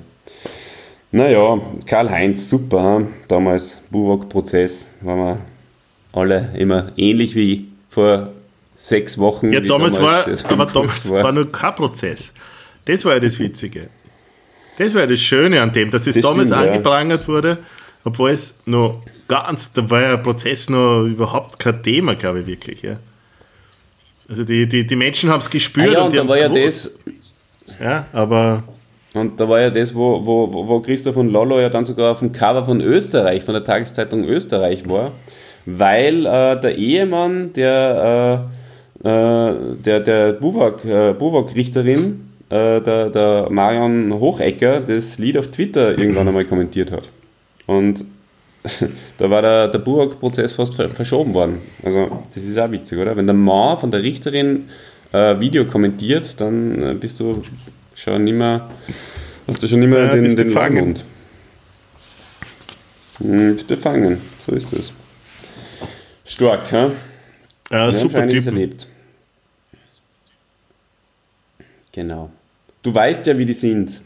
[1.10, 3.00] Naja, Karl-Heinz, super.
[3.00, 3.06] hä?
[3.28, 5.38] Damals Buwok-Prozess, waren wir
[6.12, 8.32] alle immer ähnlich wie vor
[8.74, 9.52] sechs Wochen.
[9.52, 12.32] Ja, wie damals war, aber damals war nur kein Prozess.
[12.84, 13.88] Das war ja das Witzige.
[14.78, 16.70] Das war ja das Schöne an dem, dass es Das damals stimmt, ja.
[16.70, 17.58] angeprangert wurde,
[18.04, 22.82] obwohl es noch ganz, da war ja Prozess noch überhaupt kein Thema, glaube ich wirklich.
[22.82, 22.98] Ja.
[24.28, 26.28] Also die, die, die Menschen haben es Ah gespürt ja, und und die da haben
[26.28, 26.90] war es ja gewusst.
[27.66, 28.62] das, Ja, aber
[29.14, 32.18] und da war ja das, wo, wo, wo- Christoph und Lollo ja dann sogar auf
[32.20, 35.10] dem Cover von Österreich, von der Tageszeitung Österreich war,
[35.66, 38.46] weil äh, der Ehemann der,
[39.02, 45.48] äh, äh, der, der Buwak, äh, Buwak-Richterin, äh, der, der Marion Hochecker, das Lied auf
[45.48, 47.04] Twitter irgendwann einmal kommentiert hat.
[47.66, 48.04] Und
[49.18, 51.58] da war der, der Buwak-Prozess fast ver verschoben worden.
[51.82, 53.16] Also, das ist auch witzig, oder?
[53.16, 54.68] Wenn der Mann von der Richterin
[55.12, 57.42] äh, Video kommentiert, dann äh, bist du
[57.94, 58.68] schon mehr,
[59.46, 60.52] hast du schon mehr Ja, den, bist den.
[60.52, 61.04] Langmund.
[63.18, 64.92] Hm, bist befangen, so ist es.
[66.24, 66.90] Stark, hä?
[67.68, 68.48] Wir haben schon super Typen.
[68.54, 68.86] erlebt.
[71.92, 72.30] Genau.
[72.82, 74.00] Du weißt ja, wie die sind.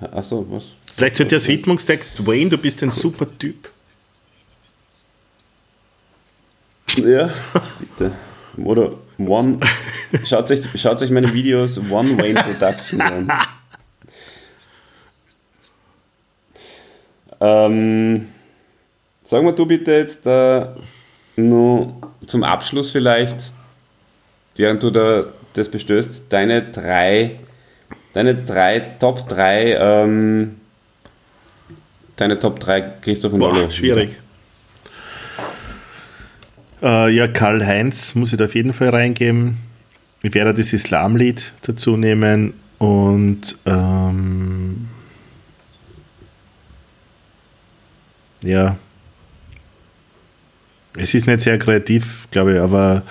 [0.00, 0.72] Achso, was?
[0.94, 3.70] Vielleicht sollte das Widmungstext, Wayne, du bist ein super Typ.
[6.96, 7.30] Ja,
[7.78, 8.12] bitte.
[8.56, 9.60] Oder One.
[10.24, 13.32] Schaut euch, schaut euch meine Videos One Wayne Production an.
[17.40, 18.28] Ähm,
[19.24, 20.66] sag mal du bitte jetzt äh,
[21.36, 21.94] nur
[22.26, 23.52] zum Abschluss vielleicht,
[24.56, 27.40] während du da das bestößt, deine drei,
[28.16, 30.56] deine drei, Top 3, ähm,
[32.16, 33.68] deine Top 3 Christoph und Boah, Lollo.
[33.68, 34.16] schwierig.
[36.82, 39.58] Äh, ja, Karl-Heinz muss ich da auf jeden Fall reingeben.
[40.22, 44.88] Ich werde das Islamlied dazu nehmen und ähm,
[48.42, 48.78] ja,
[50.96, 53.02] es ist nicht sehr kreativ, glaube ich, aber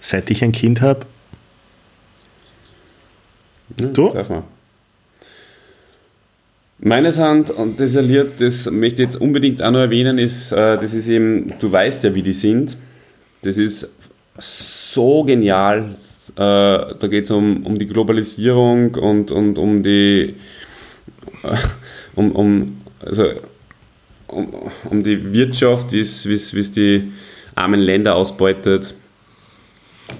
[0.00, 1.04] seit ich ein Kind habe,
[3.80, 4.10] Du?
[4.10, 4.42] Darf man.
[6.78, 10.78] Meines Hand, und das Lied, das möchte ich jetzt unbedingt auch noch erwähnen, ist, äh,
[10.78, 12.76] das ist eben, du weißt ja, wie die sind.
[13.42, 13.90] Das ist
[14.38, 15.90] so genial.
[16.36, 20.36] Äh, da geht es um, um die Globalisierung und, und um die,
[21.42, 21.56] äh,
[22.14, 23.24] um, um, also,
[24.28, 27.12] um, um die Wirtschaft, wie es die
[27.54, 28.94] armen Länder ausbeutet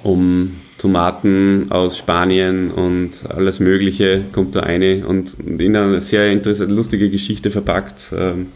[0.03, 6.73] um Tomaten aus Spanien und alles Mögliche kommt da eine und in eine sehr interessante,
[6.73, 8.05] lustige Geschichte verpackt.
[8.17, 8.47] Ähm,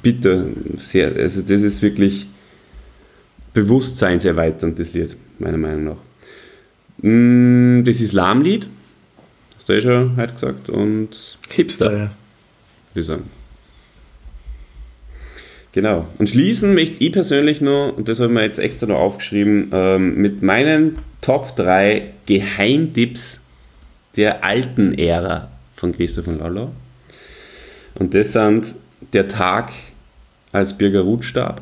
[0.00, 0.46] bitte,
[0.78, 2.28] sehr, also das ist wirklich
[3.52, 5.96] bewusstseinserweiternd, das Lied, meiner Meinung nach.
[7.02, 8.68] Mm, Das Islamlied,
[9.56, 11.98] hast du ja schon heute gesagt, und Hipster, ja.
[11.98, 12.10] würde
[12.94, 13.24] ich sagen.
[15.76, 16.06] Genau.
[16.16, 19.68] Und schließen möchte ich persönlich nur, und das habe ich mir jetzt extra noch aufgeschrieben,
[19.74, 23.40] ähm, mit meinen Top 3 Geheimtipps
[24.16, 26.70] der alten Ära von Christoph von Lollo.
[27.94, 28.74] Und das sind
[29.12, 29.70] der Tag,
[30.50, 31.60] als Birger Ruth starb,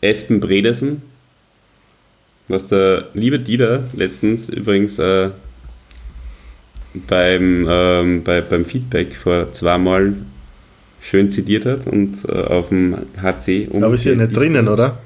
[0.00, 1.00] Espen Bredesen,
[2.48, 5.30] was der liebe Dieter letztens übrigens äh,
[7.06, 10.14] beim, ähm, bei, beim Feedback vor zweimal
[11.04, 13.68] schön zitiert hat und äh, auf dem HC.
[13.74, 14.98] Aber ist ja nicht drinnen, oder?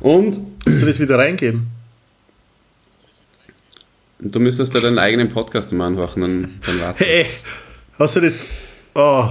[0.00, 1.68] Und Musst du das wieder reingeben?
[4.20, 6.98] du müsstest da deinen eigenen Podcast mal anhören, dann, dann war's.
[6.98, 7.26] Hey,
[7.98, 8.34] hast du das?
[8.94, 9.28] Oh,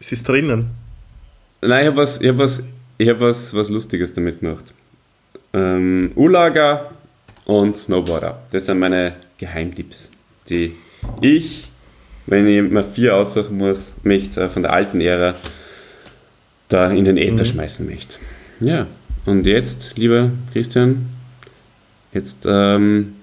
[0.00, 0.70] es ist drinnen.
[1.62, 2.62] Nein, ich habe was, ich hab was,
[2.98, 4.74] ich hab was, was Lustiges damit gemacht.
[5.52, 6.90] ähm, U-Lager
[7.44, 8.42] und Snowboarder.
[8.50, 10.10] Das sind meine Geheimtipps,
[10.48, 10.72] die
[11.20, 11.69] ich,
[12.30, 15.34] wenn ich mir vier aussuchen muss, möchte von der alten Ära
[16.68, 17.44] da in den Äther mhm.
[17.44, 18.16] schmeißen möchte.
[18.60, 18.86] Ja,
[19.26, 21.10] und jetzt, lieber Christian,
[22.12, 23.16] jetzt ähm,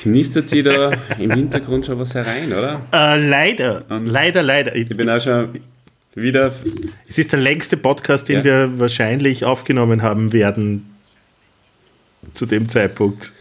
[0.00, 2.80] knistert sie da im Hintergrund schon was herein, oder?
[2.92, 4.74] Äh, leider, und leider, leider.
[4.76, 5.48] Ich, ich bin auch schon
[6.14, 6.52] wieder.
[7.08, 8.44] Es ist der längste Podcast, den ja.
[8.44, 10.94] wir wahrscheinlich aufgenommen haben werden
[12.32, 13.32] zu dem Zeitpunkt.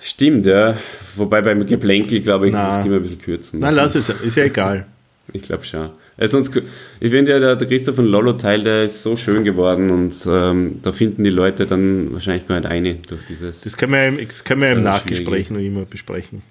[0.00, 0.76] Stimmt, ja.
[1.16, 2.68] Wobei beim Geplänkel, glaube ich, Na.
[2.68, 3.60] das können wir ein bisschen kürzen.
[3.60, 4.86] Nein, lass es, ist ja egal.
[5.32, 5.90] ich glaube schon.
[6.16, 6.54] Also sonst,
[7.00, 10.80] ich finde ja, der, der Christoph von Lollo-Teil, der ist so schön geworden und ähm,
[10.82, 13.62] da finden die Leute dann wahrscheinlich gar nicht eine durch dieses.
[13.62, 16.42] Das können wir im, das können wir im Nachgespräch noch immer besprechen.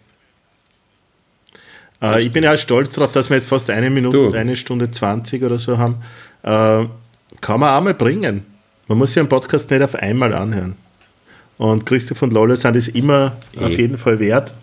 [2.01, 4.31] Äh, ich bin ja stolz darauf, dass wir jetzt fast eine Minute, du.
[4.31, 5.97] eine Stunde 20 oder so haben.
[6.41, 6.85] Äh,
[7.41, 8.45] kann man auch mal bringen.
[8.87, 10.75] Man muss sich einen Podcast nicht auf einmal anhören.
[11.59, 13.59] Und Christoph und Lolle sind es immer e.
[13.59, 14.53] auf jeden Fall wert.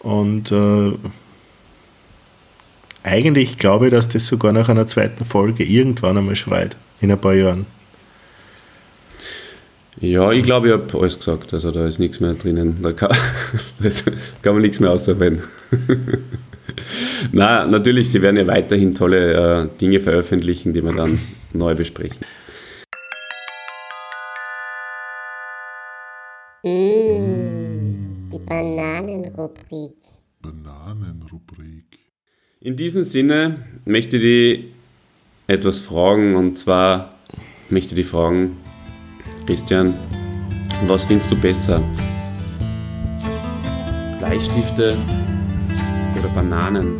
[0.00, 0.92] Und äh,
[3.02, 7.20] eigentlich glaube ich, dass das sogar nach einer zweiten Folge irgendwann einmal schreit, in ein
[7.20, 7.66] paar Jahren.
[10.00, 11.52] Ja, ich glaube, ich habe alles gesagt.
[11.52, 12.78] Also da ist nichts mehr drinnen.
[12.82, 13.10] Da kann,
[13.82, 13.90] da
[14.40, 15.42] kann man nichts mehr ausarbeiten.
[17.32, 21.18] Na, natürlich, sie werden ja weiterhin tolle äh, Dinge veröffentlichen, die wir dann
[21.52, 22.16] neu besprechen.
[29.48, 29.96] Bananenrubrik.
[30.40, 31.98] Bananenrubrik.
[32.60, 34.72] In diesem Sinne möchte ich
[35.46, 37.14] etwas fragen und zwar
[37.68, 38.56] möchte ich fragen,
[39.46, 39.92] Christian,
[40.86, 41.82] was findest du besser?
[44.18, 44.96] Bleistifte
[46.18, 46.96] oder Bananen?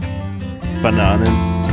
[0.83, 1.64] Bananen.